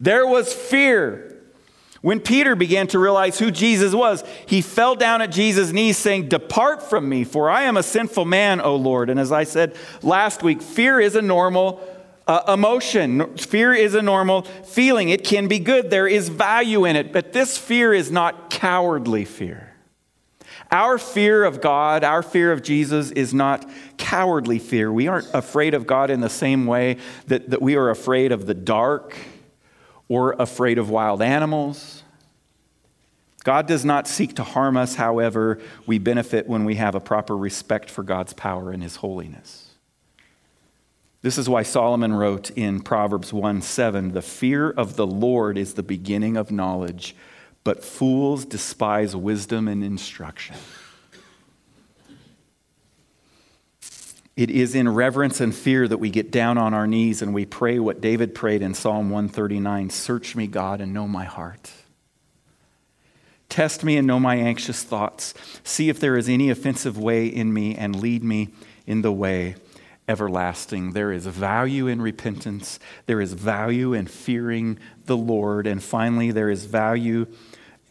There 0.00 0.26
was 0.26 0.52
fear 0.52 1.34
when 2.04 2.20
Peter 2.20 2.54
began 2.54 2.86
to 2.88 2.98
realize 2.98 3.38
who 3.38 3.50
Jesus 3.50 3.94
was, 3.94 4.22
he 4.44 4.60
fell 4.60 4.94
down 4.94 5.22
at 5.22 5.32
Jesus' 5.32 5.72
knees, 5.72 5.96
saying, 5.96 6.28
Depart 6.28 6.82
from 6.82 7.08
me, 7.08 7.24
for 7.24 7.48
I 7.48 7.62
am 7.62 7.78
a 7.78 7.82
sinful 7.82 8.26
man, 8.26 8.60
O 8.60 8.76
Lord. 8.76 9.08
And 9.08 9.18
as 9.18 9.32
I 9.32 9.44
said 9.44 9.74
last 10.02 10.42
week, 10.42 10.60
fear 10.60 11.00
is 11.00 11.16
a 11.16 11.22
normal 11.22 11.80
uh, 12.26 12.42
emotion. 12.52 13.34
Fear 13.38 13.72
is 13.72 13.94
a 13.94 14.02
normal 14.02 14.42
feeling. 14.42 15.08
It 15.08 15.24
can 15.24 15.48
be 15.48 15.58
good, 15.58 15.88
there 15.88 16.06
is 16.06 16.28
value 16.28 16.84
in 16.84 16.94
it, 16.94 17.10
but 17.10 17.32
this 17.32 17.56
fear 17.56 17.94
is 17.94 18.10
not 18.10 18.50
cowardly 18.50 19.24
fear. 19.24 19.72
Our 20.70 20.98
fear 20.98 21.42
of 21.42 21.62
God, 21.62 22.04
our 22.04 22.22
fear 22.22 22.52
of 22.52 22.62
Jesus 22.62 23.12
is 23.12 23.32
not 23.32 23.66
cowardly 23.96 24.58
fear. 24.58 24.92
We 24.92 25.08
aren't 25.08 25.32
afraid 25.32 25.72
of 25.72 25.86
God 25.86 26.10
in 26.10 26.20
the 26.20 26.28
same 26.28 26.66
way 26.66 26.98
that, 27.28 27.48
that 27.48 27.62
we 27.62 27.76
are 27.76 27.88
afraid 27.88 28.30
of 28.30 28.44
the 28.44 28.52
dark 28.52 29.16
or 30.08 30.32
afraid 30.32 30.78
of 30.78 30.90
wild 30.90 31.22
animals. 31.22 32.02
God 33.44 33.66
does 33.66 33.84
not 33.84 34.08
seek 34.08 34.36
to 34.36 34.42
harm 34.42 34.76
us, 34.76 34.94
however, 34.94 35.60
we 35.86 35.98
benefit 35.98 36.46
when 36.46 36.64
we 36.64 36.76
have 36.76 36.94
a 36.94 37.00
proper 37.00 37.36
respect 37.36 37.90
for 37.90 38.02
God's 38.02 38.32
power 38.32 38.70
and 38.70 38.82
his 38.82 38.96
holiness. 38.96 39.70
This 41.20 41.38
is 41.38 41.48
why 41.48 41.62
Solomon 41.62 42.12
wrote 42.12 42.50
in 42.50 42.80
Proverbs 42.80 43.32
1 43.32 43.62
7 43.62 44.12
The 44.12 44.22
fear 44.22 44.70
of 44.70 44.96
the 44.96 45.06
Lord 45.06 45.56
is 45.56 45.74
the 45.74 45.82
beginning 45.82 46.36
of 46.36 46.50
knowledge, 46.50 47.16
but 47.64 47.82
fools 47.82 48.44
despise 48.44 49.16
wisdom 49.16 49.68
and 49.68 49.82
instruction. 49.82 50.56
It 54.36 54.50
is 54.50 54.74
in 54.74 54.88
reverence 54.88 55.40
and 55.40 55.54
fear 55.54 55.86
that 55.86 55.98
we 55.98 56.10
get 56.10 56.32
down 56.32 56.58
on 56.58 56.74
our 56.74 56.88
knees 56.88 57.22
and 57.22 57.32
we 57.32 57.46
pray 57.46 57.78
what 57.78 58.00
David 58.00 58.34
prayed 58.34 58.62
in 58.62 58.74
Psalm 58.74 59.10
139 59.10 59.90
Search 59.90 60.34
me, 60.34 60.48
God, 60.48 60.80
and 60.80 60.92
know 60.92 61.06
my 61.06 61.24
heart. 61.24 61.70
Test 63.48 63.84
me 63.84 63.96
and 63.96 64.06
know 64.06 64.18
my 64.18 64.34
anxious 64.34 64.82
thoughts. 64.82 65.34
See 65.62 65.88
if 65.88 66.00
there 66.00 66.16
is 66.16 66.28
any 66.28 66.50
offensive 66.50 66.98
way 66.98 67.26
in 67.26 67.52
me 67.52 67.76
and 67.76 67.94
lead 67.94 68.24
me 68.24 68.48
in 68.86 69.02
the 69.02 69.12
way 69.12 69.54
everlasting. 70.08 70.92
There 70.92 71.12
is 71.12 71.26
value 71.26 71.86
in 71.86 72.02
repentance, 72.02 72.80
there 73.06 73.20
is 73.20 73.32
value 73.34 73.92
in 73.92 74.08
fearing 74.08 74.78
the 75.06 75.16
Lord, 75.16 75.68
and 75.68 75.82
finally, 75.82 76.32
there 76.32 76.50
is 76.50 76.64
value. 76.64 77.26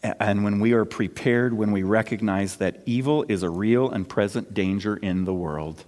And 0.02 0.44
when 0.44 0.60
we 0.60 0.74
are 0.74 0.84
prepared, 0.84 1.54
when 1.54 1.72
we 1.72 1.82
recognize 1.82 2.56
that 2.56 2.82
evil 2.84 3.24
is 3.28 3.42
a 3.42 3.48
real 3.48 3.90
and 3.90 4.06
present 4.06 4.52
danger 4.52 4.96
in 4.96 5.24
the 5.24 5.32
world. 5.32 5.84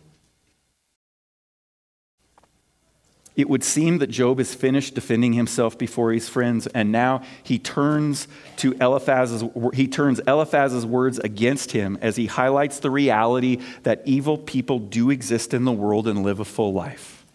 It 3.36 3.50
would 3.50 3.62
seem 3.62 3.98
that 3.98 4.06
Job 4.06 4.40
is 4.40 4.54
finished 4.54 4.94
defending 4.94 5.34
himself 5.34 5.76
before 5.76 6.10
his 6.10 6.26
friends, 6.26 6.66
and 6.68 6.90
now 6.90 7.20
he 7.42 7.58
turns 7.58 8.28
to 8.56 8.72
Eliphaz's, 8.80 9.44
he 9.74 9.86
turns 9.86 10.20
Eliphaz's 10.26 10.86
words 10.86 11.18
against 11.18 11.72
him 11.72 11.98
as 12.00 12.16
he 12.16 12.26
highlights 12.26 12.78
the 12.80 12.90
reality 12.90 13.60
that 13.82 14.00
evil 14.06 14.38
people 14.38 14.78
do 14.78 15.10
exist 15.10 15.52
in 15.52 15.66
the 15.66 15.72
world 15.72 16.08
and 16.08 16.22
live 16.22 16.40
a 16.40 16.46
full 16.46 16.72
life. 16.72 17.26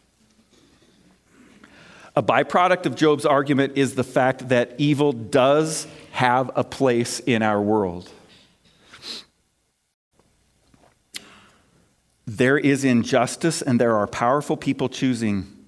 A 2.16 2.24
byproduct 2.24 2.88
of 2.88 2.96
Job's 2.96 3.26
argument 3.26 3.74
is 3.78 3.94
the 3.94 4.04
fact 4.04 4.50
that 4.50 4.74
evil 4.80 5.14
does 5.14 5.86
have 6.14 6.50
a 6.56 6.64
place 6.64 7.20
in 7.20 7.44
our 7.44 7.62
world. 7.62 8.10
There 12.26 12.58
is 12.58 12.84
injustice, 12.84 13.62
and 13.62 13.80
there 13.80 13.96
are 13.96 14.08
powerful 14.08 14.58
people 14.58 14.90
choosing 14.90 15.61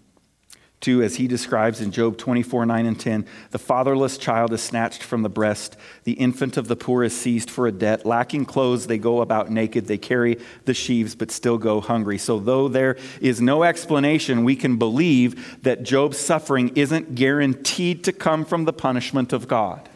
to, 0.83 1.01
as 1.01 1.15
he 1.15 1.27
describes 1.27 1.81
in 1.81 1.91
Job 1.91 2.17
24, 2.17 2.65
9 2.65 2.85
and 2.85 2.99
10, 2.99 3.25
the 3.51 3.59
fatherless 3.59 4.17
child 4.17 4.53
is 4.53 4.61
snatched 4.61 5.03
from 5.03 5.23
the 5.23 5.29
breast. 5.29 5.75
The 6.03 6.13
infant 6.13 6.57
of 6.57 6.67
the 6.67 6.75
poor 6.75 7.03
is 7.03 7.19
seized 7.19 7.49
for 7.49 7.67
a 7.67 7.71
debt. 7.71 8.05
Lacking 8.05 8.45
clothes, 8.45 8.87
they 8.87 8.97
go 8.97 9.21
about 9.21 9.49
naked. 9.49 9.87
They 9.87 9.97
carry 9.97 10.39
the 10.65 10.73
sheaves, 10.73 11.15
but 11.15 11.31
still 11.31 11.57
go 11.57 11.81
hungry. 11.81 12.17
So, 12.17 12.39
though 12.39 12.67
there 12.67 12.97
is 13.19 13.41
no 13.41 13.63
explanation, 13.63 14.43
we 14.43 14.55
can 14.55 14.77
believe 14.77 15.61
that 15.63 15.83
Job's 15.83 16.17
suffering 16.17 16.71
isn't 16.75 17.15
guaranteed 17.15 18.03
to 18.03 18.13
come 18.13 18.45
from 18.45 18.65
the 18.65 18.73
punishment 18.73 19.33
of 19.33 19.47
God. 19.47 19.89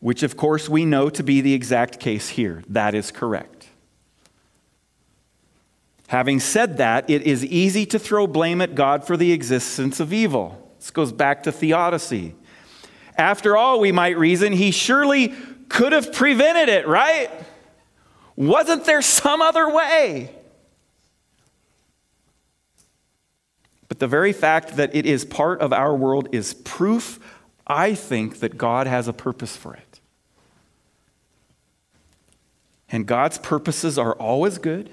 Which, 0.00 0.22
of 0.22 0.36
course, 0.36 0.68
we 0.68 0.84
know 0.84 1.08
to 1.08 1.22
be 1.22 1.40
the 1.40 1.54
exact 1.54 1.98
case 1.98 2.28
here. 2.28 2.62
That 2.68 2.94
is 2.94 3.10
correct. 3.10 3.53
Having 6.08 6.40
said 6.40 6.76
that, 6.76 7.08
it 7.08 7.22
is 7.22 7.44
easy 7.44 7.86
to 7.86 7.98
throw 7.98 8.26
blame 8.26 8.60
at 8.60 8.74
God 8.74 9.06
for 9.06 9.16
the 9.16 9.32
existence 9.32 10.00
of 10.00 10.12
evil. 10.12 10.72
This 10.78 10.90
goes 10.90 11.12
back 11.12 11.44
to 11.44 11.52
theodicy. 11.52 12.34
After 13.16 13.56
all, 13.56 13.80
we 13.80 13.92
might 13.92 14.18
reason 14.18 14.52
he 14.52 14.70
surely 14.70 15.34
could 15.68 15.92
have 15.92 16.12
prevented 16.12 16.68
it, 16.68 16.86
right? 16.86 17.30
Wasn't 18.36 18.84
there 18.84 19.00
some 19.00 19.40
other 19.40 19.70
way? 19.70 20.30
But 23.88 23.98
the 23.98 24.08
very 24.08 24.32
fact 24.32 24.76
that 24.76 24.94
it 24.94 25.06
is 25.06 25.24
part 25.24 25.60
of 25.60 25.72
our 25.72 25.94
world 25.94 26.28
is 26.32 26.52
proof, 26.52 27.18
I 27.66 27.94
think, 27.94 28.40
that 28.40 28.58
God 28.58 28.86
has 28.86 29.08
a 29.08 29.12
purpose 29.12 29.56
for 29.56 29.74
it. 29.74 30.00
And 32.90 33.06
God's 33.06 33.38
purposes 33.38 33.98
are 33.98 34.12
always 34.14 34.58
good 34.58 34.90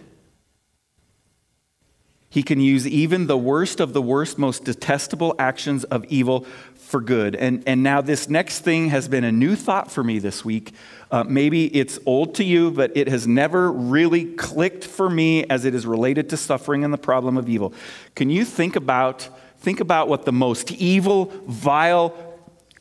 he 2.32 2.44
can 2.44 2.62
use 2.62 2.88
even 2.88 3.28
the 3.28 3.38
worst 3.38 3.82
of 3.82 3.92
the 3.92 4.02
worst, 4.02 4.38
most 4.38 4.64
detestable 4.64 5.36
actions 5.38 5.84
of 5.84 6.06
evil 6.06 6.46
for 6.76 7.02
good. 7.02 7.36
And, 7.36 7.62
and 7.68 7.84
now, 7.84 8.00
this 8.00 8.30
next 8.30 8.60
thing 8.60 8.88
has 8.88 9.10
been 9.10 9.26
a 9.26 9.34
new 9.34 9.58
thought 9.58 9.92
for 9.92 10.02
me 10.02 10.18
this 10.18 10.46
week. 10.46 10.74
Uh, 11.12 11.26
maybe 11.26 11.66
it's 11.66 12.00
old 12.06 12.36
to 12.36 12.46
you, 12.46 12.72
but 12.72 12.96
it 12.96 13.10
has 13.10 13.28
never 13.28 13.70
really 13.70 14.34
clicked 14.36 14.86
for 14.86 15.10
me 15.10 15.44
as 15.48 15.66
it 15.66 15.76
is 15.76 15.86
related 15.86 16.30
to 16.30 16.38
suffering 16.38 16.86
and 16.86 16.94
the 16.94 16.98
problem 16.98 17.36
of 17.36 17.50
evil. 17.50 17.74
Can 18.16 18.30
you 18.30 18.46
think 18.46 18.78
about, 18.78 19.28
think 19.60 19.82
about 19.82 20.08
what 20.08 20.24
the 20.24 20.32
most 20.32 20.72
evil, 20.72 21.34
vile, 21.48 22.31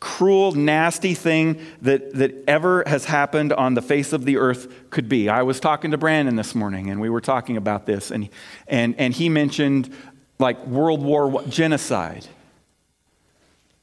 cruel, 0.01 0.53
nasty 0.53 1.13
thing 1.13 1.61
that, 1.83 2.15
that 2.15 2.45
ever 2.49 2.83
has 2.87 3.05
happened 3.05 3.53
on 3.53 3.75
the 3.75 3.83
face 3.83 4.15
of 4.15 4.25
the 4.25 4.39
earth 4.39 4.91
could 4.91 5.09
be. 5.09 5.29
I 5.29 5.43
was 5.43 5.61
talking 5.61 5.91
to 5.91 5.99
Brandon 5.99 6.37
this 6.37 6.55
morning 6.55 6.89
and 6.91 7.01
we 7.01 7.11
were 7.11 7.21
talking 7.21 7.59
about 7.59 7.85
this, 7.85 8.11
and, 8.11 8.31
and, 8.67 8.95
and 8.99 9.13
he 9.13 9.29
mentioned 9.29 9.95
like 10.39 10.67
World 10.67 11.03
War 11.03 11.43
genocide. 11.45 12.27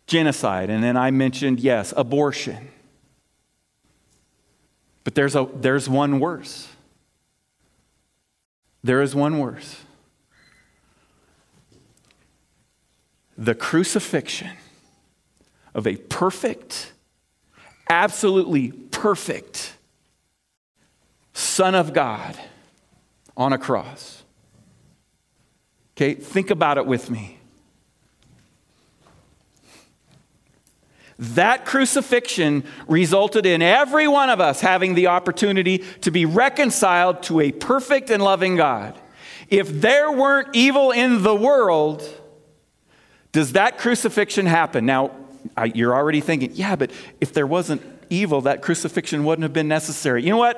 Genocide. 0.07 0.69
And 0.71 0.83
then 0.83 0.97
I 0.97 1.11
mentioned, 1.11 1.59
yes, 1.59 1.93
abortion. 1.95 2.69
But 5.03 5.15
there's, 5.15 5.35
a, 5.35 5.47
there's 5.53 5.87
one 5.87 6.19
worse. 6.19 6.67
There 8.83 9.01
is 9.01 9.13
one 9.13 9.37
worse. 9.37 9.81
The 13.37 13.53
crucifixion 13.53 14.57
of 15.77 15.85
a 15.85 15.95
perfect, 15.95 16.91
absolutely 17.87 18.71
perfect 18.71 19.75
Son 21.33 21.75
of 21.75 21.93
God 21.93 22.35
on 23.37 23.53
a 23.53 23.59
cross. 23.59 24.23
Okay, 25.95 26.15
think 26.15 26.49
about 26.49 26.79
it 26.79 26.87
with 26.87 27.11
me. 27.11 27.37
That 31.19 31.65
crucifixion 31.65 32.63
resulted 32.87 33.45
in 33.45 33.61
every 33.61 34.07
one 34.07 34.29
of 34.31 34.39
us 34.41 34.61
having 34.61 34.95
the 34.95 35.07
opportunity 35.07 35.79
to 36.01 36.11
be 36.11 36.25
reconciled 36.25 37.23
to 37.23 37.39
a 37.39 37.51
perfect 37.51 38.09
and 38.09 38.21
loving 38.21 38.55
God. 38.55 38.99
If 39.49 39.69
there 39.81 40.11
weren't 40.11 40.49
evil 40.53 40.91
in 40.91 41.21
the 41.21 41.35
world, 41.35 42.03
does 43.31 43.53
that 43.53 43.77
crucifixion 43.77 44.47
happen? 44.47 44.85
Now, 44.85 45.11
I, 45.55 45.65
you're 45.65 45.95
already 45.95 46.21
thinking, 46.21 46.51
yeah, 46.53 46.75
but 46.75 46.91
if 47.21 47.33
there 47.33 47.47
wasn't 47.47 47.81
evil, 48.09 48.41
that 48.41 48.61
crucifixion 48.61 49.23
wouldn't 49.23 49.43
have 49.43 49.53
been 49.53 49.67
necessary. 49.67 50.23
You 50.23 50.31
know 50.31 50.37
what? 50.37 50.57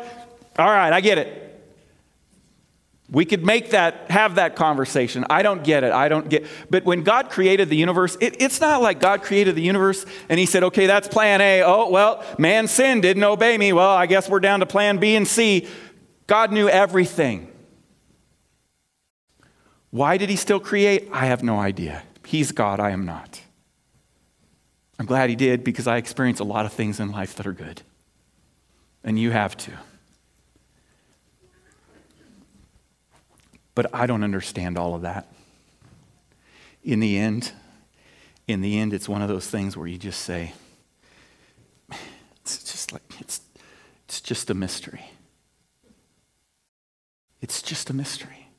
All 0.58 0.70
right, 0.70 0.92
I 0.92 1.02
get 1.02 1.18
it. 1.18 1.50
We 3.12 3.26
could 3.26 3.44
make 3.44 3.72
that, 3.72 4.12
have 4.12 4.36
that 4.36 4.56
conversation. 4.56 5.26
I 5.30 5.42
don't 5.42 5.64
get 5.64 5.84
it. 5.84 5.92
I 5.92 6.10
don't 6.10 6.30
get. 6.30 6.46
But 6.70 6.86
when 6.86 7.02
God 7.02 7.32
created 7.32 7.70
the 7.70 7.76
universe, 7.76 8.16
it, 8.22 8.40
it's 8.40 8.62
not 8.62 8.84
like 8.84 9.00
God 9.00 9.24
created 9.24 9.56
the 9.56 9.64
universe 9.64 10.06
and 10.30 10.40
He 10.40 10.46
said, 10.46 10.64
"Okay, 10.64 10.86
that's 10.86 11.08
Plan 11.08 11.42
A. 11.42 11.64
Oh 11.64 11.90
well, 11.90 12.24
man 12.38 12.68
sinned, 12.68 13.02
didn't 13.02 13.24
obey 13.24 13.58
me. 13.58 13.74
Well, 13.74 13.90
I 13.90 14.06
guess 14.06 14.30
we're 14.30 14.40
down 14.40 14.60
to 14.60 14.68
Plan 14.68 14.98
B 14.98 15.16
and 15.16 15.28
C." 15.28 15.68
God 16.28 16.52
knew 16.52 16.70
everything. 16.70 17.52
Why 19.90 20.18
did 20.18 20.30
He 20.30 20.36
still 20.36 20.60
create? 20.60 21.10
I 21.12 21.26
have 21.26 21.42
no 21.42 21.58
idea. 21.58 22.04
He's 22.26 22.52
God. 22.52 22.80
I 22.80 22.92
am 22.92 23.08
not. 23.08 23.42
I'm 25.00 25.06
glad 25.06 25.30
he 25.30 25.36
did 25.38 25.64
because 25.64 25.88
I 25.88 25.96
experience 25.96 26.42
a 26.42 26.44
lot 26.44 26.66
of 26.66 26.74
things 26.74 27.00
in 27.00 27.12
life 27.12 27.36
that 27.36 27.48
are 27.48 27.54
good. 27.54 27.82
And 29.02 29.18
you 29.18 29.32
have 29.32 29.56
too. 29.56 29.72
But 33.74 33.96
I 33.96 34.06
don't 34.08 34.26
understand 34.26 34.78
all 34.78 34.94
of 34.94 35.04
that. 35.04 35.32
In 36.84 37.00
the 37.00 37.18
end, 37.18 37.54
in 38.46 38.60
the 38.60 38.78
end, 38.78 38.94
it's 38.94 39.08
one 39.08 39.22
of 39.22 39.30
those 39.30 39.48
things 39.48 39.78
where 39.78 39.88
you 39.88 39.98
just 39.98 40.22
say, 40.22 40.54
it's 42.42 42.64
just 42.70 42.92
like, 42.92 43.04
it's, 43.20 43.40
it's 44.06 44.20
just 44.20 44.50
a 44.50 44.54
mystery. 44.54 45.12
It's 47.42 47.62
just 47.62 47.90
a 47.90 47.94
mystery. 47.94 48.50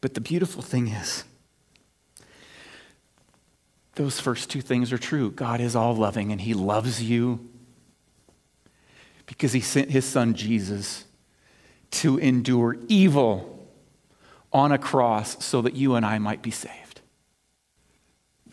But 0.00 0.14
the 0.14 0.20
beautiful 0.20 0.62
thing 0.62 0.88
is, 0.88 1.24
those 3.96 4.20
first 4.20 4.50
two 4.50 4.60
things 4.60 4.92
are 4.92 4.98
true. 4.98 5.30
God 5.30 5.60
is 5.60 5.74
all 5.74 5.96
loving 5.96 6.30
and 6.30 6.40
He 6.40 6.54
loves 6.54 7.02
you 7.02 7.48
because 9.26 9.52
He 9.52 9.60
sent 9.60 9.90
His 9.90 10.04
Son 10.04 10.34
Jesus 10.34 11.04
to 11.92 12.18
endure 12.18 12.76
evil 12.88 13.68
on 14.52 14.70
a 14.70 14.78
cross 14.78 15.44
so 15.44 15.62
that 15.62 15.74
you 15.74 15.94
and 15.94 16.06
I 16.06 16.18
might 16.18 16.42
be 16.42 16.50
saved. 16.50 17.00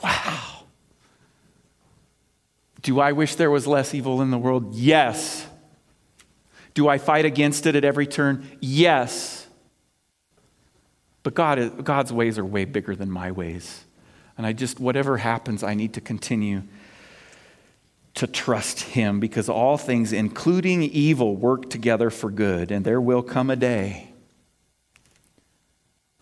Wow. 0.01 0.65
Do 2.81 2.99
I 2.99 3.11
wish 3.11 3.35
there 3.35 3.51
was 3.51 3.67
less 3.67 3.93
evil 3.93 4.21
in 4.21 4.31
the 4.31 4.37
world? 4.37 4.75
Yes. 4.75 5.47
Do 6.73 6.87
I 6.87 6.97
fight 6.97 7.25
against 7.25 7.65
it 7.65 7.75
at 7.75 7.85
every 7.85 8.07
turn? 8.07 8.47
Yes. 8.59 9.47
But 11.21 11.33
God, 11.33 11.83
God's 11.83 12.11
ways 12.11 12.37
are 12.37 12.45
way 12.45 12.65
bigger 12.65 12.95
than 12.95 13.09
my 13.09 13.31
ways. 13.31 13.85
And 14.37 14.45
I 14.47 14.53
just, 14.53 14.79
whatever 14.79 15.17
happens, 15.17 15.63
I 15.63 15.73
need 15.73 15.93
to 15.93 16.01
continue 16.01 16.63
to 18.15 18.27
trust 18.27 18.81
Him 18.81 19.19
because 19.19 19.49
all 19.49 19.77
things, 19.77 20.13
including 20.13 20.83
evil, 20.83 21.35
work 21.35 21.69
together 21.69 22.09
for 22.09 22.29
good. 22.29 22.71
And 22.71 22.85
there 22.85 23.01
will 23.01 23.23
come 23.23 23.49
a 23.49 23.55
day 23.55 24.11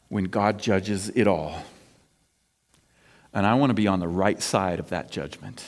when 0.10 0.26
God 0.26 0.60
judges 0.60 1.10
it 1.10 1.28
all. 1.28 1.64
And 3.34 3.46
I 3.46 3.54
want 3.56 3.70
to 3.70 3.74
be 3.74 3.88
on 3.88 4.00
the 4.00 4.08
right 4.08 4.42
side 4.42 4.80
of 4.80 4.90
that 4.90 5.10
judgment. 5.10 5.64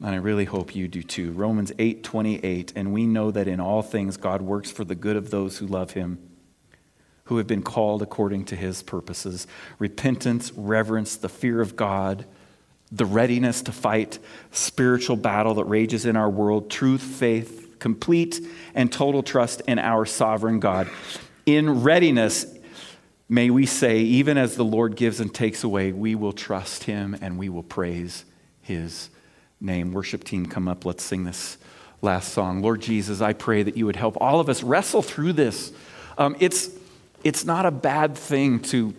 And 0.00 0.10
I 0.10 0.16
really 0.16 0.44
hope 0.44 0.74
you 0.74 0.88
do 0.88 1.02
too. 1.02 1.32
Romans 1.32 1.72
8 1.78 2.02
28. 2.02 2.72
And 2.74 2.92
we 2.92 3.06
know 3.06 3.30
that 3.30 3.48
in 3.48 3.60
all 3.60 3.82
things 3.82 4.16
God 4.16 4.42
works 4.42 4.70
for 4.70 4.84
the 4.84 4.94
good 4.94 5.16
of 5.16 5.30
those 5.30 5.58
who 5.58 5.66
love 5.66 5.92
Him 5.92 6.18
who 7.32 7.38
have 7.38 7.46
been 7.46 7.62
called 7.62 8.02
according 8.02 8.44
to 8.44 8.54
his 8.54 8.82
purposes. 8.82 9.46
Repentance, 9.78 10.52
reverence, 10.52 11.16
the 11.16 11.30
fear 11.30 11.62
of 11.62 11.76
God, 11.76 12.26
the 12.90 13.06
readiness 13.06 13.62
to 13.62 13.72
fight 13.72 14.18
spiritual 14.50 15.16
battle 15.16 15.54
that 15.54 15.64
rages 15.64 16.04
in 16.04 16.14
our 16.14 16.28
world, 16.28 16.68
truth, 16.70 17.00
faith, 17.00 17.78
complete 17.78 18.38
and 18.74 18.92
total 18.92 19.22
trust 19.22 19.62
in 19.62 19.78
our 19.78 20.04
sovereign 20.04 20.60
God. 20.60 20.90
In 21.46 21.82
readiness, 21.82 22.44
may 23.30 23.48
we 23.48 23.64
say, 23.64 24.00
even 24.00 24.36
as 24.36 24.56
the 24.56 24.64
Lord 24.64 24.94
gives 24.94 25.18
and 25.18 25.34
takes 25.34 25.64
away, 25.64 25.90
we 25.90 26.14
will 26.14 26.34
trust 26.34 26.84
him 26.84 27.16
and 27.22 27.38
we 27.38 27.48
will 27.48 27.62
praise 27.62 28.26
his 28.60 29.08
name. 29.58 29.92
Worship 29.92 30.22
team, 30.22 30.44
come 30.44 30.68
up. 30.68 30.84
Let's 30.84 31.02
sing 31.02 31.24
this 31.24 31.56
last 32.02 32.34
song. 32.34 32.60
Lord 32.60 32.82
Jesus, 32.82 33.22
I 33.22 33.32
pray 33.32 33.62
that 33.62 33.74
you 33.74 33.86
would 33.86 33.96
help 33.96 34.18
all 34.20 34.38
of 34.38 34.50
us 34.50 34.62
wrestle 34.62 35.00
through 35.00 35.32
this. 35.32 35.72
Um, 36.18 36.36
it's 36.40 36.68
it's 37.24 37.44
not 37.44 37.66
a 37.66 37.70
bad 37.70 38.16
thing 38.16 38.60
to, 38.60 38.94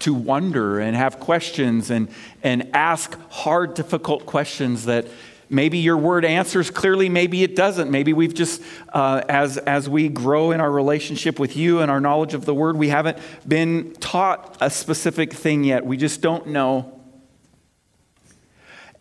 to 0.00 0.14
wonder 0.14 0.78
and 0.78 0.96
have 0.96 1.20
questions 1.20 1.90
and, 1.90 2.08
and 2.42 2.70
ask 2.74 3.16
hard, 3.30 3.74
difficult 3.74 4.26
questions 4.26 4.86
that, 4.86 5.06
maybe 5.50 5.78
your 5.78 5.96
word 5.96 6.24
answers 6.24 6.70
clearly, 6.70 7.08
maybe 7.08 7.42
it 7.42 7.56
doesn't. 7.56 7.90
Maybe 7.90 8.12
we've 8.12 8.32
just, 8.32 8.62
uh, 8.92 9.22
as, 9.28 9.58
as 9.58 9.88
we 9.88 10.08
grow 10.08 10.52
in 10.52 10.60
our 10.60 10.70
relationship 10.70 11.38
with 11.38 11.56
you 11.56 11.80
and 11.80 11.90
our 11.90 12.00
knowledge 12.00 12.34
of 12.34 12.44
the 12.44 12.54
word, 12.54 12.76
we 12.76 12.88
haven't 12.88 13.18
been 13.46 13.92
taught 13.94 14.56
a 14.60 14.70
specific 14.70 15.32
thing 15.32 15.64
yet. 15.64 15.84
We 15.84 15.96
just 15.96 16.20
don't 16.20 16.46
know. 16.46 17.00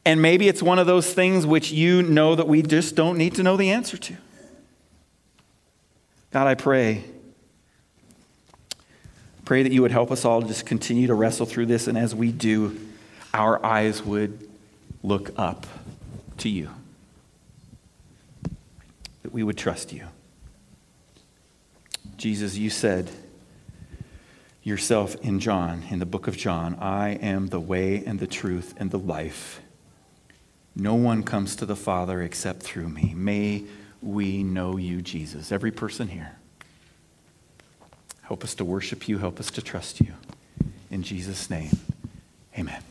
And 0.06 0.22
maybe 0.22 0.48
it's 0.48 0.64
one 0.64 0.80
of 0.80 0.88
those 0.88 1.14
things 1.14 1.46
which 1.46 1.72
you 1.72 2.02
know 2.02 2.34
that 2.34 2.48
we 2.48 2.64
just 2.64 2.96
don't 2.96 3.18
need 3.18 3.36
to 3.36 3.44
know 3.44 3.56
the 3.56 3.70
answer 3.70 3.98
to. 3.98 4.18
God, 6.32 6.48
I 6.48 6.56
pray. 6.56 7.04
Pray 9.50 9.64
that 9.64 9.72
you 9.72 9.82
would 9.82 9.90
help 9.90 10.12
us 10.12 10.26
all 10.26 10.44
just 10.44 10.68
continue 10.68 11.08
to 11.08 11.16
wrestle 11.16 11.48
through 11.48 11.66
this, 11.66 11.88
and 11.88 11.98
as 11.98 12.14
we 12.14 12.32
do, 12.32 12.80
our 13.34 13.66
eyes 13.66 14.04
would 14.04 14.48
look 15.02 15.32
up 15.40 15.66
to 16.38 16.48
you, 16.48 16.70
that 19.24 19.34
we 19.34 19.42
would 19.42 19.58
trust 19.58 19.92
you. 19.92 20.04
Jesus, 22.16 22.58
you 22.58 22.70
said 22.70 23.10
yourself 24.62 25.16
in 25.16 25.40
John, 25.40 25.84
in 25.90 25.98
the 25.98 26.06
book 26.06 26.28
of 26.28 26.38
John, 26.38 26.76
I 26.76 27.14
am 27.14 27.48
the 27.48 27.60
way 27.60 28.04
and 28.06 28.20
the 28.20 28.28
truth 28.28 28.76
and 28.78 28.92
the 28.92 29.00
life. 29.00 29.62
No 30.76 30.94
one 30.94 31.24
comes 31.24 31.56
to 31.56 31.66
the 31.66 31.76
Father 31.76 32.22
except 32.22 32.62
through 32.62 32.90
me. 32.90 33.16
May 33.18 33.64
we 34.00 34.44
know 34.44 34.78
you, 34.78 35.02
Jesus. 35.02 35.52
Every 35.52 35.72
person 35.72 36.10
here. 36.10 36.39
Help 38.30 38.44
us 38.44 38.54
to 38.54 38.64
worship 38.64 39.10
you. 39.10 39.18
Help 39.18 39.40
us 39.40 39.50
to 39.50 39.60
trust 39.60 40.00
you. 40.00 40.14
In 40.92 41.02
Jesus' 41.02 41.50
name, 41.50 41.80
amen. 42.56 42.84